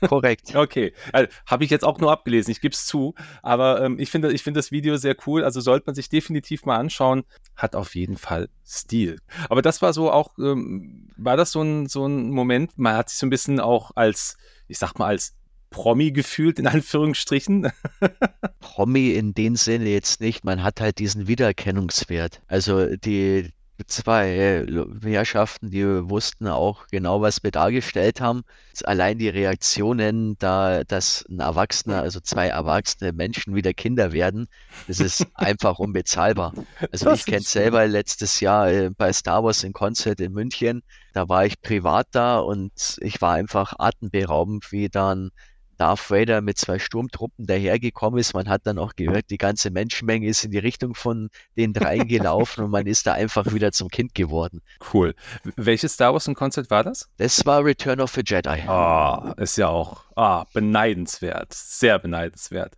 korrekt. 0.06 0.54
Okay, 0.54 0.92
also, 1.12 1.28
habe 1.46 1.64
ich 1.64 1.70
jetzt 1.70 1.84
auch 1.84 1.98
nur 1.98 2.12
abgelesen, 2.12 2.52
ich 2.52 2.60
gebe 2.60 2.72
es 2.72 2.86
zu. 2.86 3.16
Aber 3.42 3.82
ähm, 3.82 3.98
ich 3.98 4.08
finde 4.08 4.32
ich 4.32 4.44
finde 4.44 4.58
das 4.58 4.70
Video 4.70 4.96
sehr 4.98 5.16
cool. 5.26 5.42
Also 5.42 5.60
sollte 5.60 5.86
man 5.86 5.96
sich 5.96 6.08
definitiv 6.08 6.64
mal 6.64 6.76
anschauen. 6.76 7.24
Hat 7.56 7.74
auf 7.74 7.96
jeden 7.96 8.18
Fall 8.18 8.48
Stil. 8.64 9.18
Aber 9.48 9.62
das 9.62 9.82
war 9.82 9.92
so 9.92 10.12
auch, 10.12 10.38
ähm, 10.38 11.08
war 11.16 11.36
das 11.36 11.50
so 11.50 11.60
ein, 11.60 11.88
so 11.88 12.06
ein 12.06 12.30
Moment, 12.30 12.78
man 12.78 12.94
hat 12.94 13.10
sich 13.10 13.18
so 13.18 13.26
ein 13.26 13.30
bisschen 13.30 13.58
auch 13.58 13.90
als, 13.96 14.36
ich 14.68 14.78
sag 14.78 14.96
mal, 14.96 15.08
als 15.08 15.34
Promi 15.70 16.12
gefühlt, 16.12 16.60
in 16.60 16.68
Anführungsstrichen. 16.68 17.72
Promi 18.60 19.10
in 19.10 19.34
dem 19.34 19.56
Sinne 19.56 19.88
jetzt 19.88 20.20
nicht. 20.20 20.44
Man 20.44 20.62
hat 20.62 20.80
halt 20.80 21.00
diesen 21.00 21.26
Wiedererkennungswert. 21.26 22.42
Also 22.46 22.94
die 22.94 23.50
zwei 23.86 24.64
Herrschaften, 25.02 25.70
die 25.70 25.84
wussten 25.84 26.48
auch 26.48 26.86
genau, 26.88 27.20
was 27.20 27.42
wir 27.42 27.50
dargestellt 27.50 28.20
haben. 28.20 28.42
Allein 28.84 29.18
die 29.18 29.28
Reaktionen, 29.28 30.36
da, 30.38 30.84
dass 30.84 31.24
ein 31.28 31.40
Erwachsener, 31.40 32.02
also 32.02 32.20
zwei 32.20 32.48
erwachsene 32.48 33.12
Menschen 33.12 33.54
wieder 33.54 33.74
Kinder 33.74 34.12
werden, 34.12 34.48
das 34.88 35.00
ist 35.00 35.26
einfach 35.34 35.78
unbezahlbar. 35.78 36.52
Also 36.90 37.06
Das 37.06 37.20
ich 37.20 37.26
kenne 37.26 37.42
selber 37.42 37.86
letztes 37.86 38.40
Jahr 38.40 38.70
äh, 38.70 38.90
bei 38.90 39.12
Star 39.12 39.44
Wars 39.44 39.64
in 39.64 39.72
Konzert 39.72 40.20
in 40.20 40.32
München. 40.32 40.82
Da 41.12 41.28
war 41.28 41.46
ich 41.46 41.60
privat 41.60 42.08
da 42.12 42.38
und 42.38 42.98
ich 43.00 43.20
war 43.20 43.34
einfach 43.34 43.74
atemberaubend, 43.78 44.72
wie 44.72 44.88
dann 44.88 45.30
Darth 45.78 46.10
Vader 46.10 46.40
mit 46.40 46.58
zwei 46.58 46.78
Sturmtruppen 46.78 47.46
dahergekommen 47.46 48.18
ist. 48.18 48.34
Man 48.34 48.48
hat 48.48 48.66
dann 48.66 48.78
auch 48.78 48.94
gehört, 48.96 49.30
die 49.30 49.38
ganze 49.38 49.70
Menschenmenge 49.70 50.26
ist 50.26 50.44
in 50.44 50.50
die 50.50 50.58
Richtung 50.58 50.94
von 50.94 51.30
den 51.56 51.72
dreien 51.72 52.08
gelaufen 52.08 52.64
und 52.64 52.70
man 52.70 52.86
ist 52.86 53.06
da 53.06 53.12
einfach 53.12 53.52
wieder 53.52 53.72
zum 53.72 53.88
Kind 53.88 54.14
geworden. 54.14 54.62
Cool. 54.92 55.14
Welches 55.56 55.94
Star 55.94 56.12
Wars 56.12 56.26
Konzert 56.34 56.70
war 56.70 56.82
das? 56.82 57.08
Das 57.18 57.46
war 57.46 57.64
Return 57.64 58.00
of 58.00 58.12
the 58.12 58.22
Jedi. 58.24 58.62
Ah, 58.66 59.34
ist 59.38 59.56
ja 59.56 59.68
auch 59.68 60.04
ah, 60.16 60.44
beneidenswert. 60.52 61.52
Sehr 61.52 61.98
beneidenswert. 61.98 62.74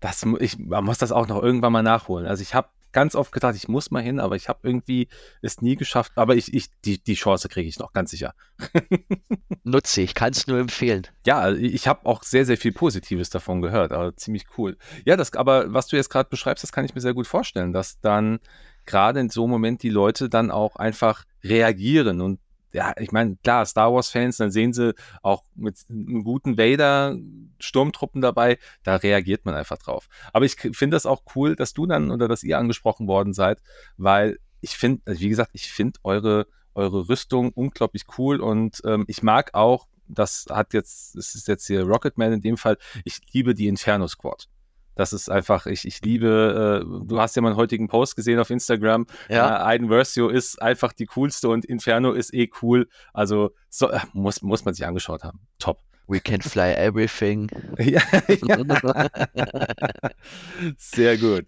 Das, 0.00 0.26
ich, 0.40 0.58
man 0.58 0.84
muss 0.84 0.98
das 0.98 1.12
auch 1.12 1.28
noch 1.28 1.42
irgendwann 1.42 1.72
mal 1.72 1.82
nachholen. 1.82 2.26
Also 2.26 2.42
ich 2.42 2.54
habe 2.54 2.68
ganz 2.92 3.14
oft 3.14 3.32
gedacht, 3.32 3.56
ich 3.56 3.68
muss 3.68 3.90
mal 3.90 4.02
hin, 4.02 4.20
aber 4.20 4.36
ich 4.36 4.48
habe 4.48 4.60
irgendwie 4.62 5.08
es 5.40 5.60
nie 5.60 5.76
geschafft. 5.76 6.12
Aber 6.16 6.36
ich, 6.36 6.52
ich, 6.54 6.68
die, 6.84 7.02
die 7.02 7.14
Chance 7.14 7.48
kriege 7.48 7.68
ich 7.68 7.78
noch, 7.78 7.92
ganz 7.92 8.10
sicher. 8.10 8.34
Nutze 9.64 10.02
ich, 10.02 10.14
kann 10.14 10.32
es 10.32 10.46
nur 10.46 10.58
empfehlen. 10.58 11.06
Ja, 11.26 11.50
ich 11.50 11.88
habe 11.88 12.06
auch 12.06 12.22
sehr, 12.22 12.44
sehr 12.44 12.56
viel 12.56 12.72
Positives 12.72 13.30
davon 13.30 13.62
gehört, 13.62 13.92
aber 13.92 14.16
ziemlich 14.16 14.44
cool. 14.56 14.76
Ja, 15.04 15.16
das, 15.16 15.32
aber 15.34 15.72
was 15.72 15.86
du 15.86 15.96
jetzt 15.96 16.10
gerade 16.10 16.28
beschreibst, 16.28 16.62
das 16.62 16.72
kann 16.72 16.84
ich 16.84 16.94
mir 16.94 17.00
sehr 17.00 17.14
gut 17.14 17.26
vorstellen, 17.26 17.72
dass 17.72 18.00
dann 18.00 18.40
gerade 18.84 19.20
in 19.20 19.30
so 19.30 19.44
einem 19.44 19.52
Moment 19.52 19.82
die 19.82 19.90
Leute 19.90 20.28
dann 20.28 20.50
auch 20.50 20.76
einfach 20.76 21.24
reagieren 21.44 22.20
und 22.20 22.40
ja, 22.72 22.92
ich 22.98 23.12
meine, 23.12 23.36
klar, 23.36 23.66
Star 23.66 23.92
Wars-Fans, 23.92 24.38
dann 24.38 24.50
sehen 24.50 24.72
sie 24.72 24.94
auch 25.22 25.44
mit 25.54 25.76
einem 25.88 26.24
guten 26.24 26.56
Vader 26.56 27.16
Sturmtruppen 27.58 28.20
dabei, 28.20 28.58
da 28.82 28.96
reagiert 28.96 29.44
man 29.44 29.54
einfach 29.54 29.78
drauf. 29.78 30.08
Aber 30.32 30.44
ich 30.44 30.56
finde 30.56 30.96
das 30.96 31.06
auch 31.06 31.22
cool, 31.34 31.54
dass 31.54 31.74
du 31.74 31.86
dann 31.86 32.10
oder 32.10 32.28
dass 32.28 32.42
ihr 32.42 32.58
angesprochen 32.58 33.06
worden 33.06 33.34
seid, 33.34 33.62
weil 33.96 34.38
ich 34.60 34.76
finde, 34.76 35.02
also 35.06 35.20
wie 35.20 35.28
gesagt, 35.28 35.50
ich 35.54 35.70
finde 35.70 36.00
eure, 36.02 36.46
eure 36.74 37.08
Rüstung 37.08 37.52
unglaublich 37.52 38.04
cool 38.16 38.40
und 38.40 38.80
ähm, 38.84 39.04
ich 39.08 39.22
mag 39.22 39.54
auch, 39.54 39.86
das 40.08 40.46
hat 40.50 40.72
jetzt, 40.72 41.16
das 41.16 41.34
ist 41.34 41.48
jetzt 41.48 41.66
hier 41.66 41.82
Rocketman 41.82 42.32
in 42.32 42.40
dem 42.40 42.56
Fall, 42.56 42.78
ich 43.04 43.20
liebe 43.32 43.54
die 43.54 43.66
Inferno 43.66 44.08
Squad. 44.08 44.48
Das 44.94 45.12
ist 45.12 45.30
einfach, 45.30 45.66
ich, 45.66 45.86
ich 45.86 46.02
liebe, 46.02 46.82
äh, 46.82 47.06
du 47.06 47.20
hast 47.20 47.36
ja 47.36 47.42
meinen 47.42 47.56
heutigen 47.56 47.88
Post 47.88 48.16
gesehen 48.16 48.38
auf 48.38 48.50
Instagram. 48.50 49.06
Ja, 49.28 49.72
Äh, 49.72 49.86
Versio 49.86 50.28
ist 50.28 50.60
einfach 50.60 50.92
die 50.92 51.06
coolste 51.06 51.48
und 51.48 51.64
Inferno 51.64 52.12
ist 52.12 52.34
eh 52.34 52.50
cool. 52.62 52.88
Also 53.12 53.52
so, 53.68 53.90
äh, 53.90 54.00
muss, 54.12 54.42
muss 54.42 54.64
man 54.64 54.74
sich 54.74 54.86
angeschaut 54.86 55.24
haben. 55.24 55.40
Top. 55.58 55.80
we 56.08 56.20
can 56.20 56.40
fly 56.40 56.72
everything. 56.74 57.48
ja, 57.78 58.02
ja. 58.28 59.08
Sehr 60.76 61.16
gut. 61.16 61.46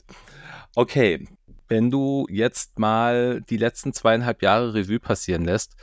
Okay, 0.74 1.26
wenn 1.68 1.90
du 1.90 2.26
jetzt 2.30 2.78
mal 2.78 3.42
die 3.42 3.56
letzten 3.56 3.92
zweieinhalb 3.92 4.42
Jahre 4.42 4.74
Revue 4.74 5.00
passieren 5.00 5.44
lässt 5.44 5.76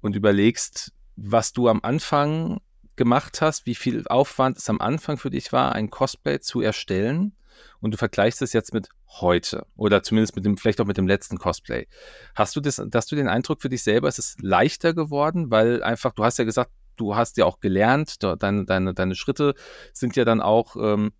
und 0.00 0.16
überlegst, 0.16 0.92
was 1.16 1.52
du 1.52 1.68
am 1.68 1.80
Anfang 1.82 2.60
gemacht 2.96 3.40
hast, 3.40 3.66
wie 3.66 3.74
viel 3.74 4.06
Aufwand 4.06 4.58
es 4.58 4.68
am 4.68 4.80
Anfang 4.80 5.16
für 5.16 5.30
dich 5.30 5.52
war, 5.52 5.72
ein 5.72 5.90
Cosplay 5.90 6.40
zu 6.40 6.60
erstellen 6.60 7.36
und 7.80 7.92
du 7.92 7.98
vergleichst 7.98 8.42
es 8.42 8.52
jetzt 8.52 8.74
mit 8.74 8.88
heute 9.20 9.66
oder 9.76 10.02
zumindest 10.02 10.34
mit 10.36 10.44
dem, 10.44 10.56
vielleicht 10.56 10.80
auch 10.80 10.86
mit 10.86 10.96
dem 10.96 11.06
letzten 11.06 11.38
Cosplay. 11.38 11.86
Hast 12.34 12.56
du 12.56 12.60
das, 12.60 12.82
hast 12.92 13.12
du 13.12 13.16
den 13.16 13.28
Eindruck 13.28 13.62
für 13.62 13.68
dich 13.68 13.82
selber, 13.82 14.08
es 14.08 14.18
ist 14.18 14.42
leichter 14.42 14.94
geworden, 14.94 15.50
weil 15.50 15.82
einfach, 15.82 16.12
du 16.12 16.24
hast 16.24 16.38
ja 16.38 16.44
gesagt, 16.44 16.70
du 16.96 17.14
hast 17.16 17.36
ja 17.36 17.44
auch 17.44 17.60
gelernt, 17.60 18.22
de- 18.22 18.36
deine, 18.36 18.64
deine, 18.64 18.94
deine 18.94 19.14
Schritte 19.14 19.54
sind 19.92 20.16
ja 20.16 20.24
dann 20.24 20.40
auch 20.40 20.76
ähm, 20.76 21.12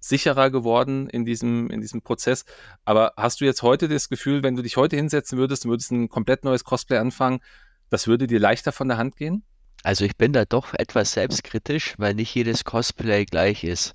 sicherer 0.00 0.50
geworden 0.50 1.08
in 1.08 1.24
diesem, 1.24 1.70
in 1.70 1.80
diesem 1.80 2.02
Prozess. 2.02 2.44
Aber 2.84 3.14
hast 3.16 3.40
du 3.40 3.46
jetzt 3.46 3.62
heute 3.62 3.88
das 3.88 4.08
Gefühl, 4.08 4.42
wenn 4.42 4.54
du 4.54 4.62
dich 4.62 4.76
heute 4.76 4.96
hinsetzen 4.96 5.38
würdest 5.38 5.64
und 5.64 5.70
würdest 5.70 5.92
ein 5.92 6.08
komplett 6.08 6.44
neues 6.44 6.64
Cosplay 6.64 6.98
anfangen, 6.98 7.40
das 7.88 8.06
würde 8.06 8.26
dir 8.26 8.38
leichter 8.38 8.72
von 8.72 8.88
der 8.88 8.98
Hand 8.98 9.16
gehen? 9.16 9.44
Also 9.84 10.04
ich 10.06 10.16
bin 10.16 10.32
da 10.32 10.44
doch 10.46 10.74
etwas 10.74 11.12
selbstkritisch, 11.12 11.94
weil 11.98 12.14
nicht 12.14 12.34
jedes 12.34 12.64
Cosplay 12.64 13.26
gleich 13.26 13.64
ist. 13.64 13.92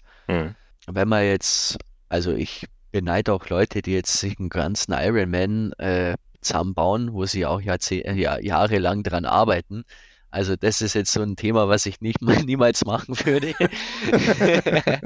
Wenn 0.88 1.08
man 1.08 1.26
jetzt, 1.26 1.78
also 2.10 2.32
ich 2.32 2.68
beneide 2.92 3.34
auch 3.34 3.50
Leute, 3.50 3.82
die 3.82 3.94
jetzt 3.94 4.18
sich 4.20 4.40
einen 4.40 4.50
ganzen 4.50 4.94
Ironman 4.94 5.74
äh, 5.74 6.16
zusammenbauen, 6.42 7.14
wo 7.14 7.26
sie 7.26 7.46
auch 7.46 7.60
Jahrzeh 7.60 8.02
Jahr, 8.16 8.42
jahrelang 8.42 9.04
dran 9.04 9.26
arbeiten. 9.26 9.84
Also 10.32 10.56
das 10.56 10.82
ist 10.82 10.94
jetzt 10.94 11.12
so 11.12 11.22
ein 11.24 11.36
Thema, 11.36 11.68
was 11.70 11.88
ich 11.88 12.02
nicht 12.02 12.22
mal, 12.22 12.38
niemals 12.46 12.86
machen 12.86 13.16
würde. 13.26 13.54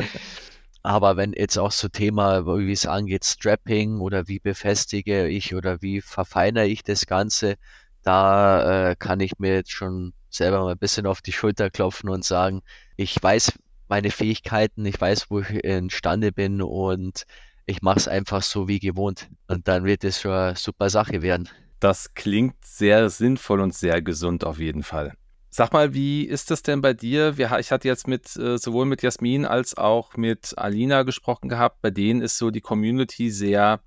Aber 0.83 1.15
wenn 1.15 1.31
jetzt 1.31 1.57
auch 1.57 1.71
so 1.71 1.87
Thema, 1.87 2.45
wie 2.45 2.73
es 2.73 2.85
angeht, 2.85 3.23
Strapping 3.23 4.01
oder 4.01 4.27
wie 4.27 4.39
befestige 4.39 5.29
ich 5.29 5.55
oder 5.55 5.81
wie 5.81 6.01
verfeinere 6.01 6.67
ich 6.67 6.83
das 6.83 7.05
Ganze, 7.05 7.55
da 8.03 8.91
äh, 8.91 8.95
kann 8.95 9.19
ich 9.19 9.39
mir 9.39 9.53
jetzt 9.55 9.71
schon 9.71 10.13
selber 10.29 10.63
mal 10.63 10.71
ein 10.71 10.77
bisschen 10.77 11.05
auf 11.05 11.21
die 11.21 11.31
Schulter 11.31 11.69
klopfen 11.69 12.09
und 12.09 12.25
sagen, 12.25 12.61
ich 12.97 13.21
weiß 13.21 13.53
meine 13.87 14.11
Fähigkeiten, 14.11 14.85
ich 14.85 14.99
weiß, 14.99 15.29
wo 15.29 15.39
ich 15.39 15.49
imstande 15.63 16.31
bin 16.31 16.61
und 16.61 17.23
ich 17.65 17.81
mache 17.81 17.99
es 17.99 18.07
einfach 18.07 18.41
so 18.41 18.67
wie 18.67 18.79
gewohnt. 18.79 19.29
Und 19.47 19.67
dann 19.67 19.85
wird 19.85 20.03
es 20.03 20.21
schon 20.21 20.31
eine 20.31 20.55
super 20.55 20.89
Sache 20.89 21.21
werden. 21.21 21.49
Das 21.79 22.13
klingt 22.13 22.55
sehr 22.63 23.09
sinnvoll 23.09 23.61
und 23.61 23.73
sehr 23.73 24.01
gesund 24.01 24.45
auf 24.45 24.59
jeden 24.59 24.83
Fall. 24.83 25.13
Sag 25.49 25.71
mal, 25.71 25.93
wie 25.93 26.23
ist 26.23 26.49
das 26.49 26.63
denn 26.63 26.81
bei 26.81 26.93
dir? 26.93 27.35
Ich 27.37 27.71
hatte 27.71 27.87
jetzt 27.87 28.07
mit 28.07 28.35
äh, 28.37 28.57
sowohl 28.57 28.85
mit 28.85 29.03
Jasmin 29.03 29.45
als 29.45 29.77
auch 29.77 30.17
mit 30.17 30.57
Alina 30.57 31.03
gesprochen 31.03 31.47
gehabt. 31.47 31.79
Bei 31.81 31.91
denen 31.91 32.21
ist 32.21 32.39
so 32.39 32.49
die 32.49 32.61
Community 32.61 33.29
sehr, 33.29 33.79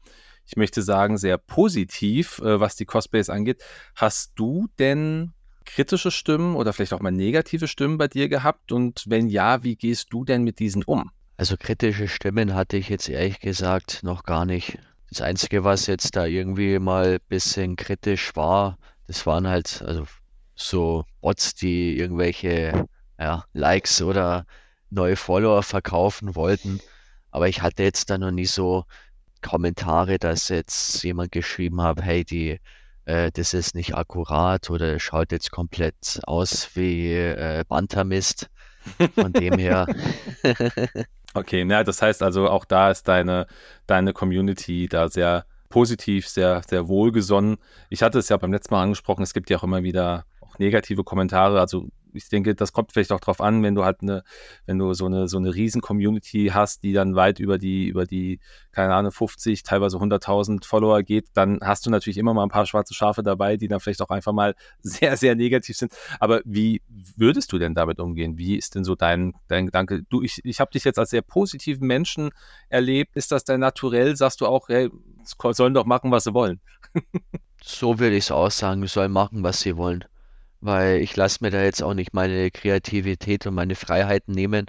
ich 0.47 0.57
möchte 0.57 0.83
sagen, 0.83 1.19
sehr 1.19 1.39
positiv, 1.39 2.39
äh, 2.39 2.61
was 2.61 2.77
die 2.77 2.85
Cosplays 2.85 3.31
angeht. 3.31 3.63
Hast 3.95 4.33
du 4.37 4.69
denn 4.79 5.33
kritische 5.65 6.11
Stimmen 6.11 6.55
oder 6.55 6.73
vielleicht 6.73 6.93
auch 6.93 7.01
mal 7.01 7.11
negative 7.11 7.69
Stimmen 7.69 7.99
bei 7.99 8.09
dir 8.09 8.29
gehabt? 8.29 8.73
Und 8.73 9.05
wenn 9.07 9.29
ja, 9.29 9.63
wie 9.65 9.77
gehst 9.77 10.13
du 10.13 10.25
denn 10.25 10.45
mit 10.45 10.59
diesen 10.61 10.85
um? 10.85 11.11
Also 11.37 11.57
kritische 11.59 12.09
Stimmen 12.09 12.55
hatte 12.55 12.77
ich 12.77 12.89
jetzt 12.89 13.09
ehrlich 13.09 13.41
gesagt 13.41 14.03
noch 14.03 14.23
gar 14.23 14.47
nicht. 14.47 14.79
Das 15.11 15.21
Einzige, 15.21 15.65
was 15.65 15.87
jetzt 15.87 16.17
da 16.17 16.25
irgendwie 16.25 16.79
mal 16.79 17.15
ein 17.15 17.21
bisschen 17.29 17.77
kritisch 17.77 18.35
war, 18.35 18.79
das 19.07 19.27
waren 19.27 19.47
halt, 19.47 19.83
also 19.87 20.07
so 20.55 21.05
Bots, 21.21 21.55
die 21.55 21.99
irgendwelche 21.99 22.87
ja, 23.19 23.45
Likes 23.53 24.01
oder 24.03 24.47
neue 24.91 25.17
Follower 25.17 25.63
verkaufen 25.63 26.35
wollten. 26.35 26.81
Aber 27.31 27.49
ich 27.49 27.61
hatte 27.61 27.83
jetzt 27.83 28.09
da 28.09 28.19
noch 28.19 28.31
nie 28.31 28.47
so 28.47 28.85
Kommentare, 29.47 30.19
dass 30.19 30.49
jetzt 30.49 31.03
jemand 31.05 31.31
geschrieben 31.31 31.81
hat, 31.81 32.03
hey, 32.03 32.25
die, 32.25 32.59
äh, 33.05 33.31
das 33.33 33.55
ist 33.55 33.75
nicht 33.77 33.95
akkurat 33.95 34.69
oder 34.71 34.99
schaut 34.99 35.31
jetzt 35.31 35.53
komplett 35.53 36.21
aus 36.25 36.71
wie 36.75 37.13
äh, 37.13 37.65
Bantamist. 37.69 38.51
Von 39.15 39.33
dem 39.33 39.59
her. 39.59 39.87
okay, 41.35 41.65
na, 41.65 41.83
das 41.83 42.03
heißt 42.03 42.23
also, 42.23 42.49
auch 42.49 42.65
da 42.65 42.91
ist 42.91 43.09
deine, 43.09 43.47
deine 43.87 44.13
Community 44.13 44.89
da 44.89 45.09
sehr 45.09 45.45
positiv, 45.69 46.29
sehr, 46.29 46.63
sehr 46.69 46.89
wohlgesonnen. 46.89 47.57
Ich 47.91 48.03
hatte 48.03 48.19
es 48.19 48.29
ja 48.29 48.37
beim 48.37 48.53
letzten 48.53 48.75
Mal 48.75 48.83
angesprochen, 48.83 49.23
es 49.23 49.35
gibt 49.35 49.51
ja 49.51 49.59
auch 49.59 49.65
immer 49.65 49.83
wieder 49.83 50.25
negative 50.59 51.05
Kommentare. 51.05 51.61
Also 51.61 51.89
ich 52.17 52.29
denke, 52.29 52.55
das 52.55 52.73
kommt 52.73 52.93
vielleicht 52.93 53.13
auch 53.13 53.21
drauf 53.21 53.41
an, 53.41 53.63
wenn 53.63 53.75
du 53.75 53.85
halt 53.85 54.03
eine, 54.03 54.23
wenn 54.67 54.79
du 54.79 54.93
so 54.95 55.07
eine, 55.07 55.29
so 55.29 55.37
eine 55.37 55.55
riesen 55.55 55.81
Community 55.81 56.51
hast, 56.53 56.83
die 56.83 56.93
dann 56.93 57.15
weit 57.15 57.39
über 57.39 57.59
die, 57.59 57.87
über 57.87 58.07
die, 58.07 58.41
keine 58.73 58.95
Ahnung, 58.95 59.13
50, 59.13 59.63
teilweise 59.63 59.99
100.000 59.99 60.65
Follower 60.65 61.03
geht, 61.03 61.29
dann 61.35 61.61
hast 61.63 61.87
du 61.87 61.91
natürlich 61.91 62.19
immer 62.19 62.35
mal 62.35 62.43
ein 62.43 62.49
paar 62.49 62.67
schwarze 62.67 62.95
Schafe 62.95 63.23
dabei, 63.23 63.57
die 63.57 63.69
dann 63.69 63.81
vielleicht 63.81 64.03
auch 64.03 64.11
einfach 64.11 64.33
mal 64.33 64.55
sehr, 64.81 65.17
sehr 65.17 65.35
negativ 65.35 65.77
sind. 65.77 65.95
Aber 66.19 66.41
wie 66.45 66.83
würdest 67.17 67.53
du 67.53 67.59
denn 67.59 67.75
damit 67.75 68.01
umgehen? 68.01 68.39
Wie 68.39 68.57
ist 68.57 68.75
denn 68.75 68.85
so 68.85 68.95
dein, 68.95 69.35
dein 69.49 69.67
Gedanke? 69.67 70.03
Du, 70.09 70.23
ich, 70.23 70.41
ich 70.45 70.61
habe 70.61 70.71
dich 70.71 70.85
jetzt 70.85 70.99
als 70.99 71.11
sehr 71.11 71.23
positiven 71.23 71.87
Menschen 71.87 72.31
erlebt. 72.69 73.17
Ist 73.17 73.33
das 73.33 73.45
dein 73.45 73.61
Naturell? 73.61 74.17
Sagst 74.17 74.41
du 74.41 74.47
auch, 74.47 74.69
hey, 74.69 74.91
sollen 75.53 75.75
doch 75.75 75.87
machen, 75.87 76.11
was 76.11 76.25
sie 76.25 76.35
wollen? 76.35 76.61
so 77.63 77.99
würde 77.99 78.17
ich 78.17 78.25
es 78.25 78.31
auch 78.31 78.51
sagen, 78.51 78.87
sollen 78.87 79.13
machen, 79.13 79.43
was 79.43 79.61
sie 79.61 79.77
wollen 79.77 80.05
weil 80.67 81.01
ich 81.01 81.17
lasse 81.17 81.39
mir 81.41 81.51
da 81.51 81.63
jetzt 81.63 81.83
auch 81.83 81.95
nicht 81.95 82.13
meine 82.13 82.51
Kreativität 82.51 83.47
und 83.47 83.55
meine 83.55 83.75
Freiheiten 83.75 84.35
nehmen. 84.35 84.67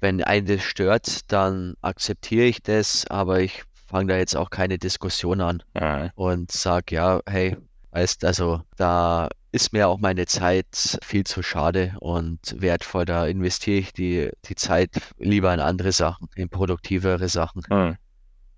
Wenn 0.00 0.22
einen 0.22 0.46
das 0.46 0.62
stört, 0.62 1.32
dann 1.32 1.74
akzeptiere 1.80 2.46
ich 2.46 2.62
das, 2.62 3.06
aber 3.08 3.40
ich 3.40 3.64
fange 3.86 4.12
da 4.12 4.18
jetzt 4.18 4.36
auch 4.36 4.50
keine 4.50 4.78
Diskussion 4.78 5.40
an 5.40 5.62
ja. 5.74 6.10
und 6.14 6.50
sage, 6.50 6.94
ja, 6.94 7.20
hey, 7.26 7.56
weißt, 7.92 8.24
also 8.24 8.62
da 8.76 9.28
ist 9.52 9.72
mir 9.72 9.88
auch 9.88 9.98
meine 9.98 10.26
Zeit 10.26 10.98
viel 11.02 11.24
zu 11.24 11.42
schade 11.42 11.94
und 12.00 12.38
wertvoll. 12.58 13.04
Da 13.04 13.26
investiere 13.26 13.78
ich 13.78 13.92
die, 13.92 14.30
die 14.46 14.54
Zeit 14.54 14.90
lieber 15.18 15.52
in 15.52 15.60
andere 15.60 15.92
Sachen, 15.92 16.28
in 16.34 16.48
produktivere 16.48 17.28
Sachen. 17.28 17.62
Ja. 17.70 17.94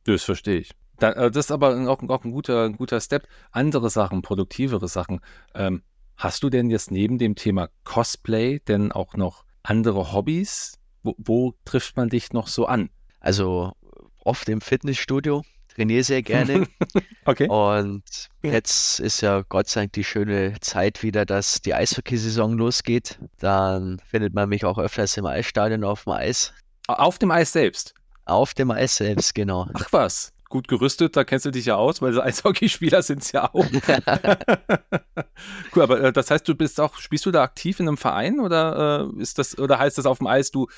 Das 0.05 0.23
verstehe 0.23 0.61
ich. 0.61 0.71
Äh, 1.01 1.31
das 1.31 1.47
ist 1.47 1.51
aber 1.51 1.77
auch, 1.89 2.03
auch 2.09 2.25
ein, 2.25 2.31
guter, 2.31 2.65
ein 2.65 2.77
guter 2.77 3.01
Step. 3.01 3.27
Andere 3.51 3.91
Sachen, 3.91 4.23
produktivere 4.23 4.87
Sachen. 4.89 5.21
Ähm, 5.55 5.83
Hast 6.17 6.43
du 6.43 6.51
denn 6.51 6.71
jetzt 6.71 6.91
neben 6.91 7.19
dem 7.19 7.35
Thema 7.35 7.69
Cosplay 7.85 8.61
denn 8.61 8.93
auch 8.93 9.15
noch 9.15 9.45
andere 9.63 10.13
Hobbys? 10.13 10.79
Wo, 11.03 11.15
wo 11.19 11.55
trifft 11.65 11.97
man 11.97 12.09
dich 12.09 12.33
noch 12.33 12.47
so 12.47 12.67
an? 12.67 12.91
Also 13.21 13.73
oft 14.25 14.49
im 14.49 14.61
Fitnessstudio, 14.61 15.43
trainiere 15.75 16.05
sehr 16.05 16.23
gerne. 16.23 16.67
okay. 17.25 17.49
Und 17.49 18.29
jetzt 18.43 19.01
ist 19.01 19.21
ja 19.21 19.43
Gott 19.49 19.69
sei 19.69 19.83
Dank 19.83 19.93
die 19.95 20.05
schöne 20.05 20.55
Zeit 20.61 21.03
wieder, 21.03 21.27
dass 21.27 21.61
die 21.61 21.75
Eishockeysaison 21.75 22.57
losgeht. 22.57 23.19
Dann 23.39 24.01
findet 24.07 24.35
man 24.35 24.49
mich 24.49 24.65
auch 24.65 24.79
öfters 24.79 25.17
im 25.17 25.27
Eisstadion 25.27 25.85
auf 25.85 26.05
dem 26.05 26.13
Eis. 26.13 26.53
Auf 26.87 27.19
dem 27.19 27.31
Eis 27.31 27.53
selbst? 27.53 27.95
Auf 28.25 28.55
dem 28.55 28.71
Eis 28.71 28.97
selbst, 28.97 29.35
genau. 29.35 29.69
Ach 29.75 29.93
was 29.93 30.34
gut 30.55 30.69
gerüstet, 30.69 31.17
da 31.17 31.25
kennst 31.25 31.47
du 31.47 31.51
dich 31.51 31.67
ja 31.67 31.75
aus, 31.75 32.01
weil 32.01 32.19
Eishockeyspieler 32.21 33.03
sind 33.03 33.23
es 33.23 33.33
ja 33.33 33.53
auch. 33.53 33.67
cool, 35.75 35.83
aber 35.83 36.01
äh, 36.01 36.13
das 36.13 36.31
heißt, 36.31 36.47
du 36.47 36.55
bist 36.55 36.81
auch, 36.81 36.97
spielst 36.99 37.27
du 37.27 37.33
da 37.33 37.43
aktiv 37.43 37.81
in 37.81 37.89
einem 37.89 37.97
Verein 37.97 38.39
oder 38.39 39.09
äh, 39.17 39.21
ist 39.21 39.41
das, 39.41 39.59
oder 39.59 39.81
heißt 39.81 39.99
das 39.99 40.07
auf 40.07 40.19
dem 40.19 40.29
Eis, 40.29 40.53
du, 40.53 40.69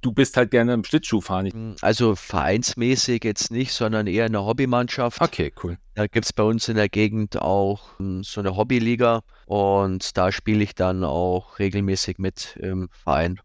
du 0.00 0.12
bist 0.12 0.36
halt 0.36 0.52
gerne 0.52 0.74
im 0.74 0.84
Schlittschuhfahren? 0.84 1.50
Hm, 1.50 1.74
also 1.80 2.14
vereinsmäßig 2.14 3.24
jetzt 3.24 3.50
nicht, 3.50 3.72
sondern 3.72 4.06
eher 4.06 4.26
eine 4.26 4.44
Hobbymannschaft. 4.44 5.20
Okay, 5.20 5.52
cool. 5.64 5.76
Da 5.94 6.06
gibt 6.06 6.26
es 6.26 6.32
bei 6.32 6.44
uns 6.44 6.68
in 6.68 6.76
der 6.76 6.88
Gegend 6.88 7.42
auch 7.42 7.98
hm, 7.98 8.22
so 8.22 8.40
eine 8.40 8.56
Hobbyliga 8.56 9.22
und 9.46 10.16
da 10.16 10.30
spiele 10.30 10.62
ich 10.62 10.76
dann 10.76 11.02
auch 11.02 11.58
regelmäßig 11.58 12.18
mit 12.18 12.56
im 12.60 12.88
Verein. 12.92 13.40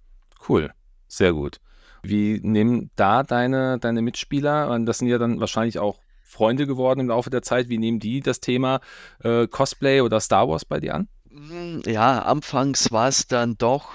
Cool, 0.48 0.72
sehr 1.08 1.34
gut. 1.34 1.58
Wie 2.04 2.40
nehmen 2.42 2.90
da 2.96 3.24
deine, 3.24 3.80
deine 3.80 4.02
Mitspieler, 4.02 4.78
das 4.80 5.00
sind 5.00 5.08
ja 5.08 5.18
dann 5.18 5.40
wahrscheinlich 5.40 5.80
auch 5.80 6.00
Freunde 6.24 6.66
geworden 6.66 7.02
im 7.02 7.10
Laufe 7.10 7.30
der 7.30 7.42
Zeit, 7.42 7.70
wie 7.70 7.78
nehmen 7.78 8.00
die 8.00 8.22
das 8.22 8.40
Thema 8.40 8.80
äh, 9.24 9.48
Cosplay 9.48 10.02
oder 10.02 10.20
Star 10.20 10.48
Wars 10.48 10.66
bei 10.66 10.80
dir 10.80 10.96
an? 10.96 11.08
Hm, 11.30 11.82
ja, 11.86 12.20
anfangs 12.20 12.92
war 12.92 13.10
es 13.10 13.28
dann 13.28 13.58
doch, 13.58 13.90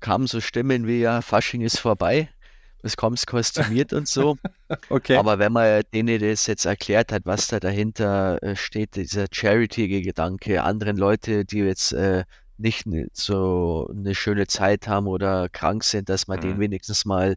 kamen 0.00 0.26
so 0.26 0.40
Stimmen 0.40 0.86
wie 0.86 1.00
ja, 1.00 1.22
Fasching 1.22 1.62
ist 1.62 1.78
vorbei, 1.78 2.28
es 2.82 2.96
kommt 2.96 3.26
kostümiert 3.26 3.92
und 3.92 4.08
so. 4.08 4.36
okay. 4.88 5.16
Aber 5.16 5.38
wenn 5.38 5.52
man 5.52 5.82
denen 5.92 6.20
das 6.20 6.46
jetzt 6.46 6.64
erklärt 6.64 7.12
hat, 7.12 7.22
was 7.24 7.48
da 7.48 7.60
dahinter 7.60 8.42
äh, 8.42 8.56
steht, 8.56 8.96
dieser 8.96 9.26
Charity-Gedanke, 9.30 10.62
anderen 10.62 10.96
Leute, 10.96 11.44
die 11.44 11.58
jetzt 11.58 11.92
äh, 11.92 12.24
nicht 12.58 12.86
so 13.12 13.88
eine 13.90 14.14
schöne 14.14 14.46
Zeit 14.46 14.88
haben 14.88 15.06
oder 15.06 15.48
krank 15.48 15.84
sind, 15.84 16.08
dass 16.08 16.26
man 16.26 16.38
mhm. 16.38 16.42
denen 16.42 16.60
wenigstens 16.60 17.04
mal 17.04 17.36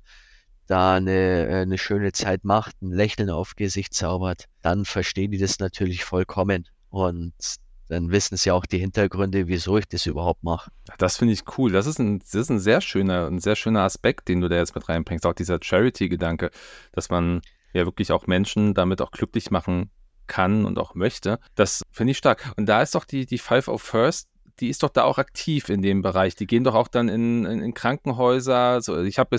da 0.67 0.95
eine, 0.95 1.47
äh, 1.47 1.61
eine 1.61 1.77
schöne 1.77 2.11
Zeit 2.11 2.43
macht, 2.43 2.81
ein 2.81 2.91
Lächeln 2.91 3.29
auf 3.29 3.55
Gesicht 3.55 3.93
zaubert, 3.93 4.45
dann 4.61 4.85
verstehen 4.85 5.31
die 5.31 5.37
das 5.37 5.59
natürlich 5.59 6.03
vollkommen. 6.03 6.67
Und 6.89 7.33
dann 7.87 8.11
wissen 8.11 8.37
sie 8.37 8.51
auch 8.51 8.65
die 8.65 8.77
Hintergründe, 8.77 9.47
wieso 9.47 9.77
ich 9.77 9.87
das 9.87 10.05
überhaupt 10.05 10.43
mache. 10.43 10.69
Das 10.99 11.17
finde 11.17 11.33
ich 11.33 11.41
cool. 11.57 11.71
Das 11.71 11.87
ist, 11.87 11.99
ein, 11.99 12.19
das 12.19 12.35
ist 12.35 12.49
ein 12.51 12.59
sehr 12.59 12.81
schöner, 12.81 13.27
ein 13.27 13.39
sehr 13.39 13.55
schöner 13.55 13.81
Aspekt, 13.81 14.27
den 14.27 14.41
du 14.41 14.47
da 14.47 14.57
jetzt 14.57 14.75
mit 14.75 14.87
reinbringst. 14.87 15.25
Auch 15.25 15.33
dieser 15.33 15.57
Charity-Gedanke, 15.59 16.51
dass 16.91 17.09
man 17.09 17.41
ja 17.73 17.85
wirklich 17.85 18.11
auch 18.11 18.27
Menschen 18.27 18.75
damit 18.75 19.01
auch 19.01 19.11
glücklich 19.11 19.49
machen 19.49 19.89
kann 20.27 20.65
und 20.65 20.77
auch 20.77 20.93
möchte. 20.93 21.39
Das 21.55 21.81
finde 21.91 22.11
ich 22.11 22.17
stark. 22.19 22.53
Und 22.57 22.67
da 22.67 22.83
ist 22.83 22.93
doch 22.93 23.05
die, 23.05 23.25
die 23.25 23.39
Five 23.39 23.67
of 23.67 23.81
First 23.81 24.29
die 24.59 24.69
ist 24.69 24.83
doch 24.83 24.89
da 24.89 25.03
auch 25.03 25.17
aktiv 25.17 25.69
in 25.69 25.81
dem 25.81 26.01
Bereich. 26.01 26.35
Die 26.35 26.47
gehen 26.47 26.63
doch 26.63 26.75
auch 26.75 26.87
dann 26.87 27.09
in, 27.09 27.45
in, 27.45 27.61
in 27.61 27.73
Krankenhäuser. 27.73 28.81
So, 28.81 29.01
ich 29.01 29.19
habe 29.19 29.37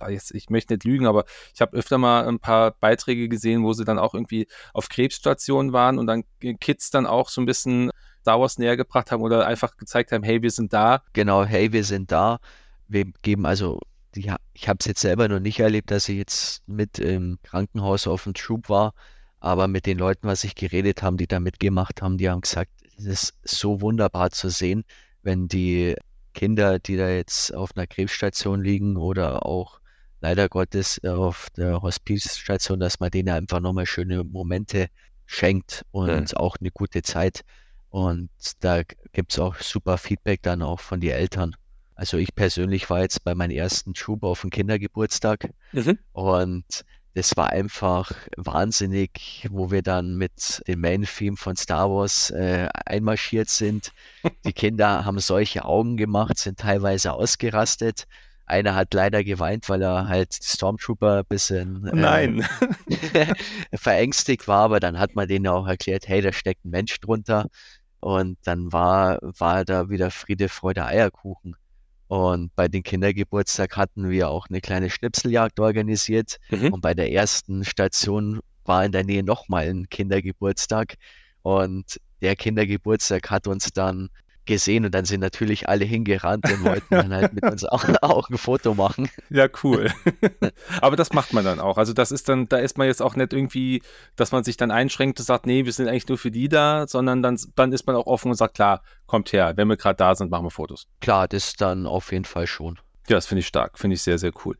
ah, 0.00 0.08
jetzt, 0.08 0.34
ich 0.34 0.50
möchte 0.50 0.74
nicht 0.74 0.84
lügen, 0.84 1.06
aber 1.06 1.24
ich 1.54 1.60
habe 1.60 1.76
öfter 1.76 1.98
mal 1.98 2.26
ein 2.26 2.38
paar 2.38 2.72
Beiträge 2.72 3.28
gesehen, 3.28 3.64
wo 3.64 3.72
sie 3.72 3.84
dann 3.84 3.98
auch 3.98 4.14
irgendwie 4.14 4.46
auf 4.72 4.88
Krebsstationen 4.88 5.72
waren 5.72 5.98
und 5.98 6.06
dann 6.06 6.24
Kids 6.60 6.90
dann 6.90 7.06
auch 7.06 7.28
so 7.28 7.40
ein 7.40 7.46
bisschen 7.46 7.90
Star 8.20 8.40
Wars 8.40 8.58
näher 8.58 8.76
gebracht 8.76 9.10
haben 9.10 9.22
oder 9.22 9.46
einfach 9.46 9.76
gezeigt 9.76 10.12
haben, 10.12 10.22
hey, 10.22 10.42
wir 10.42 10.50
sind 10.50 10.72
da. 10.72 11.02
Genau, 11.12 11.44
hey, 11.44 11.72
wir 11.72 11.84
sind 11.84 12.12
da. 12.12 12.38
Wir 12.88 13.04
geben 13.22 13.46
also, 13.46 13.80
die, 14.14 14.32
ich 14.52 14.68
habe 14.68 14.78
es 14.80 14.86
jetzt 14.86 15.00
selber 15.00 15.28
noch 15.28 15.40
nicht 15.40 15.60
erlebt, 15.60 15.90
dass 15.90 16.08
ich 16.08 16.16
jetzt 16.16 16.62
mit 16.68 16.98
im 16.98 17.38
Krankenhaus 17.42 18.06
auf 18.06 18.24
dem 18.24 18.34
Troop 18.34 18.68
war, 18.68 18.94
aber 19.40 19.66
mit 19.66 19.86
den 19.86 19.98
Leuten, 19.98 20.28
was 20.28 20.44
ich 20.44 20.54
geredet 20.54 21.02
haben, 21.02 21.16
die 21.16 21.26
da 21.26 21.40
mitgemacht 21.40 22.00
haben, 22.00 22.16
die 22.16 22.30
haben 22.30 22.42
gesagt, 22.42 22.70
es 22.98 23.06
ist 23.06 23.34
so 23.44 23.80
wunderbar 23.80 24.30
zu 24.30 24.48
sehen, 24.48 24.84
wenn 25.22 25.48
die 25.48 25.96
Kinder, 26.34 26.78
die 26.78 26.96
da 26.96 27.08
jetzt 27.10 27.54
auf 27.54 27.76
einer 27.76 27.86
Krebsstation 27.86 28.62
liegen 28.62 28.96
oder 28.96 29.44
auch 29.46 29.80
leider 30.20 30.48
Gottes 30.48 31.02
auf 31.04 31.48
der 31.56 31.82
Hospizstation, 31.82 32.80
dass 32.80 33.00
man 33.00 33.10
denen 33.10 33.28
einfach 33.28 33.60
nochmal 33.60 33.86
schöne 33.86 34.24
Momente 34.24 34.88
schenkt 35.26 35.84
und 35.90 36.32
ja. 36.32 36.36
auch 36.36 36.56
eine 36.60 36.70
gute 36.70 37.02
Zeit. 37.02 37.42
Und 37.90 38.30
da 38.60 38.82
gibt 39.12 39.32
es 39.32 39.38
auch 39.38 39.56
super 39.56 39.98
Feedback 39.98 40.42
dann 40.42 40.62
auch 40.62 40.80
von 40.80 41.00
den 41.00 41.10
Eltern. 41.10 41.54
Also 41.94 42.16
ich 42.16 42.34
persönlich 42.34 42.88
war 42.88 43.00
jetzt 43.00 43.22
bei 43.22 43.34
meinem 43.34 43.50
ersten 43.50 43.94
Schub 43.94 44.22
auf 44.22 44.40
dem 44.40 44.50
Kindergeburtstag 44.50 45.50
mhm. 45.72 45.98
und 46.12 46.64
das 47.14 47.36
war 47.36 47.50
einfach 47.50 48.10
wahnsinnig, 48.36 49.46
wo 49.50 49.70
wir 49.70 49.82
dann 49.82 50.16
mit 50.16 50.62
dem 50.66 50.80
Main-Theme 50.80 51.36
von 51.36 51.56
Star 51.56 51.90
Wars 51.90 52.30
äh, 52.30 52.68
einmarschiert 52.86 53.48
sind. 53.48 53.92
Die 54.46 54.52
Kinder 54.52 55.04
haben 55.04 55.18
solche 55.18 55.64
Augen 55.64 55.96
gemacht, 55.96 56.38
sind 56.38 56.58
teilweise 56.58 57.12
ausgerastet. 57.12 58.06
Einer 58.46 58.74
hat 58.74 58.92
leider 58.94 59.24
geweint, 59.24 59.68
weil 59.68 59.82
er 59.82 60.08
halt 60.08 60.34
Stormtrooper 60.34 61.18
ein 61.18 61.24
bisschen 61.28 61.86
äh, 61.86 61.94
Nein. 61.94 62.46
verängstigt 63.74 64.48
war, 64.48 64.64
aber 64.64 64.80
dann 64.80 64.98
hat 64.98 65.14
man 65.14 65.28
denen 65.28 65.46
auch 65.46 65.66
erklärt, 65.66 66.08
hey, 66.08 66.22
da 66.22 66.32
steckt 66.32 66.64
ein 66.64 66.70
Mensch 66.70 66.98
drunter. 67.00 67.48
Und 68.00 68.38
dann 68.44 68.72
war, 68.72 69.18
war 69.22 69.64
da 69.64 69.88
wieder 69.88 70.10
Friede, 70.10 70.48
Freude, 70.48 70.84
Eierkuchen. 70.84 71.56
Und 72.12 72.54
bei 72.56 72.68
den 72.68 72.82
Kindergeburtstag 72.82 73.78
hatten 73.78 74.10
wir 74.10 74.28
auch 74.28 74.46
eine 74.50 74.60
kleine 74.60 74.90
Schnipseljagd 74.90 75.58
organisiert. 75.58 76.36
Mhm. 76.50 76.74
Und 76.74 76.82
bei 76.82 76.92
der 76.92 77.10
ersten 77.10 77.64
Station 77.64 78.40
war 78.66 78.84
in 78.84 78.92
der 78.92 79.02
Nähe 79.02 79.22
nochmal 79.22 79.66
ein 79.70 79.88
Kindergeburtstag. 79.88 80.96
Und 81.40 81.98
der 82.20 82.36
Kindergeburtstag 82.36 83.30
hat 83.30 83.46
uns 83.46 83.70
dann 83.72 84.10
gesehen 84.46 84.84
und 84.84 84.94
dann 84.94 85.04
sind 85.04 85.20
natürlich 85.20 85.68
alle 85.68 85.84
hingerannt 85.84 86.50
und 86.50 86.64
wollten 86.64 86.86
dann 86.90 87.12
halt 87.12 87.32
mit 87.32 87.44
uns 87.44 87.64
auch, 87.64 87.84
auch 88.02 88.28
ein 88.28 88.38
Foto 88.38 88.74
machen. 88.74 89.08
Ja, 89.30 89.48
cool. 89.62 89.92
Aber 90.80 90.96
das 90.96 91.12
macht 91.12 91.32
man 91.32 91.44
dann 91.44 91.60
auch. 91.60 91.78
Also 91.78 91.92
das 91.92 92.10
ist 92.10 92.28
dann, 92.28 92.48
da 92.48 92.58
ist 92.58 92.78
man 92.78 92.86
jetzt 92.86 93.02
auch 93.02 93.16
nicht 93.16 93.32
irgendwie, 93.32 93.82
dass 94.16 94.32
man 94.32 94.44
sich 94.44 94.56
dann 94.56 94.70
einschränkt 94.70 95.20
und 95.20 95.26
sagt, 95.26 95.46
nee, 95.46 95.64
wir 95.64 95.72
sind 95.72 95.88
eigentlich 95.88 96.08
nur 96.08 96.18
für 96.18 96.30
die 96.30 96.48
da, 96.48 96.86
sondern 96.88 97.22
dann, 97.22 97.38
dann 97.54 97.72
ist 97.72 97.86
man 97.86 97.96
auch 97.96 98.06
offen 98.06 98.30
und 98.30 98.36
sagt, 98.36 98.54
klar, 98.54 98.82
kommt 99.06 99.32
her, 99.32 99.52
wenn 99.56 99.68
wir 99.68 99.76
gerade 99.76 99.96
da 99.96 100.14
sind, 100.14 100.30
machen 100.30 100.46
wir 100.46 100.50
Fotos. 100.50 100.86
Klar, 101.00 101.28
das 101.28 101.54
dann 101.54 101.86
auf 101.86 102.12
jeden 102.12 102.24
Fall 102.24 102.46
schon. 102.46 102.78
Ja, 103.08 103.16
das 103.16 103.26
finde 103.26 103.40
ich 103.40 103.46
stark, 103.46 103.78
finde 103.78 103.94
ich 103.94 104.02
sehr, 104.02 104.18
sehr 104.18 104.32
cool. 104.44 104.56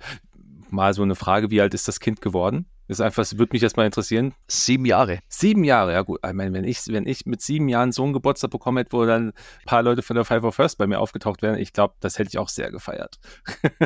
Mal 0.70 0.94
so 0.94 1.02
eine 1.02 1.14
Frage, 1.14 1.50
wie 1.50 1.60
alt 1.60 1.74
ist 1.74 1.88
das 1.88 2.00
Kind 2.00 2.20
geworden? 2.20 2.66
Das 2.92 2.98
ist 2.98 3.06
einfach, 3.06 3.38
würde 3.38 3.54
mich 3.54 3.62
jetzt 3.62 3.78
mal 3.78 3.86
interessieren. 3.86 4.34
Sieben 4.48 4.84
Jahre. 4.84 5.20
Sieben 5.26 5.64
Jahre, 5.64 5.94
ja 5.94 6.02
gut. 6.02 6.20
Ich 6.26 6.32
meine, 6.34 6.52
wenn 6.52 6.64
ich, 6.64 6.78
wenn 6.88 7.06
ich 7.06 7.24
mit 7.24 7.40
sieben 7.40 7.70
Jahren 7.70 7.90
so 7.90 8.04
einen 8.04 8.12
Geburtstag 8.12 8.50
bekommen 8.50 8.76
hätte, 8.76 8.92
wo 8.92 9.06
dann 9.06 9.28
ein 9.28 9.32
paar 9.64 9.82
Leute 9.82 10.02
von 10.02 10.14
der 10.14 10.26
Five 10.26 10.44
of 10.44 10.54
First 10.54 10.76
bei 10.76 10.86
mir 10.86 11.00
aufgetaucht 11.00 11.40
wären, 11.40 11.56
ich 11.56 11.72
glaube, 11.72 11.94
das 12.00 12.18
hätte 12.18 12.28
ich 12.28 12.36
auch 12.36 12.50
sehr 12.50 12.70
gefeiert. 12.70 13.18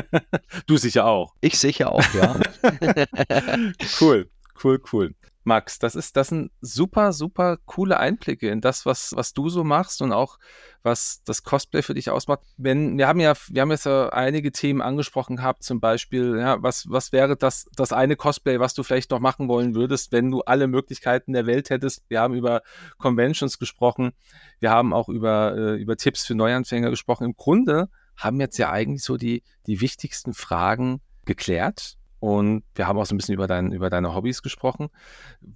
du 0.67 0.75
sicher 0.75 1.05
auch. 1.05 1.35
Ich 1.39 1.57
sicher 1.57 1.89
auch, 1.89 2.03
ja. 2.13 2.37
cool, 4.01 4.29
cool, 4.61 4.81
cool. 4.91 5.15
Max, 5.47 5.79
das 5.79 5.95
ist, 5.95 6.17
das 6.17 6.27
sind 6.27 6.51
super, 6.59 7.13
super 7.13 7.57
coole 7.65 7.97
Einblicke 7.97 8.49
in 8.49 8.59
das, 8.59 8.85
was, 8.85 9.13
was 9.15 9.33
du 9.33 9.47
so 9.47 9.63
machst 9.63 10.01
und 10.01 10.11
auch 10.11 10.39
was 10.83 11.23
das 11.23 11.43
Cosplay 11.43 11.81
für 11.81 11.93
dich 11.93 12.09
ausmacht. 12.09 12.41
Wenn, 12.57 12.97
wir 12.97 13.07
haben 13.07 13.21
ja, 13.21 13.33
wir 13.47 13.61
haben 13.61 13.71
jetzt 13.71 13.85
ja 13.85 14.09
einige 14.09 14.51
Themen 14.51 14.81
angesprochen 14.81 15.37
gehabt, 15.37 15.63
zum 15.63 15.79
Beispiel, 15.79 16.37
ja, 16.37 16.61
was, 16.61 16.89
was 16.89 17.13
wäre 17.13 17.37
das, 17.37 17.65
das 17.75 17.93
eine 17.93 18.17
Cosplay, 18.17 18.59
was 18.59 18.73
du 18.73 18.83
vielleicht 18.83 19.09
noch 19.09 19.21
machen 19.21 19.47
wollen 19.47 19.73
würdest, 19.73 20.11
wenn 20.11 20.29
du 20.29 20.41
alle 20.41 20.67
Möglichkeiten 20.67 21.31
der 21.31 21.47
Welt 21.47 21.69
hättest? 21.69 22.03
Wir 22.09 22.19
haben 22.19 22.35
über 22.35 22.61
Conventions 22.97 23.57
gesprochen, 23.57 24.11
wir 24.59 24.69
haben 24.69 24.93
auch 24.93 25.07
über, 25.07 25.55
äh, 25.55 25.81
über 25.81 25.95
Tipps 25.95 26.25
für 26.25 26.35
Neuanfänger 26.35 26.89
gesprochen. 26.89 27.23
Im 27.23 27.37
Grunde 27.37 27.89
haben 28.17 28.41
jetzt 28.41 28.57
ja 28.57 28.69
eigentlich 28.69 29.03
so 29.03 29.15
die, 29.15 29.43
die 29.65 29.79
wichtigsten 29.79 30.33
Fragen 30.33 30.99
geklärt. 31.23 31.97
Und 32.19 32.63
wir 32.73 32.87
haben 32.87 32.97
auch 32.97 33.05
so 33.05 33.13
ein 33.13 33.17
bisschen 33.17 33.35
über, 33.35 33.47
dein, 33.47 33.71
über 33.71 33.89
deine 33.89 34.15
Hobbys 34.15 34.41
gesprochen. 34.41 34.89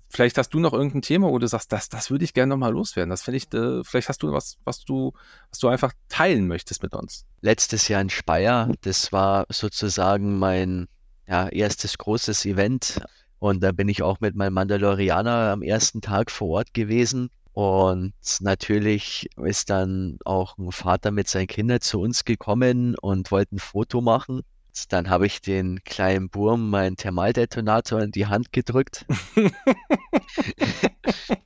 Vielleicht 0.10 0.38
hast 0.38 0.54
du 0.54 0.60
noch 0.60 0.74
irgendein 0.74 1.02
Thema, 1.02 1.30
wo 1.30 1.40
du 1.40 1.48
sagst, 1.48 1.72
das, 1.72 1.90
das 1.90 2.12
würde 2.12 2.24
ich 2.24 2.34
gerne 2.34 2.52
nochmal 2.52 2.72
loswerden. 2.72 3.10
Das 3.10 3.24
finde 3.24 3.38
ich, 3.38 3.52
äh, 3.54 3.84
vielleicht 3.84 4.10
hast 4.10 4.22
du 4.22 4.32
was, 4.32 4.58
was 4.64 4.84
du, 4.86 5.14
was 5.50 5.60
du 5.60 5.68
einfach 5.70 5.92
teilen 6.08 6.48
möchtest 6.48 6.84
mit 6.84 6.94
uns. 6.94 7.26
Letztes 7.42 7.88
Jahr 7.88 8.02
in 8.02 8.10
Speyer, 8.10 8.72
das 8.82 9.12
war 9.12 9.46
sozusagen 9.50 10.38
mein 10.38 10.88
ja, 11.28 11.48
erstes 11.48 11.98
großes 11.98 12.46
Event. 12.46 13.02
Und 13.40 13.64
da 13.64 13.72
bin 13.72 13.90
ich 13.90 14.04
auch 14.04 14.20
mit 14.20 14.36
meinem 14.36 14.54
Mandalorianer 14.54 15.52
am 15.54 15.64
ersten 15.64 16.02
Tag 16.02 16.30
vor 16.30 16.50
Ort 16.50 16.76
gewesen. 16.76 17.30
Und 17.54 18.14
natürlich 18.40 19.28
ist 19.38 19.70
dann 19.72 20.20
auch 20.26 20.58
ein 20.58 20.72
Vater 20.72 21.12
mit 21.12 21.28
seinen 21.28 21.48
Kindern 21.48 21.82
zu 21.82 22.00
uns 22.00 22.24
gekommen 22.24 22.96
und 23.02 23.32
wollte 23.32 23.56
ein 23.56 23.60
Foto 23.60 24.00
machen. 24.00 24.42
Dann 24.90 25.10
habe 25.10 25.26
ich 25.26 25.42
den 25.42 25.84
kleinen 25.84 26.30
Burm 26.30 26.70
meinen 26.70 26.96
Thermaldetonator 26.96 28.02
in 28.02 28.12
die 28.12 28.28
Hand 28.28 28.52
gedrückt 28.52 29.06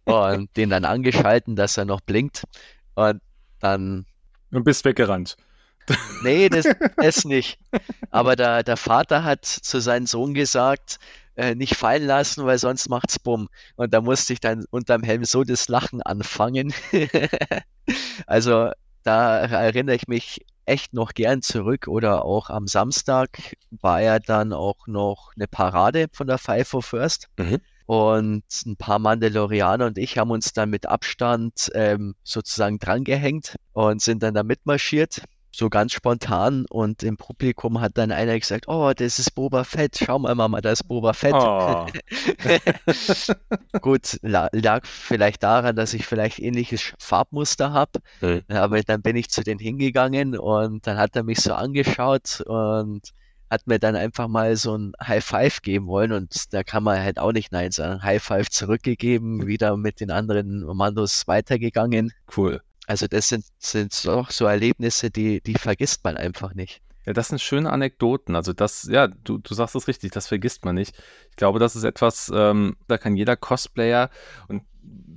und 0.05 0.55
den 0.57 0.69
dann 0.69 0.85
angeschalten, 0.85 1.55
dass 1.55 1.77
er 1.77 1.85
noch 1.85 2.01
blinkt. 2.01 2.43
Und 2.95 3.21
dann. 3.59 4.05
Und 4.51 4.63
bist 4.63 4.85
weggerannt. 4.85 5.37
Nee, 6.23 6.49
das, 6.49 6.65
das 6.97 7.25
nicht. 7.25 7.59
Aber 8.11 8.35
der, 8.35 8.63
der 8.63 8.77
Vater 8.77 9.23
hat 9.23 9.45
zu 9.45 9.79
seinem 9.79 10.05
Sohn 10.05 10.33
gesagt, 10.33 10.99
äh, 11.35 11.55
nicht 11.55 11.75
fallen 11.75 12.05
lassen, 12.05 12.45
weil 12.45 12.57
sonst 12.57 12.89
macht's 12.89 13.19
bumm. 13.19 13.49
Und 13.75 13.93
da 13.93 14.01
musste 14.01 14.33
ich 14.33 14.39
dann 14.39 14.65
unterm 14.69 15.03
Helm 15.03 15.25
so 15.25 15.43
das 15.43 15.67
Lachen 15.67 16.01
anfangen. 16.01 16.73
also 18.27 18.71
da 19.03 19.39
erinnere 19.39 19.95
ich 19.95 20.07
mich 20.07 20.45
echt 20.65 20.93
noch 20.93 21.13
gern 21.13 21.41
zurück 21.41 21.87
oder 21.87 22.25
auch 22.25 22.49
am 22.49 22.67
Samstag 22.67 23.55
war 23.69 24.01
ja 24.01 24.19
dann 24.19 24.53
auch 24.53 24.87
noch 24.87 25.31
eine 25.35 25.47
Parade 25.47 26.07
von 26.11 26.27
der 26.27 26.37
Five 26.37 26.67
for 26.67 26.83
First. 26.83 27.29
Mhm. 27.37 27.59
Und 27.87 28.43
ein 28.65 28.77
paar 28.77 28.97
Mandalorianer 28.97 29.85
und 29.85 29.99
ich 29.99 30.17
haben 30.17 30.31
uns 30.31 30.53
dann 30.53 30.71
mit 30.71 30.87
Abstand 30.87 31.69
ähm, 31.75 32.15
sozusagen 32.23 32.79
drangehängt 32.79 33.57
und 33.73 34.01
sind 34.01 34.23
dann 34.23 34.33
da 34.33 34.41
mitmarschiert 34.41 35.21
so 35.55 35.69
ganz 35.69 35.93
spontan 35.93 36.65
und 36.69 37.01
im 37.01 37.17
Publikum 37.17 37.79
hat 37.79 37.97
dann 37.97 38.11
einer 38.11 38.37
gesagt, 38.37 38.67
oh, 38.67 38.91
das 38.93 39.19
ist 39.19 39.31
Boba 39.31 39.63
Fett, 39.63 39.97
schau 40.03 40.19
mal 40.19 40.35
Mama, 40.35 40.59
da 40.59 40.71
ist 40.71 40.87
Boba 40.87 41.13
Fett. 41.13 41.33
Oh. 41.33 41.87
Gut, 43.81 44.19
lag 44.21 44.85
vielleicht 44.85 45.43
daran, 45.43 45.75
dass 45.75 45.93
ich 45.93 46.05
vielleicht 46.05 46.39
ähnliches 46.39 46.93
Farbmuster 46.99 47.71
habe, 47.71 47.99
mhm. 48.21 48.43
aber 48.49 48.81
dann 48.81 49.01
bin 49.01 49.15
ich 49.15 49.29
zu 49.29 49.43
denen 49.43 49.59
hingegangen 49.59 50.37
und 50.37 50.85
dann 50.87 50.97
hat 50.97 51.15
er 51.15 51.23
mich 51.23 51.39
so 51.39 51.53
angeschaut 51.53 52.41
und 52.41 53.13
hat 53.49 53.67
mir 53.67 53.79
dann 53.79 53.95
einfach 53.95 54.27
mal 54.27 54.55
so 54.57 54.77
ein 54.77 54.93
High 55.01 55.23
Five 55.23 55.61
geben 55.61 55.87
wollen 55.87 56.11
und 56.11 56.53
da 56.53 56.63
kann 56.63 56.83
man 56.83 56.99
halt 56.99 57.19
auch 57.19 57.31
nicht 57.31 57.51
Nein 57.51 57.71
sagen. 57.71 58.03
High 58.03 58.21
Five 58.21 58.49
zurückgegeben, 58.49 59.47
wieder 59.47 59.77
mit 59.77 60.01
den 60.01 60.11
anderen 60.11 60.65
Mandos 60.75 61.27
weitergegangen. 61.27 62.11
Cool. 62.35 62.61
Also 62.87 63.07
das 63.07 63.29
sind, 63.29 63.45
sind 63.57 64.05
doch 64.05 64.31
so 64.31 64.45
Erlebnisse, 64.45 65.09
die, 65.11 65.41
die 65.41 65.55
vergisst 65.55 66.03
man 66.03 66.17
einfach 66.17 66.53
nicht. 66.53 66.81
Ja, 67.05 67.13
das 67.13 67.27
sind 67.27 67.39
schöne 67.39 67.71
Anekdoten. 67.71 68.35
Also 68.35 68.53
das, 68.53 68.87
ja, 68.89 69.07
du, 69.07 69.37
du 69.37 69.53
sagst 69.53 69.75
es 69.75 69.87
richtig, 69.87 70.11
das 70.11 70.27
vergisst 70.27 70.65
man 70.65 70.75
nicht. 70.75 70.95
Ich 71.29 71.35
glaube, 71.35 71.59
das 71.59 71.75
ist 71.75 71.83
etwas, 71.83 72.31
ähm, 72.33 72.77
da 72.87 72.97
kann 72.97 73.15
jeder 73.15 73.35
Cosplayer, 73.35 74.09
und 74.47 74.63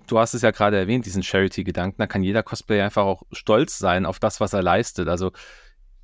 du 0.07 0.19
hast 0.19 0.35
es 0.35 0.43
ja 0.43 0.51
gerade 0.51 0.77
erwähnt, 0.77 1.07
diesen 1.07 1.23
Charity-Gedanken, 1.23 1.99
da 1.99 2.07
kann 2.07 2.23
jeder 2.23 2.43
Cosplayer 2.43 2.85
einfach 2.85 3.05
auch 3.05 3.23
stolz 3.33 3.79
sein 3.79 4.05
auf 4.05 4.19
das, 4.19 4.41
was 4.41 4.53
er 4.53 4.63
leistet. 4.63 5.09
Also 5.09 5.33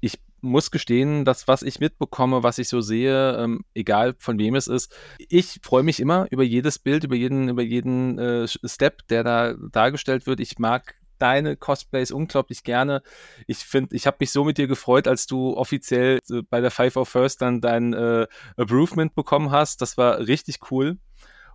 ich 0.01 0.21
muss 0.41 0.71
gestehen, 0.71 1.25
das, 1.25 1.49
was 1.49 1.63
ich 1.63 1.81
mitbekomme, 1.81 2.43
was 2.43 2.59
ich 2.59 2.69
so 2.69 2.81
sehe, 2.81 3.37
ähm, 3.37 3.65
egal 3.75 4.15
von 4.19 4.39
wem 4.39 4.55
es 4.55 4.69
ist, 4.69 4.95
ich 5.19 5.61
freue 5.63 5.83
mich 5.83 6.01
immer 6.01 6.27
über 6.31 6.43
jedes 6.43 6.79
Bild, 6.79 7.05
über 7.05 7.15
jeden, 7.15 7.49
über 7.49 7.63
jeden 7.63 8.19
äh, 8.19 8.47
Step, 8.47 9.07
der 9.09 9.25
da 9.25 9.55
dargestellt 9.55 10.27
wird. 10.27 10.41
Ich 10.41 10.59
mag 10.59 10.95
deine 11.25 11.57
Cosplays 11.57 12.11
unglaublich 12.11 12.65
gerne. 12.65 13.03
Ich 13.47 13.59
finde, 13.59 13.97
ich 13.97 14.07
habe 14.07 14.19
mich 14.21 14.31
so 14.31 14.45
mit 14.45 14.59
dir 14.59 14.67
gefreut, 14.67 15.09
als 15.09 15.27
du 15.27 15.57
offiziell 15.57 16.19
äh, 16.31 16.43
bei 16.51 16.61
der 16.61 16.71
Five 16.71 16.97
of 16.97 17.09
First 17.09 17.41
dann 17.41 17.63
dein 17.63 17.95
äh, 17.95 18.27
Approvement 18.59 19.15
bekommen 19.15 19.51
hast. 19.51 19.81
Das 19.81 19.97
war 19.97 20.19
richtig 20.19 20.71
cool. 20.71 20.99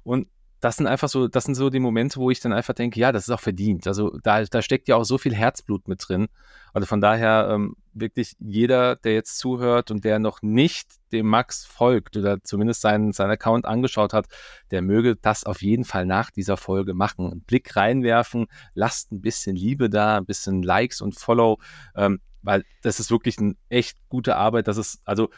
Und 0.02 0.28
das 0.60 0.78
sind 0.78 0.88
einfach 0.88 1.08
so, 1.08 1.28
das 1.28 1.46
sind 1.46 1.56
so 1.56 1.70
die 1.70 1.80
Momente, 1.80 2.20
wo 2.20 2.30
ich 2.30 2.40
dann 2.40 2.54
einfach 2.54 2.74
denke, 2.74 3.00
ja, 3.00 3.12
das 3.12 3.24
ist 3.24 3.30
auch 3.30 3.40
verdient. 3.40 3.88
Also 3.88 4.18
da, 4.24 4.44
da 4.44 4.62
steckt 4.62 4.88
ja 4.88 4.98
auch 4.98 5.06
so 5.06 5.18
viel 5.18 5.34
Herzblut 5.34 5.88
mit 5.88 6.04
drin. 6.08 6.28
Also 6.74 6.86
von 6.86 7.00
daher 7.00 7.50
ähm, 7.52 7.76
wirklich 7.94 8.36
jeder, 8.40 8.96
der 8.98 9.14
jetzt 9.14 9.38
zuhört 9.38 9.90
und 9.90 10.04
der 10.04 10.20
noch 10.20 10.42
nicht 10.42 10.88
dem 11.12 11.28
Max 11.28 11.66
folgt 11.66 12.18
oder 12.18 12.44
zumindest 12.44 12.82
seinen, 12.82 13.14
seinen 13.14 13.32
Account 13.32 13.66
angeschaut 13.66 14.14
hat, 14.14 14.28
der 14.72 14.82
möge 14.82 15.16
das 15.16 15.46
auf 15.46 15.62
jeden 15.62 15.86
Fall 15.86 16.06
nach 16.06 16.30
dieser 16.30 16.58
Folge 16.58 16.94
machen. 16.94 17.32
Einen 17.32 17.42
Blick 17.42 17.76
reinwerfen, 17.76 18.48
lasst 18.74 19.12
ein 19.12 19.22
bisschen 19.22 19.56
Liebe 19.56 19.90
da, 19.90 20.18
ein 20.18 20.26
bisschen 20.26 20.62
Likes 20.62 21.02
und 21.02 21.18
Follow, 21.18 21.60
ähm, 21.96 22.20
weil 22.42 22.64
das 22.82 23.00
ist 23.00 23.12
wirklich 23.12 23.38
eine 23.40 23.56
echt 23.70 23.98
gute 24.10 24.36
Arbeit. 24.36 24.68
Das 24.68 24.78
ist, 24.78 25.02
also 25.06 25.30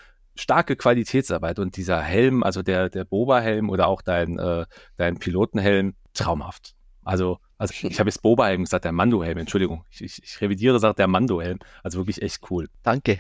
starke 0.42 0.76
Qualitätsarbeit 0.76 1.60
und 1.60 1.78
dieser 1.78 2.02
Helm, 2.02 2.44
also 2.44 2.62
der, 2.62 2.90
der 2.90 3.06
Boba-Helm 3.06 3.70
oder 3.70 3.88
auch 3.88 4.02
dein, 4.02 4.40
äh, 4.40 4.66
dein 4.98 5.18
Pilotenhelm, 5.18 5.96
traumhaft. 6.14 6.76
Also, 7.04 7.40
also 7.58 7.74
ich 7.88 8.00
habe 8.00 8.10
jetzt 8.10 8.22
Boba-Helm 8.22 8.64
gesagt, 8.64 8.86
der 8.86 8.92
Mando-Helm, 8.92 9.38
Entschuldigung. 9.38 9.86
Ich, 9.90 10.02
ich, 10.02 10.24
ich 10.24 10.42
revidiere, 10.42 10.80
sagt 10.80 11.00
der 11.00 11.08
Mando-Helm. 11.08 11.60
Also 11.84 12.00
wirklich 12.00 12.22
echt 12.22 12.50
cool. 12.50 12.68
Danke. 12.84 13.20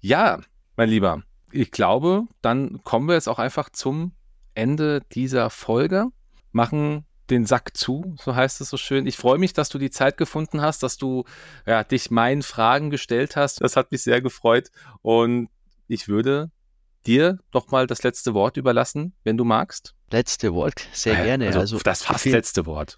Ja, 0.00 0.40
mein 0.76 0.88
Lieber, 0.88 1.22
ich 1.52 1.70
glaube, 1.70 2.24
dann 2.40 2.82
kommen 2.82 3.06
wir 3.06 3.14
jetzt 3.14 3.28
auch 3.28 3.38
einfach 3.38 3.70
zum 3.70 4.12
Ende 4.54 5.02
dieser 5.12 5.50
Folge. 5.50 6.06
Machen 6.50 7.04
den 7.30 7.46
Sack 7.46 7.76
zu, 7.76 8.14
so 8.18 8.34
heißt 8.34 8.60
es 8.60 8.68
so 8.68 8.76
schön. 8.76 9.06
Ich 9.06 9.16
freue 9.16 9.38
mich, 9.38 9.52
dass 9.52 9.68
du 9.68 9.78
die 9.78 9.90
Zeit 9.90 10.16
gefunden 10.16 10.60
hast, 10.60 10.82
dass 10.82 10.96
du 10.96 11.24
ja, 11.66 11.84
dich 11.84 12.10
meinen 12.10 12.42
Fragen 12.42 12.90
gestellt 12.90 13.36
hast. 13.36 13.62
Das 13.62 13.76
hat 13.76 13.92
mich 13.92 14.02
sehr 14.02 14.20
gefreut. 14.20 14.70
Und 15.00 15.48
ich 15.86 16.08
würde 16.08 16.50
dir 17.06 17.38
doch 17.50 17.70
mal 17.70 17.86
das 17.86 18.02
letzte 18.02 18.34
Wort 18.34 18.56
überlassen, 18.56 19.14
wenn 19.24 19.36
du 19.36 19.44
magst. 19.44 19.94
Letzte 20.10 20.54
Wort, 20.54 20.86
sehr 20.92 21.18
äh, 21.18 21.24
gerne. 21.24 21.46
Also, 21.46 21.60
also 21.60 21.78
das 21.78 22.02
fast 22.02 22.24
viel, 22.24 22.32
letzte 22.32 22.66
Wort. 22.66 22.96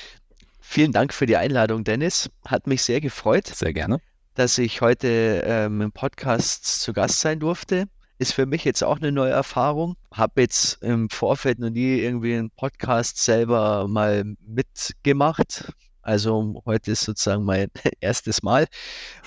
vielen 0.60 0.92
Dank 0.92 1.14
für 1.14 1.26
die 1.26 1.36
Einladung, 1.36 1.84
Dennis. 1.84 2.30
Hat 2.46 2.66
mich 2.66 2.82
sehr 2.82 3.00
gefreut. 3.00 3.46
Sehr 3.46 3.72
gerne. 3.72 4.00
Dass 4.34 4.58
ich 4.58 4.80
heute 4.80 5.42
ähm, 5.44 5.80
im 5.80 5.92
Podcast 5.92 6.80
zu 6.80 6.92
Gast 6.92 7.20
sein 7.20 7.40
durfte. 7.40 7.86
Ist 8.18 8.34
für 8.34 8.46
mich 8.46 8.64
jetzt 8.64 8.84
auch 8.84 8.98
eine 8.98 9.12
neue 9.12 9.32
Erfahrung. 9.32 9.96
Habe 10.12 10.42
jetzt 10.42 10.82
im 10.82 11.08
Vorfeld 11.08 11.58
noch 11.58 11.70
nie 11.70 12.00
irgendwie 12.00 12.34
einen 12.34 12.50
Podcast 12.50 13.18
selber 13.18 13.88
mal 13.88 14.24
mitgemacht. 14.46 15.72
Also 16.02 16.62
heute 16.66 16.92
ist 16.92 17.02
sozusagen 17.02 17.44
mein 17.44 17.68
erstes 18.00 18.42
Mal. 18.42 18.66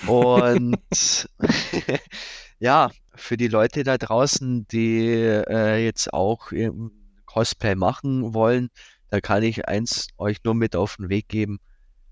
Und 0.06 0.78
ja, 2.58 2.90
für 3.14 3.36
die 3.36 3.48
Leute 3.48 3.84
da 3.84 3.98
draußen, 3.98 4.66
die 4.68 5.06
äh, 5.06 5.84
jetzt 5.84 6.12
auch 6.12 6.50
Cosplay 7.26 7.74
machen 7.74 8.34
wollen, 8.34 8.70
da 9.08 9.20
kann 9.20 9.42
ich 9.42 9.68
eins 9.68 10.08
euch 10.18 10.42
nur 10.44 10.54
mit 10.54 10.76
auf 10.76 10.96
den 10.96 11.08
Weg 11.08 11.28
geben. 11.28 11.58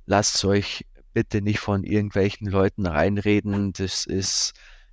Lasst 0.06 0.44
euch 0.44 0.84
bitte 1.12 1.42
nicht 1.42 1.58
von 1.58 1.84
irgendwelchen 1.84 2.48
Leuten 2.48 2.86
reinreden. 2.86 3.72
Das 3.72 4.06
ist, 4.06 4.52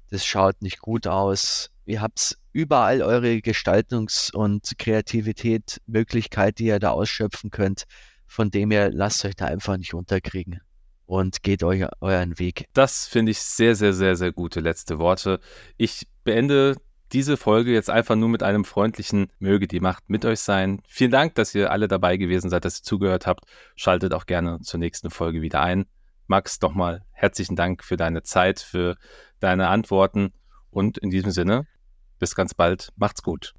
das 0.09 0.25
schaut 0.25 0.61
nicht 0.61 0.79
gut 0.79 1.07
aus 1.07 1.71
ihr 1.89 2.01
habt 2.01 2.37
überall 2.53 3.01
eure 3.01 3.37
Gestaltungs- 3.37 4.31
und 4.31 4.77
Kreativität, 4.77 5.81
Möglichkeit, 5.87 6.59
die 6.59 6.65
ihr 6.65 6.79
da 6.79 6.91
ausschöpfen 6.91 7.49
könnt. 7.49 7.85
Von 8.27 8.51
dem 8.51 8.69
her 8.71 8.91
lasst 8.91 9.25
euch 9.25 9.35
da 9.35 9.45
einfach 9.45 9.77
nicht 9.77 9.93
unterkriegen 9.93 10.61
und 11.09 11.41
geht 11.41 11.63
euch 11.63 11.87
euren 12.01 12.37
Weg. 12.37 12.67
Das 12.73 13.07
finde 13.07 13.31
ich 13.31 13.39
sehr, 13.39 13.73
sehr, 13.75 13.93
sehr, 13.93 14.15
sehr 14.15 14.31
gute 14.31 14.59
letzte 14.59 14.99
Worte. 14.99 15.39
Ich 15.75 16.07
beende 16.23 16.75
diese 17.11 17.35
Folge 17.35 17.73
jetzt 17.73 17.89
einfach 17.89 18.15
nur 18.15 18.29
mit 18.29 18.43
einem 18.43 18.63
freundlichen 18.63 19.31
Möge 19.39 19.67
die 19.67 19.79
Macht 19.79 20.07
mit 20.11 20.23
euch 20.23 20.39
sein. 20.39 20.83
Vielen 20.87 21.09
Dank, 21.09 21.33
dass 21.33 21.55
ihr 21.55 21.71
alle 21.71 21.87
dabei 21.87 22.17
gewesen 22.17 22.51
seid, 22.51 22.63
dass 22.63 22.81
ihr 22.81 22.83
zugehört 22.83 23.25
habt. 23.25 23.45
Schaltet 23.75 24.13
auch 24.13 24.27
gerne 24.27 24.59
zur 24.61 24.79
nächsten 24.79 25.09
Folge 25.09 25.41
wieder 25.41 25.61
ein. 25.61 25.87
Max, 26.27 26.61
nochmal 26.61 27.01
herzlichen 27.09 27.55
Dank 27.55 27.83
für 27.83 27.97
deine 27.97 28.21
Zeit, 28.21 28.59
für 28.59 28.95
deine 29.39 29.69
Antworten 29.69 30.31
und 30.69 30.99
in 30.99 31.09
diesem 31.09 31.31
Sinne 31.31 31.65
bis 32.19 32.35
ganz 32.35 32.53
bald. 32.53 32.89
Macht's 32.97 33.23
gut. 33.23 33.55